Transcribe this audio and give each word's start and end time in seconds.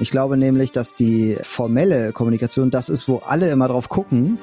Ich 0.00 0.10
glaube 0.10 0.38
nämlich, 0.38 0.72
dass 0.72 0.94
die 0.94 1.36
formelle 1.42 2.12
Kommunikation 2.12 2.70
das 2.70 2.88
ist, 2.88 3.06
wo 3.06 3.18
alle 3.18 3.50
immer 3.50 3.68
drauf 3.68 3.90
gucken 3.90 4.38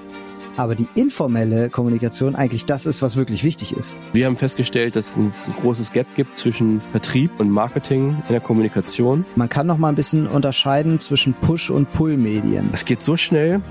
aber 0.58 0.76
die 0.76 0.88
informelle 0.96 1.70
Kommunikation 1.70 2.36
eigentlich 2.36 2.65
das 2.65 2.86
ist, 2.86 3.02
was 3.02 3.15
wirklich 3.15 3.44
wichtig 3.44 3.76
ist. 3.76 3.96
Wir 4.13 4.26
haben 4.26 4.36
festgestellt, 4.36 4.96
dass 4.96 5.15
es 5.15 5.47
ein 5.47 5.56
großes 5.62 5.92
Gap 5.92 6.08
gibt 6.15 6.36
zwischen 6.36 6.81
Vertrieb 6.92 7.31
und 7.40 7.49
Marketing 7.49 8.18
in 8.28 8.33
der 8.33 8.42
Kommunikation. 8.42 9.26
Man 9.35 9.49
kann 9.49 9.67
noch 9.67 9.78
mal 9.78 9.90
ein 9.90 9.96
bisschen 9.96 10.28
unterscheiden 10.28 10.99
zwischen 10.99 11.33
Push- 11.33 11.70
und 11.70 11.92
Pull-Medien. 11.94 12.70
Es 12.74 12.85
geht 12.85 13.01
so 13.01 13.15
schnell, 13.15 13.62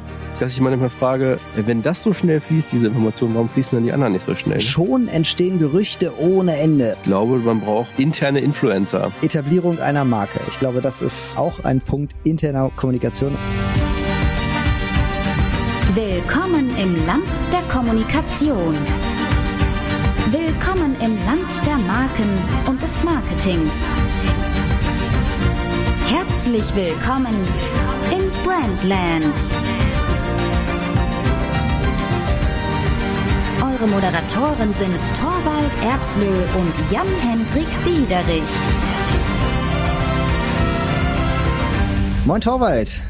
dass 0.41 0.53
ich 0.53 0.61
manchmal 0.61 0.91
frage, 0.91 1.39
wenn 1.57 1.83
das 1.83 2.03
so 2.03 2.13
schnell 2.13 2.41
fließt, 2.41 2.73
diese 2.73 2.87
Information, 2.89 3.35
warum 3.35 3.49
fließen 3.49 3.77
dann 3.77 3.85
die 3.85 3.93
anderen 3.93 4.13
nicht 4.13 4.25
so 4.25 4.35
schnell? 4.35 4.61
Schon 4.61 5.09
entstehen 5.09 5.59
Gerüchte 5.59 6.13
ohne 6.19 6.57
Ende. 6.57 6.97
Ich 7.03 7.03
glaube, 7.03 7.39
man 7.39 7.61
braucht 7.61 7.99
interne 7.99 8.41
Influencer. 8.41 9.11
Etablierung 9.23 9.81
einer 9.81 10.05
Marke. 10.05 10.41
Ich 10.49 10.59
glaube, 10.59 10.81
das 10.81 11.03
ist 11.03 11.37
auch 11.37 11.65
ein 11.65 11.81
Punkt 11.81 12.15
interner 12.25 12.71
Kommunikation. 12.77 13.37
Willkommen 16.29 16.77
im 16.77 17.07
Land 17.07 17.29
der 17.53 17.63
Kommunikation. 17.73 18.75
Willkommen 20.33 20.97
im 21.01 21.25
Land 21.25 21.65
der 21.65 21.77
Marken 21.79 22.29
und 22.67 22.83
des 22.83 23.05
Marketings. 23.05 23.89
Herzlich 26.09 26.65
willkommen 26.75 27.37
in 28.11 28.29
Brandland. 28.43 29.37
Eure 33.63 33.89
Moderatoren 33.89 34.73
sind 34.73 34.99
Torwald 35.17 35.73
Erbslö 35.85 36.43
und 36.59 36.91
Jan-Hendrik 36.91 37.69
Diederich. 37.85 38.43
Moin 42.25 42.41
Torwald. 42.41 43.01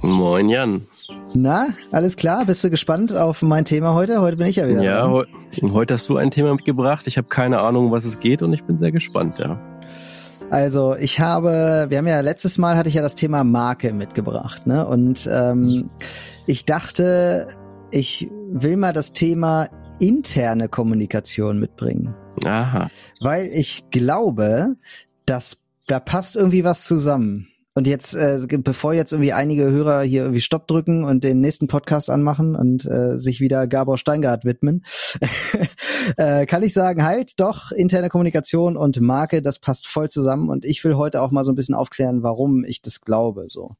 Moin 0.00 0.48
Jan. 0.48 0.86
Na, 1.34 1.68
alles 1.90 2.16
klar? 2.16 2.44
Bist 2.44 2.62
du 2.62 2.70
gespannt 2.70 3.14
auf 3.14 3.42
mein 3.42 3.64
Thema 3.64 3.94
heute? 3.94 4.20
Heute 4.20 4.36
bin 4.36 4.46
ich 4.46 4.56
ja 4.56 4.68
wieder. 4.68 4.82
Ja, 4.82 5.24
he 5.50 5.70
heute 5.70 5.94
hast 5.94 6.08
du 6.08 6.16
ein 6.16 6.30
Thema 6.30 6.52
mitgebracht. 6.54 7.06
Ich 7.06 7.16
habe 7.16 7.28
keine 7.28 7.60
Ahnung, 7.60 7.90
was 7.90 8.04
es 8.04 8.20
geht 8.20 8.42
und 8.42 8.52
ich 8.52 8.64
bin 8.64 8.78
sehr 8.78 8.92
gespannt, 8.92 9.38
ja. 9.38 9.58
Also 10.50 10.94
ich 10.96 11.20
habe, 11.20 11.86
wir 11.88 11.98
haben 11.98 12.06
ja 12.06 12.20
letztes 12.20 12.58
Mal 12.58 12.76
hatte 12.76 12.88
ich 12.88 12.96
ja 12.96 13.02
das 13.02 13.14
Thema 13.14 13.44
Marke 13.44 13.94
mitgebracht, 13.94 14.66
ne? 14.66 14.86
Und 14.86 15.28
ähm, 15.32 15.90
ich 16.46 16.66
dachte, 16.66 17.48
ich 17.90 18.28
will 18.50 18.76
mal 18.76 18.92
das 18.92 19.12
Thema 19.12 19.68
interne 19.98 20.68
Kommunikation 20.68 21.58
mitbringen. 21.58 22.14
Aha. 22.44 22.90
Weil 23.20 23.46
ich 23.46 23.88
glaube, 23.90 24.76
dass 25.24 25.58
da 25.86 26.00
passt 26.00 26.36
irgendwie 26.36 26.64
was 26.64 26.84
zusammen. 26.84 27.48
Und 27.74 27.86
jetzt, 27.86 28.14
äh, 28.14 28.46
bevor 28.58 28.92
jetzt 28.92 29.12
irgendwie 29.12 29.32
einige 29.32 29.70
Hörer 29.70 30.02
hier 30.02 30.22
irgendwie 30.22 30.42
Stopp 30.42 30.66
drücken 30.66 31.04
und 31.04 31.24
den 31.24 31.40
nächsten 31.40 31.68
Podcast 31.68 32.10
anmachen 32.10 32.54
und 32.54 32.84
äh, 32.84 33.16
sich 33.16 33.40
wieder 33.40 33.66
Gabor 33.66 33.96
Steingart 33.96 34.44
widmen, 34.44 34.84
äh, 36.18 36.44
kann 36.44 36.62
ich 36.62 36.74
sagen, 36.74 37.02
halt, 37.02 37.40
doch, 37.40 37.72
interne 37.72 38.10
Kommunikation 38.10 38.76
und 38.76 39.00
Marke, 39.00 39.40
das 39.40 39.58
passt 39.58 39.86
voll 39.86 40.10
zusammen. 40.10 40.50
Und 40.50 40.66
ich 40.66 40.84
will 40.84 40.96
heute 40.96 41.22
auch 41.22 41.30
mal 41.30 41.44
so 41.44 41.52
ein 41.52 41.54
bisschen 41.54 41.74
aufklären, 41.74 42.22
warum 42.22 42.62
ich 42.64 42.82
das 42.82 43.00
glaube. 43.00 43.46
So. 43.48 43.76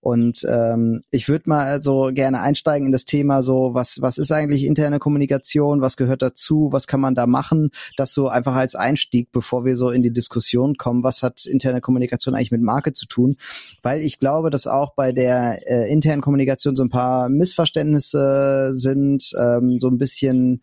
Und 0.00 0.46
ähm, 0.48 1.02
ich 1.10 1.28
würde 1.28 1.50
mal 1.50 1.82
so 1.82 2.12
gerne 2.14 2.40
einsteigen 2.40 2.86
in 2.86 2.92
das 2.92 3.04
Thema 3.04 3.42
so, 3.42 3.74
was, 3.74 4.00
was 4.00 4.16
ist 4.16 4.32
eigentlich 4.32 4.64
interne 4.64 4.98
Kommunikation, 4.98 5.82
was 5.82 5.98
gehört 5.98 6.22
dazu, 6.22 6.68
was 6.70 6.86
kann 6.86 7.00
man 7.00 7.14
da 7.14 7.26
machen, 7.26 7.70
das 7.98 8.14
so 8.14 8.28
einfach 8.28 8.54
als 8.54 8.76
Einstieg, 8.76 9.30
bevor 9.30 9.66
wir 9.66 9.76
so 9.76 9.90
in 9.90 10.02
die 10.02 10.12
Diskussion 10.12 10.76
kommen, 10.76 11.02
was 11.02 11.22
hat 11.22 11.44
interne 11.44 11.82
Kommunikation 11.82 12.34
eigentlich 12.34 12.52
mit 12.52 12.62
Marke 12.62 12.94
zu 12.94 13.06
tun 13.06 13.25
tun, 13.26 13.36
weil 13.82 14.00
ich 14.00 14.18
glaube, 14.18 14.50
dass 14.50 14.66
auch 14.66 14.94
bei 14.94 15.12
der 15.12 15.60
äh, 15.66 15.90
internen 15.90 16.22
Kommunikation 16.22 16.76
so 16.76 16.82
ein 16.82 16.90
paar 16.90 17.28
Missverständnisse 17.28 18.72
sind, 18.74 19.32
ähm, 19.38 19.78
so 19.78 19.88
ein 19.88 19.98
bisschen 19.98 20.62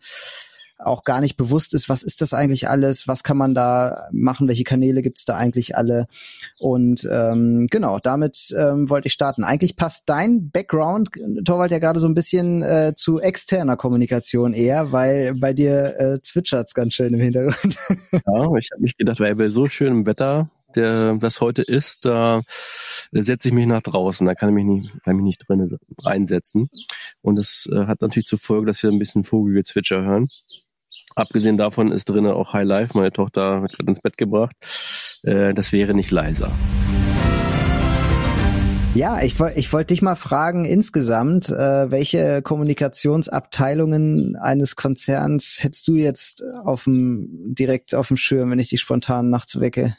auch 0.78 1.04
gar 1.04 1.20
nicht 1.20 1.36
bewusst 1.36 1.72
ist, 1.72 1.88
was 1.88 2.02
ist 2.02 2.20
das 2.20 2.34
eigentlich 2.34 2.68
alles, 2.68 3.06
was 3.08 3.22
kann 3.22 3.36
man 3.36 3.54
da 3.54 4.08
machen, 4.12 4.48
welche 4.48 4.64
Kanäle 4.64 5.02
gibt 5.02 5.18
es 5.18 5.24
da 5.24 5.36
eigentlich 5.36 5.76
alle. 5.76 6.06
Und 6.58 7.08
ähm, 7.10 7.68
genau, 7.70 8.00
damit 8.00 8.54
ähm, 8.58 8.90
wollte 8.90 9.06
ich 9.06 9.12
starten. 9.12 9.44
Eigentlich 9.44 9.76
passt 9.76 10.08
dein 10.08 10.50
Background, 10.50 11.10
Torwald, 11.44 11.70
ja 11.70 11.78
gerade 11.78 12.00
so 12.00 12.08
ein 12.08 12.14
bisschen 12.14 12.62
äh, 12.62 12.92
zu 12.94 13.20
externer 13.20 13.76
Kommunikation 13.76 14.52
eher, 14.52 14.92
weil 14.92 15.34
bei 15.34 15.52
dir 15.52 15.94
äh, 15.98 16.20
zwitschert's 16.20 16.74
ganz 16.74 16.94
schön 16.94 17.14
im 17.14 17.20
Hintergrund. 17.20 17.78
ja, 18.12 18.56
ich 18.58 18.70
habe 18.72 18.82
mich 18.82 18.96
gedacht, 18.96 19.20
weil 19.20 19.36
bei 19.36 19.48
so 19.48 19.66
schönem 19.66 20.06
Wetter 20.06 20.50
der 20.76 21.14
das 21.14 21.40
heute 21.40 21.62
ist, 21.62 22.04
da 22.04 22.42
setze 23.12 23.48
ich 23.48 23.54
mich 23.54 23.66
nach 23.66 23.82
draußen. 23.82 24.26
Da 24.26 24.34
kann 24.34 24.48
ich 24.50 24.54
mich 24.54 24.64
nicht, 24.64 25.02
kann 25.04 25.16
ich 25.16 25.22
mich 25.22 25.24
nicht 25.24 25.48
drin 25.48 25.78
einsetzen. 26.04 26.68
Und 27.22 27.36
das 27.36 27.68
äh, 27.72 27.86
hat 27.86 28.02
natürlich 28.02 28.26
zur 28.26 28.38
Folge, 28.38 28.66
dass 28.66 28.82
wir 28.82 28.90
ein 28.90 28.98
bisschen 28.98 29.24
Vogelgezwitscher 29.24 30.02
hören. 30.02 30.28
Abgesehen 31.16 31.56
davon 31.56 31.92
ist 31.92 32.08
drinnen 32.08 32.32
auch 32.32 32.52
High 32.52 32.66
Life. 32.66 32.96
Meine 32.96 33.12
Tochter 33.12 33.62
wird 33.62 33.72
gerade 33.72 33.90
ins 33.90 34.00
Bett 34.00 34.16
gebracht. 34.18 34.56
Äh, 35.22 35.54
das 35.54 35.72
wäre 35.72 35.94
nicht 35.94 36.10
leiser. 36.10 36.50
Ja, 38.94 39.20
ich, 39.22 39.40
ich 39.56 39.72
wollte 39.72 39.92
dich 39.92 40.02
mal 40.02 40.14
fragen 40.14 40.64
insgesamt, 40.64 41.48
äh, 41.48 41.90
welche 41.90 42.42
Kommunikationsabteilungen 42.42 44.36
eines 44.36 44.76
Konzerns 44.76 45.58
hättest 45.62 45.88
du 45.88 45.96
jetzt 45.96 46.44
auf 46.64 46.84
dem, 46.84 47.28
direkt 47.54 47.96
auf 47.96 48.06
dem 48.06 48.16
Schirm, 48.16 48.52
wenn 48.52 48.60
ich 48.60 48.68
dich 48.68 48.80
spontan 48.80 49.30
nachts 49.30 49.58
wecke? 49.58 49.96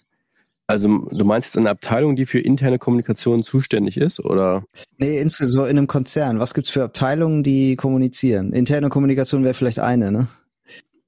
Also 0.67 0.87
du 0.87 1.25
meinst 1.25 1.49
jetzt 1.49 1.57
eine 1.57 1.69
Abteilung, 1.69 2.15
die 2.15 2.25
für 2.25 2.39
interne 2.39 2.79
Kommunikation 2.79 3.43
zuständig 3.43 3.97
ist, 3.97 4.19
oder? 4.19 4.63
Nee, 4.97 5.23
so 5.27 5.63
in 5.63 5.77
einem 5.77 5.87
Konzern. 5.87 6.39
Was 6.39 6.55
gibt's 6.55 6.71
für 6.71 6.83
Abteilungen, 6.83 7.43
die 7.43 7.75
kommunizieren? 7.75 8.51
Interne 8.51 8.89
Kommunikation 8.89 9.43
wäre 9.43 9.53
vielleicht 9.53 9.79
eine, 9.79 10.11
ne? 10.11 10.27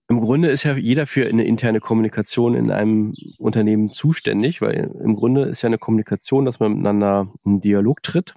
Im 0.09 0.21
Grunde 0.21 0.49
ist 0.49 0.63
ja 0.63 0.75
jeder 0.75 1.05
für 1.05 1.27
eine 1.27 1.45
interne 1.45 1.81
Kommunikation 1.81 2.55
in 2.55 2.71
einem 2.71 3.13
Unternehmen 3.39 3.91
zuständig, 3.91 4.61
weil 4.61 4.89
im 5.03 5.15
Grunde 5.15 5.45
ist 5.45 5.63
ja 5.63 5.67
eine 5.67 5.77
Kommunikation, 5.77 6.45
dass 6.45 6.61
man 6.61 6.73
miteinander 6.73 7.33
in 7.43 7.59
Dialog 7.59 8.03
tritt 8.03 8.33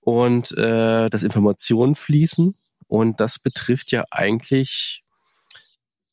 und 0.00 0.50
äh, 0.56 1.08
dass 1.08 1.22
Informationen 1.22 1.94
fließen 1.94 2.56
und 2.88 3.20
das 3.20 3.38
betrifft 3.38 3.92
ja 3.92 4.04
eigentlich 4.10 5.04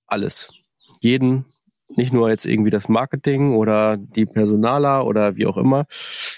alles. 0.05 0.49
Jeden 0.99 1.45
nicht 1.97 2.13
nur 2.13 2.29
jetzt 2.29 2.45
irgendwie 2.45 2.69
das 2.69 2.89
Marketing 2.89 3.55
oder 3.55 3.97
die 3.97 4.25
Personaler 4.25 5.05
oder 5.05 5.35
wie 5.35 5.45
auch 5.45 5.57
immer, 5.57 5.85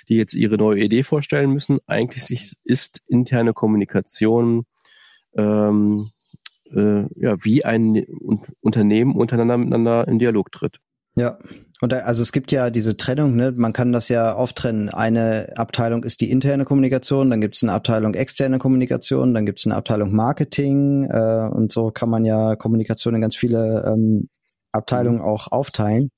die 0.07 0.17
jetzt 0.17 0.33
ihre 0.33 0.57
neue 0.57 0.83
Idee 0.83 1.03
vorstellen 1.03 1.51
müssen. 1.51 1.79
Eigentlich 1.87 2.55
ist 2.63 3.01
interne 3.07 3.53
Kommunikation 3.53 4.65
ähm, 5.35 6.11
äh, 6.73 7.05
ja 7.15 7.35
wie 7.43 7.65
ein 7.65 8.05
Unternehmen 8.61 9.15
untereinander 9.15 9.57
miteinander 9.57 10.07
in 10.07 10.19
Dialog 10.19 10.51
tritt. 10.51 10.79
Ja, 11.17 11.37
und 11.81 11.91
da, 11.91 11.99
also 11.99 12.21
es 12.21 12.33
gibt 12.33 12.51
ja 12.51 12.69
diese 12.69 12.97
Trennung, 12.97 13.35
ne? 13.35 13.53
man 13.55 13.71
kann 13.71 13.93
das 13.93 14.09
ja 14.09 14.33
auftrennen. 14.33 14.89
Eine 14.89 15.53
Abteilung 15.55 16.03
ist 16.03 16.19
die 16.19 16.29
interne 16.29 16.65
Kommunikation, 16.65 17.29
dann 17.29 17.39
gibt 17.39 17.55
es 17.55 17.63
eine 17.63 17.71
Abteilung 17.71 18.13
externe 18.15 18.57
Kommunikation, 18.57 19.33
dann 19.33 19.45
gibt 19.45 19.59
es 19.59 19.65
eine 19.65 19.75
Abteilung 19.75 20.13
Marketing 20.13 21.05
äh, 21.05 21.49
und 21.51 21.71
so 21.71 21.91
kann 21.91 22.09
man 22.09 22.25
ja 22.25 22.55
Kommunikation 22.57 23.15
in 23.15 23.21
ganz 23.21 23.35
viele 23.35 23.85
ähm, 23.87 24.27
Abteilungen 24.75 25.19
mhm. 25.19 25.25
auch 25.25 25.51
aufteilen. 25.51 26.11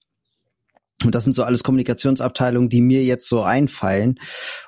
Und 1.04 1.14
das 1.14 1.24
sind 1.24 1.34
so 1.34 1.44
alles 1.44 1.64
Kommunikationsabteilungen, 1.64 2.70
die 2.70 2.82
mir 2.82 3.04
jetzt 3.04 3.28
so 3.28 3.44
einfallen. 3.44 4.20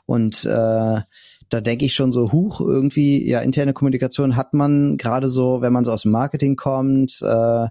Und 0.05 0.45
äh, 0.45 1.01
da 1.49 1.61
denke 1.61 1.85
ich 1.85 1.95
schon 1.95 2.11
so, 2.11 2.31
huch, 2.31 2.61
irgendwie, 2.61 3.27
ja, 3.27 3.39
interne 3.39 3.73
Kommunikation 3.73 4.35
hat 4.35 4.53
man 4.53 4.97
gerade 4.97 5.27
so, 5.27 5.61
wenn 5.61 5.73
man 5.73 5.83
so 5.83 5.91
aus 5.91 6.03
dem 6.03 6.11
Marketing 6.11 6.55
kommt 6.55 7.21
äh, 7.23 7.67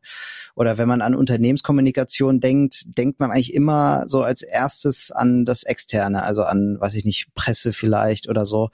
oder 0.56 0.79
wenn 0.79 0.89
man 0.89 1.01
an 1.01 1.15
Unternehmenskommunikation 1.15 2.41
denkt, 2.41 2.99
denkt 2.99 3.21
man 3.21 3.31
eigentlich 3.31 3.55
immer 3.55 4.09
so 4.09 4.23
als 4.23 4.43
erstes 4.43 5.12
an 5.12 5.45
das 5.45 5.62
Externe, 5.62 6.25
also 6.25 6.43
an, 6.43 6.77
weiß 6.81 6.94
ich 6.94 7.05
nicht, 7.05 7.32
Presse 7.35 7.73
vielleicht 7.73 8.29
oder 8.29 8.47
so. 8.47 8.71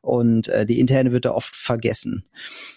Und 0.00 0.48
äh, 0.48 0.64
die 0.66 0.78
interne 0.78 1.10
wird 1.10 1.24
da 1.24 1.32
oft 1.32 1.56
vergessen. 1.56 2.24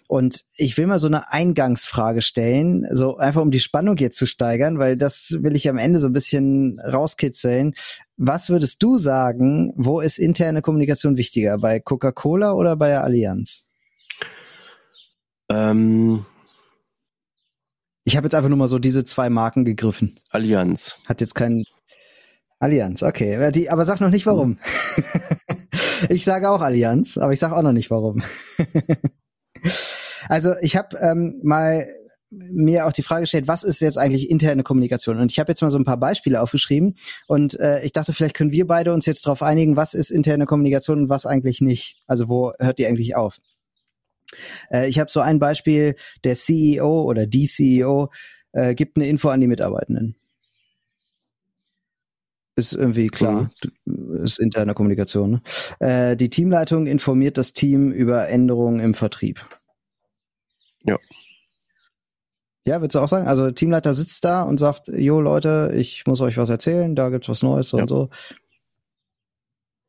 Und 0.08 0.46
ich 0.56 0.78
will 0.78 0.88
mal 0.88 1.00
so 1.00 1.08
eine 1.08 1.34
Eingangsfrage 1.34 2.22
stellen, 2.22 2.88
so 2.92 3.18
einfach 3.18 3.42
um 3.42 3.52
die 3.52 3.60
Spannung 3.60 3.98
jetzt 3.98 4.18
zu 4.18 4.26
steigern, 4.26 4.80
weil 4.80 4.96
das 4.96 5.38
will 5.42 5.56
ich 5.56 5.70
am 5.70 5.78
Ende 5.78 6.00
so 6.00 6.08
ein 6.08 6.14
bisschen 6.14 6.80
rauskitzeln. 6.80 7.74
Was 8.16 8.50
würdest 8.50 8.82
du 8.82 8.98
sagen, 8.98 9.74
wo 9.76 10.00
ist 10.00 10.18
interne 10.18 10.62
Kommunikation 10.62 11.18
wichtiger? 11.18 11.58
Bei 11.58 11.82
Coca-Cola 11.82 12.54
oder 12.54 12.78
bei 12.78 12.88
der 12.88 13.04
Allianz? 13.04 13.66
Ähm, 15.50 16.26
ich 18.06 18.16
habe 18.16 18.26
jetzt 18.26 18.36
einfach 18.36 18.50
nur 18.50 18.58
mal 18.58 18.70
so 18.70 18.80
diese 18.80 19.04
zwei 19.04 19.30
Marken 19.30 19.66
gegriffen. 19.66 20.22
Allianz. 20.30 21.00
Hat 21.06 21.20
jetzt 21.20 21.36
keinen 21.36 21.66
Allianz, 22.60 23.04
okay. 23.04 23.52
Die, 23.52 23.70
aber 23.70 23.86
sag 23.86 24.00
noch 24.00 24.10
nicht 24.10 24.26
warum. 24.26 24.58
ich 26.10 26.24
sage 26.24 26.50
auch 26.50 26.62
Allianz, 26.62 27.18
aber 27.18 27.34
ich 27.34 27.40
sage 27.40 27.58
auch 27.58 27.62
noch 27.62 27.74
nicht 27.74 27.92
warum. 27.92 28.24
Also 30.30 30.54
ich 30.62 30.76
habe 30.76 30.98
ähm, 31.00 31.40
mal 31.44 31.88
mir 32.30 32.86
auch 32.86 32.92
die 32.92 33.04
Frage 33.04 33.22
gestellt, 33.22 33.48
was 33.48 33.64
ist 33.64 33.80
jetzt 33.80 33.98
eigentlich 33.98 34.30
interne 34.30 34.64
Kommunikation? 34.64 35.20
Und 35.20 35.32
ich 35.32 35.40
habe 35.40 35.52
jetzt 35.52 35.62
mal 35.62 35.72
so 35.72 35.78
ein 35.78 35.86
paar 35.86 35.98
Beispiele 35.98 36.42
aufgeschrieben 36.42 36.96
und 37.28 37.58
äh, 37.60 37.84
ich 37.86 37.94
dachte, 37.94 38.14
vielleicht 38.14 38.36
können 38.36 38.52
wir 38.52 38.68
beide 38.68 38.94
uns 38.94 39.06
jetzt 39.06 39.26
darauf 39.26 39.42
einigen, 39.42 39.78
was 39.78 39.94
ist 39.94 40.10
interne 40.10 40.46
Kommunikation 40.46 41.04
und 41.04 41.10
was 41.10 41.26
eigentlich 41.26 41.62
nicht. 41.62 42.02
Also 42.06 42.28
wo 42.28 42.52
hört 42.60 42.80
die 42.80 42.88
eigentlich 42.88 43.16
auf? 43.16 43.38
Äh, 44.70 44.90
ich 44.90 45.00
habe 45.00 45.10
so 45.10 45.22
ein 45.22 45.40
Beispiel, 45.40 45.96
der 46.24 46.36
CEO 46.36 47.04
oder 47.04 47.28
die 47.28 47.46
CEO 47.46 48.12
äh, 48.52 48.76
gibt 48.76 48.98
eine 48.98 49.08
Info 49.08 49.30
an 49.30 49.42
die 49.42 49.48
Mitarbeitenden. 49.48 50.16
Ist 52.56 52.74
irgendwie 52.74 53.08
klar, 53.08 53.52
mhm. 53.86 54.26
ist 54.26 54.40
interne 54.40 54.74
Kommunikation. 54.74 55.32
Ne? 55.32 55.42
Äh, 55.80 56.16
die 56.18 56.30
Teamleitung 56.30 56.88
informiert 56.88 57.38
das 57.38 57.54
Team 57.54 57.92
über 57.92 58.28
Änderungen 58.30 58.80
im 58.80 58.96
Vertrieb. 58.96 59.46
Ja. 60.88 60.98
Ja, 62.66 62.82
würdest 62.82 62.96
du 62.96 63.00
auch 63.00 63.08
sagen? 63.08 63.28
Also 63.28 63.50
Teamleiter 63.52 63.94
sitzt 63.94 64.26
da 64.26 64.44
und 64.44 64.60
sagt, 64.60 64.90
jo 64.90 65.22
Leute, 65.22 65.72
ich 65.76 66.06
muss 66.06 66.20
euch 66.20 66.38
was 66.38 66.50
erzählen, 66.50 66.96
da 66.96 67.10
gibt's 67.10 67.30
was 67.30 67.42
Neues 67.42 67.72
ja. 67.72 67.80
und 67.80 67.88
so. 67.88 68.10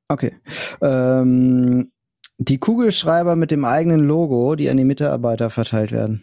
Okay. 0.08 0.36
Ähm, 0.80 1.90
die 2.38 2.58
Kugelschreiber 2.58 3.34
mit 3.34 3.50
dem 3.50 3.64
eigenen 3.64 4.00
Logo, 4.00 4.54
die 4.54 4.70
an 4.70 4.76
die 4.76 4.84
Mitarbeiter 4.84 5.50
verteilt 5.50 5.90
werden. 5.90 6.22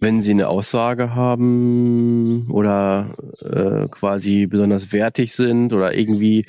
Wenn 0.00 0.20
Sie 0.20 0.32
eine 0.32 0.48
Aussage 0.48 1.14
haben 1.14 2.50
oder 2.50 3.14
äh, 3.40 3.86
quasi 3.88 4.46
besonders 4.46 4.92
wertig 4.92 5.32
sind 5.32 5.72
oder 5.72 5.96
irgendwie 5.96 6.46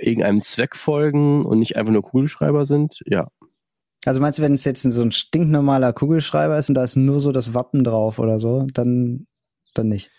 irgendeinem 0.00 0.42
Zweck 0.42 0.74
folgen 0.74 1.46
und 1.46 1.60
nicht 1.60 1.76
einfach 1.76 1.92
nur 1.92 2.02
Kugelschreiber 2.02 2.66
sind, 2.66 3.00
ja. 3.06 3.28
Also 4.04 4.20
meinst 4.20 4.38
du, 4.38 4.42
wenn 4.42 4.54
es 4.54 4.64
jetzt 4.64 4.82
so 4.82 5.02
ein 5.02 5.12
stinknormaler 5.12 5.92
Kugelschreiber 5.92 6.58
ist 6.58 6.68
und 6.68 6.74
da 6.74 6.84
ist 6.84 6.96
nur 6.96 7.20
so 7.20 7.32
das 7.32 7.54
Wappen 7.54 7.84
drauf 7.84 8.18
oder 8.18 8.38
so, 8.38 8.66
dann, 8.72 9.26
dann 9.74 9.88
nicht? 9.88 10.10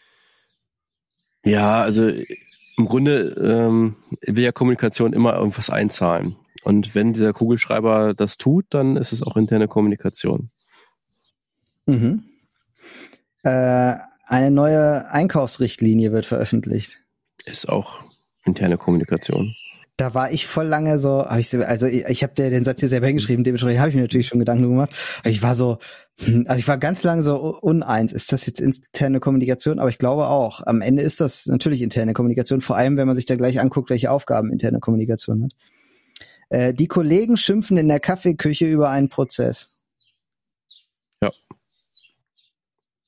Ja, 1.43 1.81
also 1.81 2.07
im 2.07 2.85
Grunde 2.87 3.35
ähm, 3.39 3.95
will 4.21 4.43
ja 4.43 4.51
Kommunikation 4.51 5.13
immer 5.13 5.35
irgendwas 5.35 5.69
einzahlen. 5.69 6.35
Und 6.63 6.95
wenn 6.95 7.13
dieser 7.13 7.31
Kugelschreiber 7.31 8.15
das 8.15 8.37
tut, 8.37 8.65
dann 8.71 8.97
ist 8.97 9.13
es 9.13 9.21
auch 9.21 9.37
interne 9.37 9.67
Kommunikation. 9.67 10.49
Mhm. 11.85 12.23
Äh, 13.43 13.95
eine 14.25 14.49
neue 14.49 15.11
Einkaufsrichtlinie 15.11 16.11
wird 16.11 16.25
veröffentlicht. 16.25 17.01
Ist 17.45 17.69
auch 17.69 18.03
interne 18.45 18.77
Kommunikation 18.77 19.55
da 19.97 20.13
war 20.13 20.31
ich 20.31 20.45
voll 20.45 20.65
lange 20.65 20.99
so, 20.99 21.25
hab 21.25 21.39
ich 21.39 21.47
so, 21.47 21.61
also 21.61 21.87
ich, 21.87 22.05
ich 22.05 22.23
habe 22.23 22.33
den 22.33 22.63
Satz 22.65 22.81
hier 22.81 22.89
selber 22.89 23.07
hingeschrieben, 23.07 23.45
dementsprechend 23.45 23.79
habe 23.79 23.89
ich 23.89 23.95
mir 23.95 24.01
natürlich 24.01 24.27
schon 24.27 24.39
Gedanken 24.39 24.63
gemacht. 24.63 24.93
Ich 25.23 25.41
war 25.41 25.55
so, 25.55 25.77
hm, 26.19 26.45
also 26.47 26.59
ich 26.59 26.67
war 26.67 26.77
ganz 26.77 27.03
lange 27.03 27.23
so 27.23 27.37
uneins. 27.37 28.11
Ist 28.11 28.31
das 28.33 28.45
jetzt 28.45 28.59
interne 28.59 29.21
Kommunikation? 29.21 29.79
Aber 29.79 29.89
ich 29.89 29.97
glaube 29.97 30.27
auch. 30.27 30.61
Am 30.65 30.81
Ende 30.81 31.01
ist 31.01 31.21
das 31.21 31.45
natürlich 31.47 31.81
interne 31.81 32.13
Kommunikation, 32.13 32.59
vor 32.59 32.75
allem 32.75 32.97
wenn 32.97 33.07
man 33.07 33.15
sich 33.15 33.25
da 33.25 33.35
gleich 33.35 33.59
anguckt, 33.61 33.89
welche 33.89 34.11
Aufgaben 34.11 34.51
interne 34.51 34.79
Kommunikation 34.79 35.45
hat. 35.45 35.51
Äh, 36.49 36.73
die 36.73 36.87
Kollegen 36.87 37.37
schimpfen 37.37 37.77
in 37.77 37.87
der 37.87 38.01
Kaffeeküche 38.01 38.65
über 38.65 38.89
einen 38.89 39.07
Prozess. 39.07 39.73
Ja. 41.21 41.31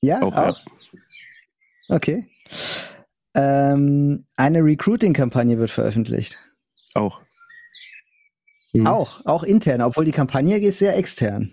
Ja, 0.02 0.22
auch. 0.22 0.34
auch? 0.34 0.58
Ja. 0.58 1.96
Okay. 1.96 2.26
Ähm, 3.34 4.24
eine 4.36 4.64
Recruiting-Kampagne 4.64 5.58
wird 5.58 5.70
veröffentlicht. 5.70 6.38
Auch. 6.94 7.20
Mhm. 8.72 8.86
Auch, 8.86 9.24
auch 9.24 9.42
intern, 9.42 9.82
obwohl 9.82 10.04
die 10.04 10.12
Kampagne 10.12 10.58
ist 10.58 10.78
sehr 10.78 10.96
extern. 10.96 11.52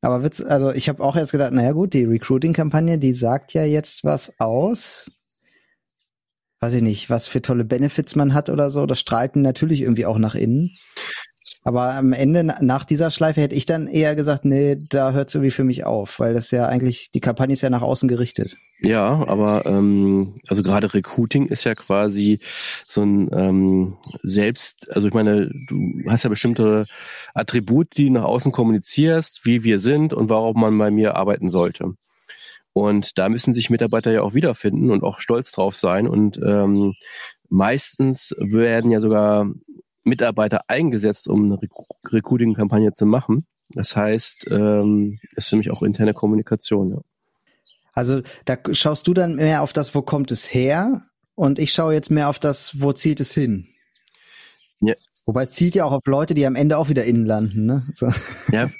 Aber 0.00 0.22
wird's, 0.22 0.42
also 0.42 0.72
ich 0.72 0.88
habe 0.88 1.02
auch 1.02 1.16
erst 1.16 1.32
gedacht, 1.32 1.52
naja 1.52 1.72
gut, 1.72 1.94
die 1.94 2.04
Recruiting-Kampagne, 2.04 2.98
die 2.98 3.12
sagt 3.12 3.54
ja 3.54 3.64
jetzt 3.64 4.04
was 4.04 4.38
aus. 4.38 5.10
Weiß 6.60 6.72
ich 6.74 6.82
nicht, 6.82 7.10
was 7.10 7.26
für 7.26 7.42
tolle 7.42 7.64
Benefits 7.64 8.16
man 8.16 8.34
hat 8.34 8.48
oder 8.48 8.70
so. 8.70 8.86
Das 8.86 9.00
strahlt 9.00 9.36
natürlich 9.36 9.82
irgendwie 9.82 10.06
auch 10.06 10.18
nach 10.18 10.34
innen. 10.34 10.76
Aber 11.66 11.94
am 11.94 12.12
Ende, 12.12 12.44
nach 12.44 12.84
dieser 12.84 13.10
Schleife, 13.10 13.40
hätte 13.40 13.56
ich 13.56 13.66
dann 13.66 13.88
eher 13.88 14.14
gesagt, 14.14 14.44
nee, 14.44 14.76
da 14.88 15.10
hört 15.10 15.30
es 15.30 15.34
irgendwie 15.34 15.50
für 15.50 15.64
mich 15.64 15.84
auf, 15.84 16.20
weil 16.20 16.32
das 16.32 16.52
ja 16.52 16.66
eigentlich, 16.66 17.10
die 17.10 17.18
Kampagne 17.18 17.54
ist 17.54 17.62
ja 17.62 17.70
nach 17.70 17.82
außen 17.82 18.08
gerichtet. 18.08 18.56
Ja, 18.78 19.26
aber 19.26 19.66
ähm, 19.66 20.36
also 20.46 20.62
gerade 20.62 20.94
Recruiting 20.94 21.48
ist 21.48 21.64
ja 21.64 21.74
quasi 21.74 22.38
so 22.86 23.02
ein 23.02 23.30
ähm, 23.32 23.96
Selbst, 24.22 24.94
also 24.94 25.08
ich 25.08 25.14
meine, 25.14 25.50
du 25.66 26.04
hast 26.06 26.22
ja 26.22 26.30
bestimmte 26.30 26.86
Attribute, 27.34 27.88
die 27.96 28.06
du 28.06 28.12
nach 28.12 28.26
außen 28.26 28.52
kommunizierst, 28.52 29.44
wie 29.44 29.64
wir 29.64 29.80
sind 29.80 30.12
und 30.12 30.28
warum 30.28 30.60
man 30.60 30.78
bei 30.78 30.92
mir 30.92 31.16
arbeiten 31.16 31.48
sollte. 31.48 31.94
Und 32.74 33.18
da 33.18 33.28
müssen 33.28 33.52
sich 33.52 33.70
Mitarbeiter 33.70 34.12
ja 34.12 34.22
auch 34.22 34.34
wiederfinden 34.34 34.92
und 34.92 35.02
auch 35.02 35.18
stolz 35.18 35.50
drauf 35.50 35.74
sein. 35.74 36.06
Und 36.06 36.38
ähm, 36.46 36.94
meistens 37.50 38.36
werden 38.38 38.92
ja 38.92 39.00
sogar 39.00 39.50
Mitarbeiter 40.06 40.62
eingesetzt, 40.68 41.28
um 41.28 41.44
eine 41.44 41.58
Recruiting-Kampagne 42.10 42.92
zu 42.92 43.06
machen. 43.06 43.46
Das 43.70 43.96
heißt, 43.96 44.46
ähm, 44.50 45.18
ist 45.34 45.48
für 45.48 45.56
mich 45.56 45.70
auch 45.70 45.82
interne 45.82 46.14
Kommunikation. 46.14 46.90
Ja. 46.92 47.00
Also 47.92 48.22
da 48.44 48.56
schaust 48.72 49.06
du 49.08 49.14
dann 49.14 49.36
mehr 49.36 49.62
auf 49.62 49.72
das, 49.72 49.94
wo 49.94 50.02
kommt 50.02 50.30
es 50.30 50.52
her, 50.52 51.02
und 51.36 51.58
ich 51.58 51.72
schaue 51.72 51.92
jetzt 51.92 52.10
mehr 52.10 52.28
auf 52.28 52.40
das, 52.40 52.80
wo 52.80 52.92
zielt 52.92 53.20
es 53.20 53.32
hin. 53.32 53.68
Ja. 54.80 54.94
Wobei 55.26 55.42
es 55.42 55.52
zielt 55.52 55.74
ja 55.74 55.84
auch 55.84 55.92
auf 55.92 56.06
Leute, 56.06 56.34
die 56.34 56.46
am 56.46 56.56
Ende 56.56 56.78
auch 56.78 56.88
wieder 56.88 57.04
innen 57.04 57.26
landen. 57.26 57.66
Ne? 57.66 57.86
So. 57.92 58.08
Ja, 58.50 58.70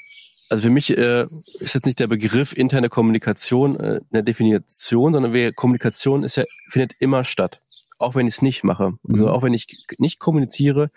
also 0.49 0.63
für 0.63 0.69
mich 0.69 0.97
äh, 0.97 1.27
ist 1.59 1.75
jetzt 1.75 1.85
nicht 1.85 1.99
der 1.99 2.07
Begriff 2.07 2.53
interne 2.53 2.89
Kommunikation 2.89 3.79
äh, 3.79 4.01
eine 4.11 4.23
Definition, 4.23 5.13
sondern 5.13 5.55
Kommunikation 5.55 6.23
ist 6.23 6.37
ja 6.37 6.45
findet 6.69 6.93
immer 6.99 7.23
statt 7.23 7.61
auch 7.99 8.15
wenn 8.15 8.27
ich 8.27 8.35
es 8.35 8.41
nicht 8.41 8.63
mache. 8.63 8.93
Also 9.07 9.25
mhm. 9.25 9.31
auch 9.31 9.43
wenn 9.43 9.53
ich 9.53 9.67
nicht 9.97 10.19
kommuniziere, 10.19 10.91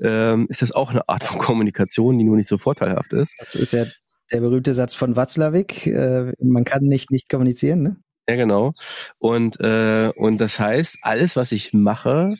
ähm, 0.00 0.46
ist 0.48 0.62
das 0.62 0.72
auch 0.72 0.90
eine 0.90 1.08
Art 1.08 1.24
von 1.24 1.38
Kommunikation, 1.38 2.18
die 2.18 2.24
nur 2.24 2.36
nicht 2.36 2.48
so 2.48 2.58
vorteilhaft 2.58 3.12
ist. 3.12 3.34
Das 3.38 3.54
ist 3.54 3.72
ja 3.72 3.84
der 4.32 4.40
berühmte 4.40 4.74
Satz 4.74 4.94
von 4.94 5.16
Watzlawick, 5.16 5.86
äh, 5.86 6.32
man 6.40 6.64
kann 6.64 6.82
nicht 6.84 7.10
nicht 7.10 7.28
kommunizieren, 7.28 7.82
ne? 7.82 7.96
Ja, 8.26 8.36
genau. 8.36 8.72
Und, 9.18 9.60
äh, 9.60 10.10
und 10.16 10.38
das 10.38 10.58
heißt, 10.58 10.98
alles, 11.02 11.36
was 11.36 11.52
ich 11.52 11.74
mache, 11.74 12.36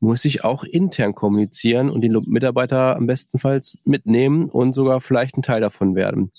muss 0.00 0.24
ich 0.24 0.44
auch 0.44 0.64
intern 0.64 1.14
kommunizieren 1.14 1.90
und 1.90 2.00
die 2.02 2.08
Mitarbeiter 2.08 2.96
am 2.96 3.06
bestenfalls 3.06 3.78
mitnehmen 3.84 4.48
und 4.48 4.74
sogar 4.74 5.00
vielleicht 5.00 5.36
ein 5.36 5.42
Teil 5.42 5.60
davon 5.60 5.94
werden. 5.94 6.32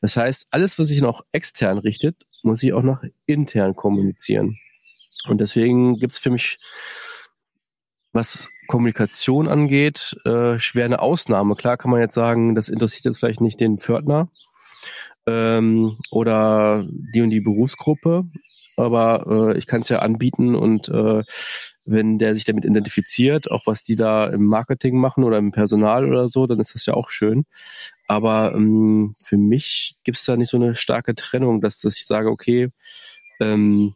Das 0.00 0.16
heißt, 0.16 0.48
alles, 0.50 0.78
was 0.78 0.88
sich 0.88 1.00
noch 1.00 1.24
extern 1.32 1.78
richtet, 1.78 2.26
muss 2.42 2.62
ich 2.62 2.72
auch 2.72 2.82
noch 2.82 3.02
intern 3.26 3.76
kommunizieren. 3.76 4.58
Und 5.28 5.40
deswegen 5.40 5.98
gibt's 5.98 6.18
für 6.18 6.30
mich, 6.30 6.58
was 8.12 8.50
Kommunikation 8.66 9.48
angeht, 9.48 10.16
äh, 10.24 10.58
schwer 10.58 10.84
eine 10.84 11.00
Ausnahme. 11.00 11.56
Klar 11.56 11.76
kann 11.76 11.90
man 11.90 12.00
jetzt 12.00 12.14
sagen, 12.14 12.54
das 12.54 12.68
interessiert 12.68 13.04
jetzt 13.04 13.18
vielleicht 13.18 13.40
nicht 13.40 13.60
den 13.60 13.78
Pförtner 13.78 14.28
ähm, 15.26 15.98
oder 16.10 16.86
die 16.88 17.22
und 17.22 17.30
die 17.30 17.40
Berufsgruppe, 17.40 18.24
aber 18.76 19.52
äh, 19.54 19.58
ich 19.58 19.66
kann 19.66 19.82
es 19.82 19.88
ja 19.88 19.98
anbieten 19.98 20.54
und 20.54 20.88
äh, 20.88 21.22
wenn 21.86 22.18
der 22.18 22.34
sich 22.34 22.44
damit 22.44 22.64
identifiziert, 22.64 23.50
auch 23.50 23.66
was 23.66 23.82
die 23.82 23.96
da 23.96 24.26
im 24.26 24.46
Marketing 24.46 24.96
machen 24.96 25.22
oder 25.22 25.38
im 25.38 25.52
Personal 25.52 26.08
oder 26.08 26.28
so, 26.28 26.46
dann 26.46 26.60
ist 26.60 26.74
das 26.74 26.86
ja 26.86 26.94
auch 26.94 27.10
schön. 27.10 27.44
Aber 28.08 28.52
ähm, 28.54 29.14
für 29.20 29.36
mich 29.36 29.96
gibt's 30.02 30.24
da 30.24 30.36
nicht 30.36 30.48
so 30.48 30.56
eine 30.56 30.74
starke 30.74 31.14
Trennung, 31.14 31.60
dass, 31.60 31.78
dass 31.78 31.96
ich 31.96 32.06
sage, 32.06 32.30
okay, 32.30 32.70
ähm, 33.38 33.94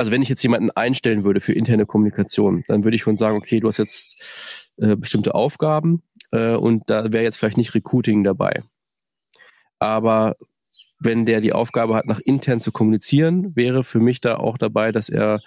also 0.00 0.12
wenn 0.12 0.22
ich 0.22 0.30
jetzt 0.30 0.42
jemanden 0.42 0.70
einstellen 0.70 1.24
würde 1.24 1.42
für 1.42 1.52
interne 1.52 1.84
Kommunikation, 1.84 2.64
dann 2.68 2.84
würde 2.84 2.94
ich 2.94 3.02
schon 3.02 3.18
sagen, 3.18 3.36
okay, 3.36 3.60
du 3.60 3.68
hast 3.68 3.76
jetzt 3.76 4.72
äh, 4.78 4.96
bestimmte 4.96 5.34
Aufgaben 5.34 6.02
äh, 6.30 6.54
und 6.54 6.88
da 6.88 7.12
wäre 7.12 7.22
jetzt 7.22 7.36
vielleicht 7.36 7.58
nicht 7.58 7.74
Recruiting 7.74 8.24
dabei. 8.24 8.62
Aber 9.78 10.36
wenn 11.00 11.26
der 11.26 11.42
die 11.42 11.52
Aufgabe 11.52 11.96
hat, 11.96 12.06
nach 12.06 12.18
intern 12.18 12.60
zu 12.60 12.72
kommunizieren, 12.72 13.54
wäre 13.54 13.84
für 13.84 14.00
mich 14.00 14.22
da 14.22 14.36
auch 14.36 14.56
dabei, 14.56 14.90
dass 14.90 15.10
er 15.10 15.42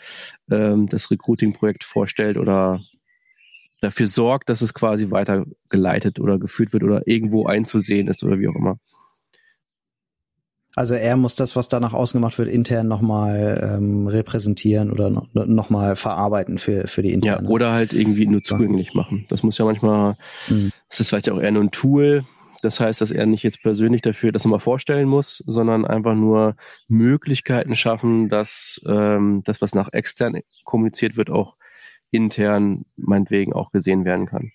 ähm, 0.52 0.88
das 0.88 1.10
Recruiting-Projekt 1.10 1.84
vorstellt 1.84 2.38
oder 2.38 2.80
dafür 3.82 4.06
sorgt, 4.06 4.50
dass 4.50 4.62
es 4.62 4.76
quasi 4.76 5.10
weitergeleitet 5.10 6.20
oder 6.20 6.38
geführt 6.38 6.74
wird 6.74 6.84
oder 6.84 7.08
irgendwo 7.08 7.48
einzusehen 7.48 8.08
ist 8.08 8.24
oder 8.24 8.38
wie 8.38 8.50
auch 8.50 8.56
immer. 8.56 8.78
Also 10.76 10.96
er 10.96 11.18
muss 11.18 11.36
das, 11.36 11.56
was 11.56 11.68
da 11.68 11.80
nach 11.80 11.94
außen 11.94 12.20
gemacht 12.20 12.38
wird, 12.40 12.50
intern 12.50 12.88
nochmal 12.88 13.76
ähm, 13.78 14.08
repräsentieren 14.08 14.92
oder 14.92 15.10
nochmal 15.10 15.90
noch 15.90 15.98
verarbeiten 15.98 16.58
für, 16.58 16.88
für 16.88 17.04
die 17.04 17.14
interne. 17.14 17.48
Ja, 17.48 17.50
oder 17.50 17.72
halt 17.72 17.94
irgendwie 17.94 18.26
nur 18.26 18.44
zugänglich 18.44 18.96
machen. 18.96 19.26
Das 19.30 19.44
muss 19.44 19.58
ja 19.60 19.66
manchmal, 19.66 20.16
mhm. 20.48 20.72
das 20.90 21.00
ist 21.00 21.10
vielleicht 21.10 21.30
auch 21.30 21.40
eher 21.40 21.52
nur 21.52 21.64
ein 21.64 21.72
Tool. 21.72 22.26
Das 22.64 22.80
heißt, 22.80 23.02
dass 23.02 23.12
er 23.12 23.26
nicht 23.26 23.44
jetzt 23.44 23.62
persönlich 23.62 24.02
dafür 24.02 24.32
das 24.32 24.46
nochmal 24.46 24.60
vorstellen 24.60 25.08
muss, 25.08 25.44
sondern 25.46 25.86
einfach 25.86 26.16
nur 26.16 26.56
Möglichkeiten 26.88 27.76
schaffen, 27.76 28.30
dass 28.30 28.82
ähm, 28.88 29.42
das, 29.44 29.62
was 29.62 29.76
nach 29.76 29.92
extern 29.92 30.40
kommuniziert 30.64 31.18
wird, 31.18 31.30
auch 31.30 31.58
intern 32.10 32.86
meinetwegen 32.96 33.54
auch 33.54 33.72
gesehen 33.72 34.06
werden 34.06 34.28
kann. 34.28 34.52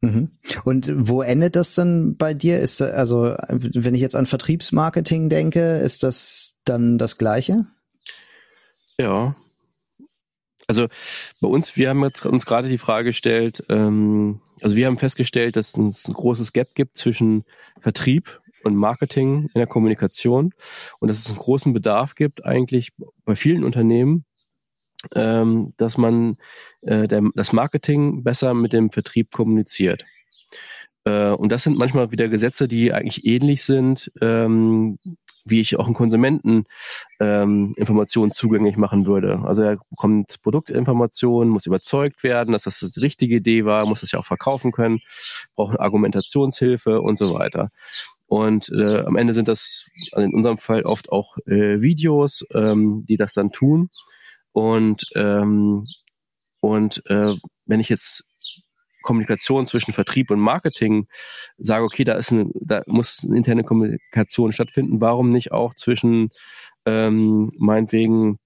Mhm. 0.00 0.30
Und 0.64 0.90
wo 0.92 1.22
endet 1.22 1.56
das 1.56 1.74
dann 1.74 2.16
bei 2.16 2.34
dir? 2.34 2.60
Ist 2.60 2.80
also, 2.80 3.34
wenn 3.48 3.94
ich 3.94 4.00
jetzt 4.00 4.14
an 4.14 4.26
Vertriebsmarketing 4.26 5.28
denke, 5.28 5.78
ist 5.78 6.02
das 6.02 6.56
dann 6.64 6.98
das 6.98 7.18
Gleiche? 7.18 7.66
Ja. 8.98 9.34
Also 10.66 10.86
bei 11.40 11.48
uns, 11.48 11.76
wir 11.76 11.88
haben 11.88 12.02
uns 12.02 12.46
gerade 12.46 12.68
die 12.68 12.78
Frage 12.78 13.06
gestellt, 13.10 13.64
ähm, 13.70 14.40
also 14.60 14.76
wir 14.76 14.86
haben 14.86 14.98
festgestellt, 14.98 15.56
dass 15.56 15.76
es 15.76 16.08
ein 16.08 16.14
großes 16.14 16.52
Gap 16.52 16.74
gibt 16.74 16.98
zwischen 16.98 17.44
Vertrieb 17.80 18.40
und 18.64 18.76
Marketing 18.76 19.44
in 19.54 19.58
der 19.58 19.66
Kommunikation 19.66 20.52
und 21.00 21.08
dass 21.08 21.20
es 21.20 21.28
einen 21.28 21.38
großen 21.38 21.72
Bedarf 21.72 22.14
gibt 22.14 22.44
eigentlich 22.44 22.92
bei 23.24 23.36
vielen 23.36 23.64
Unternehmen, 23.64 24.24
ähm, 25.14 25.74
dass 25.76 25.98
man 25.98 26.36
äh, 26.82 27.08
der, 27.08 27.22
das 27.34 27.52
Marketing 27.52 28.24
besser 28.24 28.54
mit 28.54 28.72
dem 28.72 28.90
Vertrieb 28.90 29.30
kommuniziert. 29.30 30.04
Äh, 31.04 31.30
und 31.30 31.50
das 31.50 31.62
sind 31.62 31.78
manchmal 31.78 32.10
wieder 32.12 32.28
Gesetze, 32.28 32.68
die 32.68 32.92
eigentlich 32.92 33.26
ähnlich 33.26 33.64
sind, 33.64 34.10
ähm, 34.20 34.98
wie 35.44 35.60
ich 35.60 35.78
auch 35.78 35.86
einen 35.86 35.94
Konsumenten 35.94 36.64
ähm, 37.20 37.72
Informationen 37.76 38.32
zugänglich 38.32 38.76
machen 38.76 39.06
würde. 39.06 39.40
Also 39.44 39.62
er 39.62 39.78
bekommt 39.90 40.42
Produktinformationen, 40.42 41.48
muss 41.48 41.66
überzeugt 41.66 42.22
werden, 42.22 42.52
dass 42.52 42.64
das 42.64 42.80
die 42.80 43.00
richtige 43.00 43.36
Idee 43.36 43.64
war, 43.64 43.86
muss 43.86 44.00
das 44.00 44.12
ja 44.12 44.18
auch 44.18 44.26
verkaufen 44.26 44.72
können, 44.72 45.00
braucht 45.56 45.80
Argumentationshilfe 45.80 47.00
und 47.00 47.18
so 47.18 47.32
weiter. 47.34 47.70
Und 48.26 48.68
äh, 48.68 49.00
am 49.00 49.16
Ende 49.16 49.32
sind 49.32 49.48
das 49.48 49.88
also 50.12 50.26
in 50.26 50.34
unserem 50.34 50.58
Fall 50.58 50.82
oft 50.82 51.10
auch 51.10 51.38
äh, 51.46 51.80
Videos, 51.80 52.44
ähm, 52.52 53.06
die 53.08 53.16
das 53.16 53.32
dann 53.32 53.52
tun. 53.52 53.88
Und, 54.58 55.04
ähm, 55.14 55.84
und 56.58 57.00
äh, 57.06 57.36
wenn 57.66 57.78
ich 57.78 57.88
jetzt 57.88 58.24
Kommunikation 59.02 59.68
zwischen 59.68 59.92
Vertrieb 59.92 60.32
und 60.32 60.40
Marketing 60.40 61.06
sage, 61.58 61.84
okay, 61.84 62.02
da 62.02 62.14
ist 62.14 62.32
eine, 62.32 62.50
da 62.54 62.82
muss 62.86 63.24
eine 63.24 63.36
interne 63.36 63.62
Kommunikation 63.62 64.50
stattfinden, 64.50 65.00
warum 65.00 65.30
nicht 65.30 65.52
auch 65.52 65.74
zwischen 65.74 66.30
ähm, 66.86 67.52
meinetwegen 67.56 68.40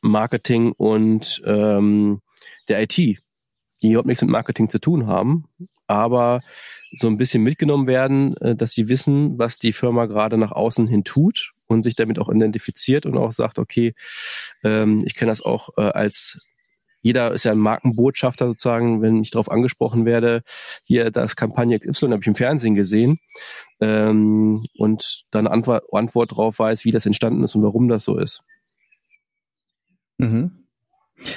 Marketing 0.00 0.72
und 0.72 1.40
ähm, 1.44 2.20
der 2.66 2.82
IT, 2.82 2.96
die 2.96 3.20
überhaupt 3.82 4.08
nichts 4.08 4.22
mit 4.22 4.32
Marketing 4.32 4.68
zu 4.68 4.80
tun 4.80 5.06
haben, 5.06 5.44
aber 5.86 6.40
so 6.96 7.06
ein 7.06 7.16
bisschen 7.16 7.44
mitgenommen 7.44 7.86
werden, 7.86 8.36
äh, 8.38 8.56
dass 8.56 8.72
sie 8.72 8.88
wissen, 8.88 9.38
was 9.38 9.56
die 9.58 9.72
Firma 9.72 10.06
gerade 10.06 10.36
nach 10.36 10.50
außen 10.50 10.88
hin 10.88 11.04
tut 11.04 11.52
und 11.68 11.84
sich 11.84 11.94
damit 11.94 12.18
auch 12.18 12.28
identifiziert 12.28 13.06
und 13.06 13.16
auch 13.16 13.32
sagt, 13.32 13.58
okay, 13.58 13.94
ähm, 14.64 15.02
ich 15.04 15.14
kenne 15.14 15.30
das 15.30 15.42
auch 15.42 15.70
äh, 15.76 15.82
als 15.82 16.40
jeder 17.00 17.32
ist 17.32 17.44
ja 17.44 17.52
ein 17.52 17.58
Markenbotschafter 17.58 18.46
sozusagen, 18.46 19.02
wenn 19.02 19.22
ich 19.22 19.30
darauf 19.30 19.50
angesprochen 19.50 20.04
werde, 20.04 20.42
hier 20.84 21.10
das 21.10 21.36
Kampagne 21.36 21.76
Y 21.76 22.12
habe 22.12 22.22
ich 22.22 22.26
im 22.26 22.34
Fernsehen 22.34 22.74
gesehen 22.74 23.20
ähm, 23.80 24.66
und 24.76 25.24
dann 25.30 25.46
Antwort, 25.46 25.84
Antwort 25.92 26.36
drauf 26.36 26.58
weiß, 26.58 26.84
wie 26.84 26.90
das 26.90 27.06
entstanden 27.06 27.44
ist 27.44 27.54
und 27.54 27.62
warum 27.62 27.88
das 27.88 28.04
so 28.04 28.18
ist. 28.18 28.42
Mhm. 30.18 30.64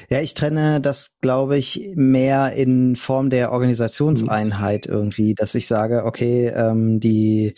Ja, 0.09 0.21
ich 0.21 0.35
trenne 0.35 0.79
das, 0.79 1.17
glaube 1.21 1.57
ich, 1.57 1.91
mehr 1.95 2.53
in 2.53 2.95
Form 2.95 3.29
der 3.29 3.51
Organisationseinheit 3.51 4.85
irgendwie, 4.85 5.33
dass 5.33 5.55
ich 5.55 5.65
sage, 5.65 6.05
okay, 6.05 6.47
ähm, 6.49 6.99
die 6.99 7.55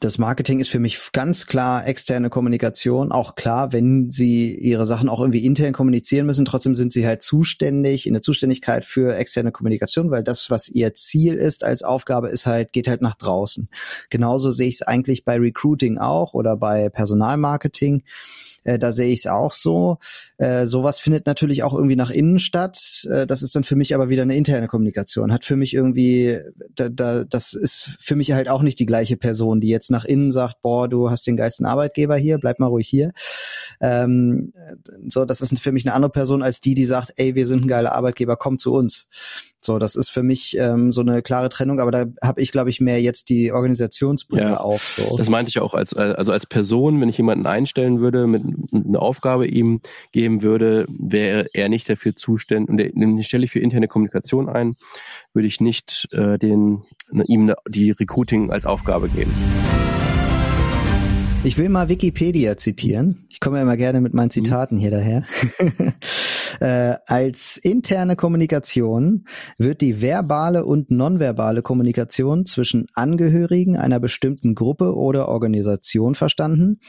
das 0.00 0.16
Marketing 0.16 0.60
ist 0.60 0.70
für 0.70 0.78
mich 0.78 1.12
ganz 1.12 1.46
klar 1.46 1.86
externe 1.86 2.30
Kommunikation. 2.30 3.12
Auch 3.12 3.34
klar, 3.34 3.74
wenn 3.74 4.10
sie 4.10 4.54
ihre 4.54 4.86
Sachen 4.86 5.10
auch 5.10 5.20
irgendwie 5.20 5.44
intern 5.44 5.74
kommunizieren 5.74 6.24
müssen, 6.24 6.46
trotzdem 6.46 6.74
sind 6.74 6.92
sie 6.92 7.06
halt 7.06 7.22
zuständig, 7.22 8.06
in 8.06 8.14
der 8.14 8.22
Zuständigkeit 8.22 8.86
für 8.86 9.14
externe 9.14 9.52
Kommunikation, 9.52 10.10
weil 10.10 10.24
das, 10.24 10.48
was 10.48 10.70
ihr 10.70 10.94
Ziel 10.94 11.34
ist 11.34 11.64
als 11.64 11.82
Aufgabe, 11.82 12.28
ist 12.28 12.46
halt, 12.46 12.72
geht 12.72 12.88
halt 12.88 13.02
nach 13.02 13.14
draußen. 13.14 13.68
Genauso 14.08 14.50
sehe 14.50 14.68
ich 14.68 14.76
es 14.76 14.82
eigentlich 14.82 15.26
bei 15.26 15.36
Recruiting 15.36 15.98
auch 15.98 16.32
oder 16.32 16.56
bei 16.56 16.88
Personalmarketing. 16.88 18.02
Äh, 18.64 18.78
da 18.78 18.92
sehe 18.92 19.12
ich 19.12 19.20
es 19.20 19.26
auch 19.26 19.54
so. 19.54 19.98
Äh, 20.38 20.66
sowas 20.66 21.00
findet 21.00 21.26
natürlich 21.26 21.62
auch 21.62 21.74
irgendwie 21.74 21.96
nach 21.96 22.10
innen 22.10 22.38
statt. 22.38 23.06
Äh, 23.10 23.26
das 23.26 23.42
ist 23.42 23.54
dann 23.54 23.64
für 23.64 23.76
mich 23.76 23.94
aber 23.94 24.08
wieder 24.08 24.22
eine 24.22 24.36
interne 24.36 24.68
Kommunikation. 24.68 25.32
Hat 25.32 25.44
für 25.44 25.56
mich 25.56 25.74
irgendwie, 25.74 26.38
da, 26.74 26.88
da, 26.88 27.24
das 27.24 27.52
ist 27.52 27.96
für 28.00 28.16
mich 28.16 28.32
halt 28.32 28.48
auch 28.48 28.62
nicht 28.62 28.78
die 28.78 28.86
gleiche 28.86 29.16
Person, 29.16 29.60
die 29.60 29.68
jetzt 29.68 29.90
nach 29.90 30.04
innen 30.04 30.30
sagt, 30.30 30.60
boah, 30.60 30.88
du 30.88 31.10
hast 31.10 31.26
den 31.26 31.36
geilsten 31.36 31.66
Arbeitgeber 31.66 32.16
hier, 32.16 32.38
bleib 32.38 32.58
mal 32.58 32.66
ruhig 32.66 32.88
hier. 32.88 33.12
Ähm, 33.80 34.52
so, 35.08 35.24
das 35.24 35.40
ist 35.40 35.58
für 35.58 35.72
mich 35.72 35.86
eine 35.86 35.94
andere 35.94 36.12
Person 36.12 36.42
als 36.42 36.60
die, 36.60 36.74
die 36.74 36.86
sagt, 36.86 37.12
ey, 37.16 37.34
wir 37.34 37.46
sind 37.46 37.64
ein 37.64 37.68
geiler 37.68 37.92
Arbeitgeber, 37.92 38.36
komm 38.36 38.58
zu 38.58 38.72
uns. 38.72 39.06
So, 39.62 39.78
das 39.78 39.94
ist 39.94 40.08
für 40.08 40.22
mich 40.22 40.56
ähm, 40.58 40.90
so 40.90 41.02
eine 41.02 41.20
klare 41.20 41.50
Trennung, 41.50 41.80
aber 41.80 41.90
da 41.90 42.06
habe 42.22 42.40
ich, 42.40 42.50
glaube 42.50 42.70
ich, 42.70 42.80
mehr 42.80 43.00
jetzt 43.02 43.28
die 43.28 43.52
Organisationsbrille 43.52 44.42
ja, 44.42 44.56
auf. 44.56 44.82
So. 44.96 45.18
Das 45.18 45.28
meinte 45.28 45.50
ich 45.50 45.60
auch 45.60 45.74
als 45.74 45.94
also 45.94 46.32
als 46.32 46.46
Person, 46.46 47.00
wenn 47.00 47.10
ich 47.10 47.18
jemanden 47.18 47.46
einstellen 47.46 48.00
würde, 48.00 48.26
mit 48.26 48.42
eine 48.72 49.00
Aufgabe 49.00 49.46
ihm 49.46 49.80
geben 50.12 50.42
würde, 50.42 50.86
wäre 50.88 51.46
er 51.52 51.68
nicht 51.68 51.88
dafür 51.88 52.16
zuständig 52.16 52.68
und 52.68 52.78
den 52.78 53.22
stelle 53.22 53.44
ich 53.44 53.50
für 53.50 53.60
interne 53.60 53.88
Kommunikation 53.88 54.48
ein, 54.48 54.76
würde 55.32 55.48
ich 55.48 55.60
nicht 55.60 56.08
äh, 56.12 56.38
den 56.38 56.82
ihm 57.26 57.52
die 57.68 57.90
Recruiting 57.90 58.50
als 58.50 58.66
Aufgabe 58.66 59.08
geben. 59.08 59.32
Ich 61.42 61.56
will 61.56 61.70
mal 61.70 61.88
Wikipedia 61.88 62.58
zitieren. 62.58 63.24
Ich 63.30 63.40
komme 63.40 63.56
ja 63.56 63.62
immer 63.62 63.78
gerne 63.78 64.02
mit 64.02 64.12
meinen 64.12 64.26
mhm. 64.26 64.30
Zitaten 64.30 64.76
hier 64.76 64.90
daher. 64.90 65.24
äh, 66.60 66.96
als 67.06 67.56
interne 67.56 68.16
Kommunikation 68.16 69.24
wird 69.58 69.80
die 69.80 70.00
verbale 70.00 70.64
und 70.64 70.90
nonverbale 70.90 71.62
Kommunikation 71.62 72.46
zwischen 72.46 72.86
Angehörigen 72.94 73.76
einer 73.76 73.98
bestimmten 73.98 74.54
Gruppe 74.54 74.94
oder 74.94 75.28
Organisation 75.28 76.14
verstanden, 76.14 76.80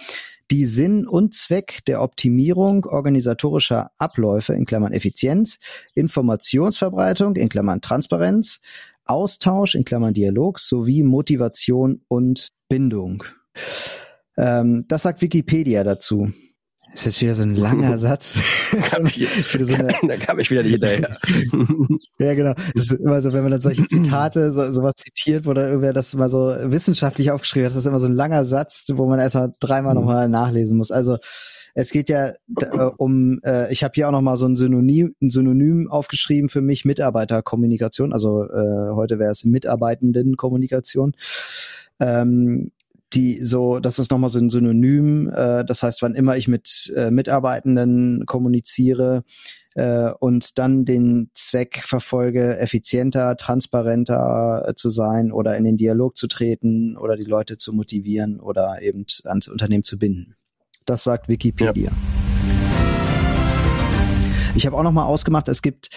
die 0.52 0.66
Sinn 0.66 1.08
und 1.08 1.34
Zweck 1.34 1.80
der 1.88 2.02
Optimierung 2.02 2.86
organisatorischer 2.86 3.92
Abläufe 3.98 4.54
in 4.54 4.66
Klammern 4.66 4.92
Effizienz, 4.92 5.60
Informationsverbreitung 5.94 7.38
in 7.38 7.48
Klammern 7.48 7.82
Transparenz, 7.82 8.60
Austausch 9.06 9.76
in 9.76 9.86
Klammern 9.86 10.14
Dialog 10.14 10.60
sowie 10.60 11.04
Motivation 11.04 12.02
und 12.10 12.52
Bindung. 12.68 13.24
Ähm, 14.38 14.86
das 14.88 15.04
sagt 15.04 15.22
Wikipedia 15.22 15.84
dazu. 15.84 16.32
Das 16.92 17.02
ist 17.02 17.06
jetzt 17.06 17.22
wieder 17.22 17.36
so 17.36 17.44
ein 17.44 17.56
langer 17.56 17.98
Satz. 18.00 18.40
ich, 19.16 19.30
so 19.60 19.76
eine, 19.76 19.94
da 20.08 20.18
kam 20.18 20.40
ich 20.40 20.52
wieder 20.52 20.64
nicht 20.64 20.74
hinterher. 20.74 21.18
ja, 22.20 22.34
genau. 22.34 22.54
Es 22.76 22.92
ist 22.92 23.00
immer 23.00 23.22
so, 23.22 23.32
wenn 23.34 23.44
man 23.44 23.52
dann 23.52 23.62
solche 23.62 23.86
Zitate, 23.86 24.52
so, 24.52 24.74
sowas 24.74 24.96
zitiert, 24.96 25.46
wo 25.46 25.54
da 25.54 25.68
irgendwer 25.68 25.94
das 25.94 26.14
mal 26.16 26.30
so 26.30 26.54
wissenschaftlich 26.64 27.32
aufgeschrieben 27.32 27.66
hat, 27.66 27.72
das 27.72 27.78
ist 27.78 27.88
immer 27.88 28.00
so 28.00 28.08
ein 28.08 28.16
langer 28.16 28.46
Satz, 28.46 28.88
wo 28.94 29.08
man 29.08 29.20
erstmal 29.20 29.54
dreimal 29.60 29.94
mhm. 29.94 30.02
nochmal 30.02 30.30
nachlesen 30.30 30.78
muss. 30.78 30.92
Also 30.92 31.18
es 31.74 31.92
geht 31.92 32.10
ja 32.10 32.34
äh, 32.60 32.90
um, 32.98 33.40
äh, 33.44 33.72
ich 33.72 33.84
habe 33.84 33.94
hier 33.96 34.08
auch 34.08 34.12
nochmal 34.12 34.38
so 34.38 34.46
ein 34.46 34.58
Synonym, 34.58 35.16
ein 35.22 35.30
Synonym 35.30 35.90
aufgeschrieben 35.90 36.50
für 36.50 36.62
mich, 36.62 36.86
Mitarbeiterkommunikation. 36.86 38.12
Also 38.14 38.44
äh, 38.44 38.90
heute 38.92 39.20
wäre 39.20 39.32
es 39.32 39.46
Mitarbeitendenkommunikation. 39.46 41.14
Ähm, 42.00 42.72
die 43.14 43.44
so, 43.44 43.80
das 43.80 44.00
ist 44.00 44.12
nochmal 44.12 44.30
so 44.30 44.40
ein 44.40 44.50
Synonym. 44.50 45.30
Äh, 45.30 45.66
das 45.66 45.84
heißt, 45.84 46.02
wann 46.02 46.16
immer 46.16 46.38
ich 46.38 46.48
mit 46.48 46.92
äh, 46.96 47.12
Mitarbeitenden 47.12 48.26
kommuniziere 48.26 49.24
äh, 49.76 50.12
und 50.20 50.58
dann 50.58 50.86
den 50.86 51.30
Zweck 51.34 51.82
verfolge, 51.84 52.58
effizienter, 52.58 53.36
transparenter 53.38 54.66
äh, 54.68 54.74
zu 54.76 54.90
sein 54.90 55.32
oder 55.32 55.58
in 55.58 55.64
den 55.64 55.78
Dialog 55.78 56.18
zu 56.18 56.28
treten 56.28 56.98
oder 56.98 57.16
die 57.16 57.26
Leute 57.26 57.58
zu 57.58 57.74
motivieren 57.74 58.40
oder 58.40 58.82
eben 58.82 59.06
ans 59.26 59.48
Unternehmen 59.48 59.84
zu 59.84 59.98
binden. 59.98 60.36
Das 60.86 61.04
sagt 61.04 61.30
Wikipedia. 61.30 61.92
Ja. 61.92 61.98
Ich 64.56 64.66
habe 64.66 64.78
auch 64.78 64.84
noch 64.84 64.92
mal 64.92 65.06
ausgemacht, 65.06 65.48
es 65.48 65.62
gibt 65.62 65.90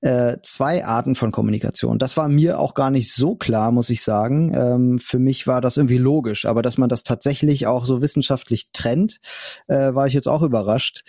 äh, 0.00 0.38
zwei 0.42 0.84
Arten 0.84 1.14
von 1.14 1.30
Kommunikation. 1.30 1.98
Das 1.98 2.16
war 2.16 2.28
mir 2.28 2.58
auch 2.58 2.74
gar 2.74 2.90
nicht 2.90 3.12
so 3.12 3.36
klar, 3.36 3.70
muss 3.70 3.90
ich 3.90 4.02
sagen. 4.02 4.52
Ähm, 4.54 4.98
für 4.98 5.18
mich 5.18 5.46
war 5.46 5.60
das 5.60 5.76
irgendwie 5.76 5.98
logisch, 5.98 6.46
aber 6.46 6.62
dass 6.62 6.78
man 6.78 6.88
das 6.88 7.02
tatsächlich 7.02 7.66
auch 7.66 7.84
so 7.84 8.00
wissenschaftlich 8.00 8.70
trennt, 8.72 9.20
äh, 9.68 9.94
war 9.94 10.06
ich 10.06 10.14
jetzt 10.14 10.28
auch 10.28 10.42
überrascht. 10.42 11.02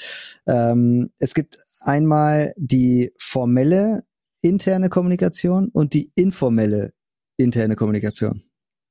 Ähm, 0.46 1.12
es 1.20 1.34
gibt 1.34 1.58
einmal 1.80 2.54
die 2.58 3.14
formelle 3.18 4.04
interne 4.42 4.90
Kommunikation 4.90 5.70
und 5.70 5.94
die 5.94 6.12
informelle 6.16 6.94
interne 7.38 7.76
Kommunikation. 7.76 8.44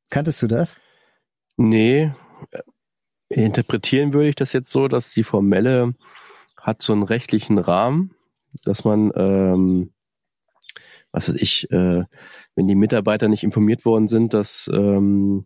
Kanntest 0.08 0.42
du 0.42 0.46
das? 0.46 0.76
Nee. 1.56 2.12
Interpretieren 3.28 4.12
würde 4.12 4.28
ich 4.28 4.34
das 4.34 4.52
jetzt 4.52 4.70
so, 4.70 4.88
dass 4.88 5.12
die 5.12 5.22
formelle 5.22 5.94
hat 6.56 6.82
so 6.82 6.92
einen 6.92 7.02
rechtlichen 7.04 7.58
Rahmen 7.58 8.14
dass 8.64 8.84
man, 8.84 9.12
ähm, 9.14 9.92
was 11.12 11.28
weiß 11.28 11.36
ich, 11.40 11.70
äh, 11.70 12.04
wenn 12.54 12.68
die 12.68 12.74
Mitarbeiter 12.74 13.28
nicht 13.28 13.44
informiert 13.44 13.84
worden 13.84 14.08
sind, 14.08 14.34
dass 14.34 14.70
ähm, 14.72 15.44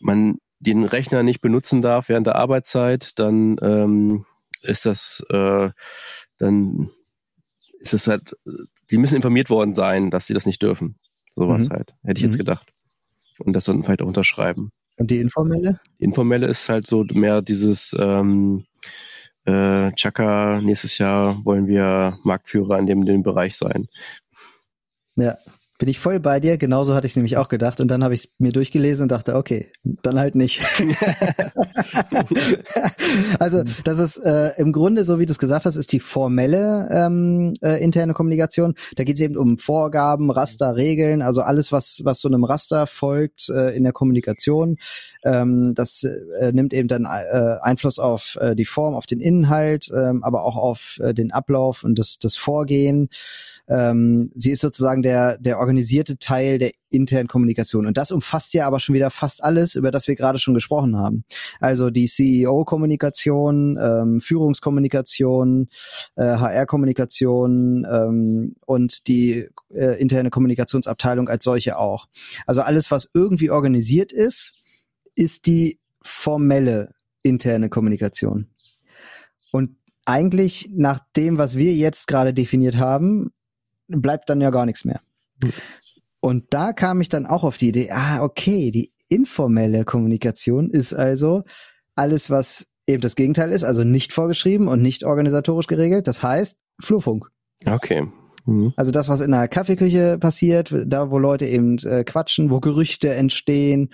man 0.00 0.38
den 0.58 0.84
Rechner 0.84 1.22
nicht 1.22 1.40
benutzen 1.40 1.82
darf 1.82 2.08
während 2.08 2.26
der 2.26 2.36
Arbeitszeit, 2.36 3.18
dann 3.18 3.56
ähm, 3.60 4.24
ist 4.62 4.86
das, 4.86 5.24
äh, 5.30 5.70
dann 6.38 6.90
ist 7.78 7.92
das 7.92 8.06
halt, 8.06 8.36
die 8.90 8.98
müssen 8.98 9.16
informiert 9.16 9.50
worden 9.50 9.74
sein, 9.74 10.10
dass 10.10 10.26
sie 10.26 10.34
das 10.34 10.46
nicht 10.46 10.62
dürfen. 10.62 10.98
Sowas 11.32 11.68
mhm. 11.68 11.72
halt. 11.72 11.94
Hätte 12.02 12.18
ich 12.18 12.24
jetzt 12.24 12.34
mhm. 12.34 12.38
gedacht. 12.38 12.72
Und 13.38 13.52
das 13.52 13.64
dann 13.64 13.82
vielleicht 13.82 14.00
auch 14.00 14.06
unterschreiben. 14.06 14.72
Und 14.96 15.10
die 15.10 15.18
informelle? 15.18 15.78
Die 16.00 16.04
informelle 16.04 16.46
ist 16.46 16.68
halt 16.70 16.86
so 16.86 17.04
mehr 17.12 17.42
dieses 17.42 17.94
ähm, 17.98 18.64
äh, 19.46 19.92
Chaka, 19.92 20.60
nächstes 20.60 20.98
Jahr 20.98 21.44
wollen 21.44 21.66
wir 21.66 22.18
Marktführer 22.22 22.78
in 22.78 22.86
dem, 22.86 23.04
dem 23.04 23.22
Bereich 23.22 23.56
sein. 23.56 23.88
Ja, 25.16 25.36
bin 25.78 25.88
ich 25.88 25.98
voll 25.98 26.20
bei 26.20 26.40
dir, 26.40 26.56
genauso 26.56 26.94
hatte 26.94 27.06
ich 27.06 27.12
es 27.12 27.16
nämlich 27.16 27.36
auch 27.36 27.48
gedacht 27.48 27.80
und 27.80 27.88
dann 27.88 28.02
habe 28.02 28.14
ich 28.14 28.20
es 28.20 28.28
mir 28.38 28.52
durchgelesen 28.52 29.04
und 29.04 29.12
dachte, 29.12 29.34
okay, 29.34 29.70
dann 30.02 30.18
halt 30.18 30.34
nicht. 30.34 30.60
also 33.38 33.62
das 33.84 33.98
ist 33.98 34.16
äh, 34.18 34.50
im 34.56 34.72
Grunde, 34.72 35.04
so 35.04 35.18
wie 35.18 35.26
du 35.26 35.32
es 35.32 35.38
gesagt 35.38 35.66
hast, 35.66 35.76
ist 35.76 35.92
die 35.92 36.00
formelle 36.00 36.88
ähm, 36.90 37.52
äh, 37.62 37.82
interne 37.82 38.14
Kommunikation. 38.14 38.74
Da 38.96 39.04
geht 39.04 39.16
es 39.16 39.20
eben 39.20 39.36
um 39.36 39.58
Vorgaben, 39.58 40.30
Raster, 40.30 40.76
Regeln, 40.76 41.20
also 41.20 41.42
alles, 41.42 41.72
was, 41.72 42.00
was 42.04 42.20
so 42.20 42.28
einem 42.28 42.44
Raster 42.44 42.86
folgt 42.86 43.50
äh, 43.50 43.76
in 43.76 43.84
der 43.84 43.92
Kommunikation. 43.92 44.78
Ähm, 45.24 45.74
das 45.74 46.04
äh, 46.04 46.52
nimmt 46.52 46.72
eben 46.72 46.88
dann 46.88 47.04
äh, 47.04 47.56
Einfluss 47.60 47.98
auf 47.98 48.38
äh, 48.40 48.54
die 48.54 48.64
Form, 48.64 48.94
auf 48.94 49.06
den 49.06 49.20
Inhalt, 49.20 49.90
äh, 49.90 50.12
aber 50.22 50.44
auch 50.44 50.56
auf 50.56 50.98
äh, 51.02 51.12
den 51.12 51.32
Ablauf 51.32 51.84
und 51.84 51.98
das, 51.98 52.18
das 52.18 52.36
Vorgehen. 52.36 53.10
Ähm, 53.68 54.30
sie 54.34 54.52
ist 54.52 54.60
sozusagen 54.60 55.02
der, 55.02 55.38
der 55.38 55.58
organisierte 55.58 56.18
Teil 56.18 56.58
der 56.58 56.72
internen 56.90 57.28
Kommunikation. 57.28 57.86
Und 57.86 57.96
das 57.96 58.12
umfasst 58.12 58.54
ja 58.54 58.66
aber 58.66 58.80
schon 58.80 58.94
wieder 58.94 59.10
fast 59.10 59.42
alles, 59.42 59.74
über 59.74 59.90
das 59.90 60.08
wir 60.08 60.14
gerade 60.14 60.38
schon 60.38 60.54
gesprochen 60.54 60.96
haben. 60.96 61.24
Also 61.60 61.90
die 61.90 62.06
CEO-Kommunikation, 62.06 63.78
ähm, 63.80 64.20
Führungskommunikation, 64.20 65.68
äh, 66.16 66.22
HR-Kommunikation 66.22 67.86
ähm, 67.90 68.56
und 68.64 69.08
die 69.08 69.48
äh, 69.70 70.00
interne 70.00 70.30
Kommunikationsabteilung 70.30 71.28
als 71.28 71.44
solche 71.44 71.78
auch. 71.78 72.06
Also 72.46 72.62
alles, 72.62 72.90
was 72.90 73.10
irgendwie 73.12 73.50
organisiert 73.50 74.12
ist, 74.12 74.54
ist 75.14 75.46
die 75.46 75.78
formelle 76.02 76.90
interne 77.22 77.68
Kommunikation. 77.68 78.46
Und 79.50 79.76
eigentlich 80.04 80.70
nach 80.72 81.00
dem, 81.16 81.38
was 81.38 81.56
wir 81.56 81.74
jetzt 81.74 82.06
gerade 82.06 82.32
definiert 82.32 82.76
haben, 82.78 83.32
bleibt 83.88 84.30
dann 84.30 84.40
ja 84.40 84.50
gar 84.50 84.66
nichts 84.66 84.84
mehr. 84.84 85.00
Hm. 85.42 85.52
Und 86.20 86.46
da 86.50 86.72
kam 86.72 87.00
ich 87.00 87.08
dann 87.08 87.26
auch 87.26 87.44
auf 87.44 87.56
die 87.56 87.68
Idee, 87.68 87.90
ah, 87.92 88.22
okay, 88.22 88.70
die 88.70 88.92
informelle 89.08 89.84
Kommunikation 89.84 90.70
ist 90.70 90.92
also 90.92 91.44
alles, 91.94 92.30
was 92.30 92.66
eben 92.86 93.00
das 93.00 93.16
Gegenteil 93.16 93.52
ist, 93.52 93.64
also 93.64 93.84
nicht 93.84 94.12
vorgeschrieben 94.12 94.68
und 94.68 94.82
nicht 94.82 95.04
organisatorisch 95.04 95.66
geregelt. 95.66 96.06
Das 96.06 96.22
heißt 96.22 96.58
Flurfunk. 96.80 97.30
Okay. 97.64 98.08
Mhm. 98.46 98.72
Also 98.76 98.90
das, 98.90 99.08
was 99.08 99.20
in 99.20 99.32
der 99.32 99.48
Kaffeeküche 99.48 100.18
passiert, 100.18 100.74
da 100.86 101.10
wo 101.10 101.18
Leute 101.18 101.46
eben 101.46 101.76
äh, 101.78 102.04
quatschen, 102.04 102.50
wo 102.50 102.60
Gerüchte 102.60 103.12
entstehen, 103.12 103.90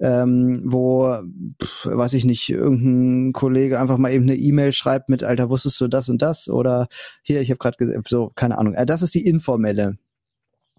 ähm, 0.00 0.62
wo, 0.64 1.18
pf, 1.62 1.86
weiß 1.86 2.12
ich 2.12 2.24
nicht, 2.24 2.48
irgendein 2.50 3.32
Kollege 3.32 3.80
einfach 3.80 3.98
mal 3.98 4.12
eben 4.12 4.24
eine 4.24 4.36
E-Mail 4.36 4.72
schreibt 4.72 5.08
mit, 5.08 5.24
Alter, 5.24 5.50
wusstest 5.50 5.80
du 5.80 5.88
das 5.88 6.08
und 6.08 6.22
das? 6.22 6.48
Oder 6.48 6.88
hier, 7.22 7.40
ich 7.40 7.50
habe 7.50 7.58
gerade 7.58 8.02
so, 8.06 8.30
keine 8.36 8.58
Ahnung. 8.58 8.74
Äh, 8.74 8.86
das 8.86 9.02
ist 9.02 9.14
die 9.14 9.26
informelle 9.26 9.98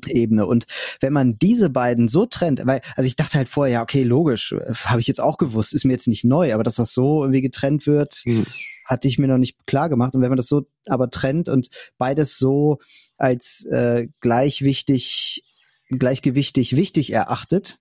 Ebene. 0.08 0.46
Und 0.46 0.66
wenn 1.02 1.12
man 1.12 1.38
diese 1.38 1.70
beiden 1.70 2.08
so 2.08 2.26
trennt, 2.26 2.62
weil, 2.66 2.82
also 2.96 3.06
ich 3.06 3.18
dachte 3.18 3.38
halt 3.38 3.50
vorher, 3.50 3.74
ja, 3.74 3.82
okay, 3.82 4.04
logisch, 4.04 4.54
äh, 4.54 4.74
habe 4.86 5.02
ich 5.02 5.08
jetzt 5.08 5.20
auch 5.20 5.38
gewusst, 5.38 5.74
ist 5.74 5.84
mir 5.84 5.94
jetzt 5.94 6.08
nicht 6.08 6.24
neu, 6.24 6.54
aber 6.54 6.64
dass 6.64 6.76
das 6.76 6.94
so 6.94 7.24
irgendwie 7.24 7.42
getrennt 7.42 7.88
wird, 7.88 8.22
mhm. 8.26 8.46
Hatte 8.90 9.08
ich 9.08 9.20
mir 9.20 9.28
noch 9.28 9.38
nicht 9.38 9.68
klar 9.68 9.88
gemacht. 9.88 10.16
Und 10.16 10.22
wenn 10.22 10.30
man 10.30 10.38
das 10.38 10.48
so 10.48 10.66
aber 10.88 11.10
trennt 11.12 11.48
und 11.48 11.70
beides 11.98 12.40
so 12.40 12.80
als 13.18 13.64
äh, 13.66 14.08
gleich 14.20 14.64
wichtig, 14.64 15.44
gleichgewichtig 15.90 16.76
wichtig 16.76 17.14
erachtet, 17.14 17.78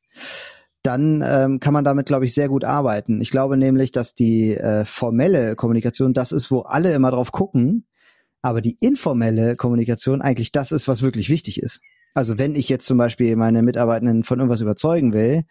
dann 0.83 1.25
ähm, 1.27 1.61
kann 1.61 1.73
man 1.73 1.85
damit, 1.85 2.07
glaube 2.07 2.27
ich, 2.27 2.35
sehr 2.35 2.49
gut 2.49 2.65
arbeiten. 2.65 3.21
Ich 3.21 3.31
glaube 3.31 3.57
nämlich, 3.57 3.91
dass 3.91 4.15
die 4.15 4.55
äh, 4.55 4.85
formelle 4.85 5.57
Kommunikation 5.57 6.13
das 6.13 6.31
ist, 6.31 6.51
wo 6.51 6.61
alle 6.61 6.93
immer 6.93 7.11
drauf 7.11 7.33
gucken, 7.33 7.87
aber 8.43 8.61
die 8.61 8.77
informelle 8.81 9.57
Kommunikation 9.57 10.23
eigentlich 10.23 10.53
das 10.53 10.73
ist, 10.73 10.89
was 10.89 11.03
wirklich 11.03 11.31
wichtig 11.31 11.61
ist. 11.61 11.81
Also 12.15 12.39
wenn 12.39 12.55
ich 12.55 12.69
jetzt 12.69 12.87
zum 12.87 12.99
Beispiel 12.99 13.35
meine 13.37 13.63
Mitarbeitenden 13.63 14.25
von 14.25 14.39
irgendwas 14.39 14.61
überzeugen 14.61 15.13
will, 15.13 15.45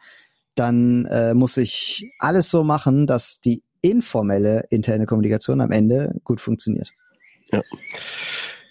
dann 0.55 1.05
äh, 1.05 1.33
muss 1.33 1.57
ich 1.57 2.11
alles 2.19 2.49
so 2.49 2.63
machen, 2.63 3.05
dass 3.05 3.39
die 3.41 3.63
informelle 3.81 4.65
interne 4.69 5.05
Kommunikation 5.05 5.61
am 5.61 5.71
Ende 5.71 6.19
gut 6.23 6.41
funktioniert. 6.41 6.91
Ja. 7.51 7.63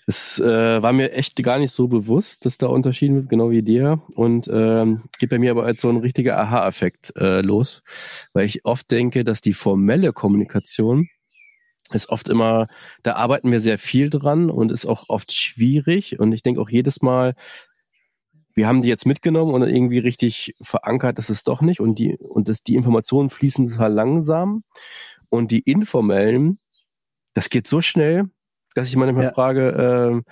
Es 0.09 0.38
äh, 0.38 0.83
war 0.83 0.92
mir 0.92 1.12
echt 1.12 1.42
gar 1.42 1.59
nicht 1.59 1.73
so 1.73 1.88
bewusst, 1.88 2.47
dass 2.47 2.59
da 2.59 2.69
unterschieden 2.69 3.16
wird, 3.16 3.29
genau 3.29 3.51
wie 3.51 3.62
dir. 3.62 4.03
Und 4.14 4.49
ähm, 4.53 5.03
geht 5.19 5.31
bei 5.31 5.38
mir 5.38 5.51
aber 5.51 5.64
als 5.64 5.81
so 5.81 5.88
ein 5.88 5.97
richtiger 5.97 6.38
Aha-Effekt 6.38 7.12
äh, 7.16 7.40
los, 7.40 7.83
weil 8.33 8.47
ich 8.47 8.64
oft 8.64 8.88
denke, 8.92 9.25
dass 9.25 9.40
die 9.40 9.53
formelle 9.55 10.12
Kommunikation 10.12 11.09
ist 11.92 12.09
oft 12.09 12.29
immer, 12.29 12.66
da 13.03 13.14
arbeiten 13.14 13.51
wir 13.51 13.61
sehr 13.61 13.79
viel 13.79 14.11
dran 14.11 14.51
und 14.51 14.73
ist 14.73 14.87
auch 14.87 15.05
oft 15.09 15.33
schwierig. 15.33 16.19
Und 16.19 16.33
ich 16.33 16.42
denke 16.42 16.61
auch 16.61 16.69
jedes 16.69 17.01
Mal, 17.03 17.35
wir 18.57 18.66
haben 18.66 18.83
die 18.83 18.88
jetzt 18.88 19.07
mitgenommen 19.07 19.55
und 19.55 19.62
irgendwie 19.62 19.99
richtig 19.99 20.55
verankert, 20.62 21.19
das 21.19 21.31
ist 21.31 21.47
doch 21.47 21.61
nicht. 21.61 21.79
Und 21.79 21.99
die, 21.99 22.16
und 22.16 22.49
das, 22.49 22.62
die 22.62 22.75
Informationen 22.75 23.31
fließen 23.31 23.69
total 23.69 23.92
langsam. 23.92 24.64
Und 25.29 25.51
die 25.51 25.61
informellen, 25.61 26.59
das 27.35 27.51
geht 27.51 27.66
so 27.66 27.83
schnell, 27.83 28.31
dass 28.75 28.88
ich 28.88 28.97
manchmal 28.97 29.25
ja. 29.25 29.33
frage, 29.33 30.25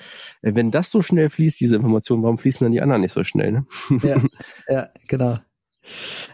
äh, 0.42 0.54
wenn 0.54 0.70
das 0.70 0.90
so 0.90 1.02
schnell 1.02 1.28
fließt, 1.28 1.60
diese 1.60 1.76
Information, 1.76 2.22
warum 2.22 2.38
fließen 2.38 2.64
dann 2.64 2.72
die 2.72 2.80
anderen 2.80 3.02
nicht 3.02 3.12
so 3.12 3.24
schnell? 3.24 3.52
Ne? 3.52 3.66
Ja, 4.02 4.22
ja, 4.68 4.88
genau. 5.06 5.38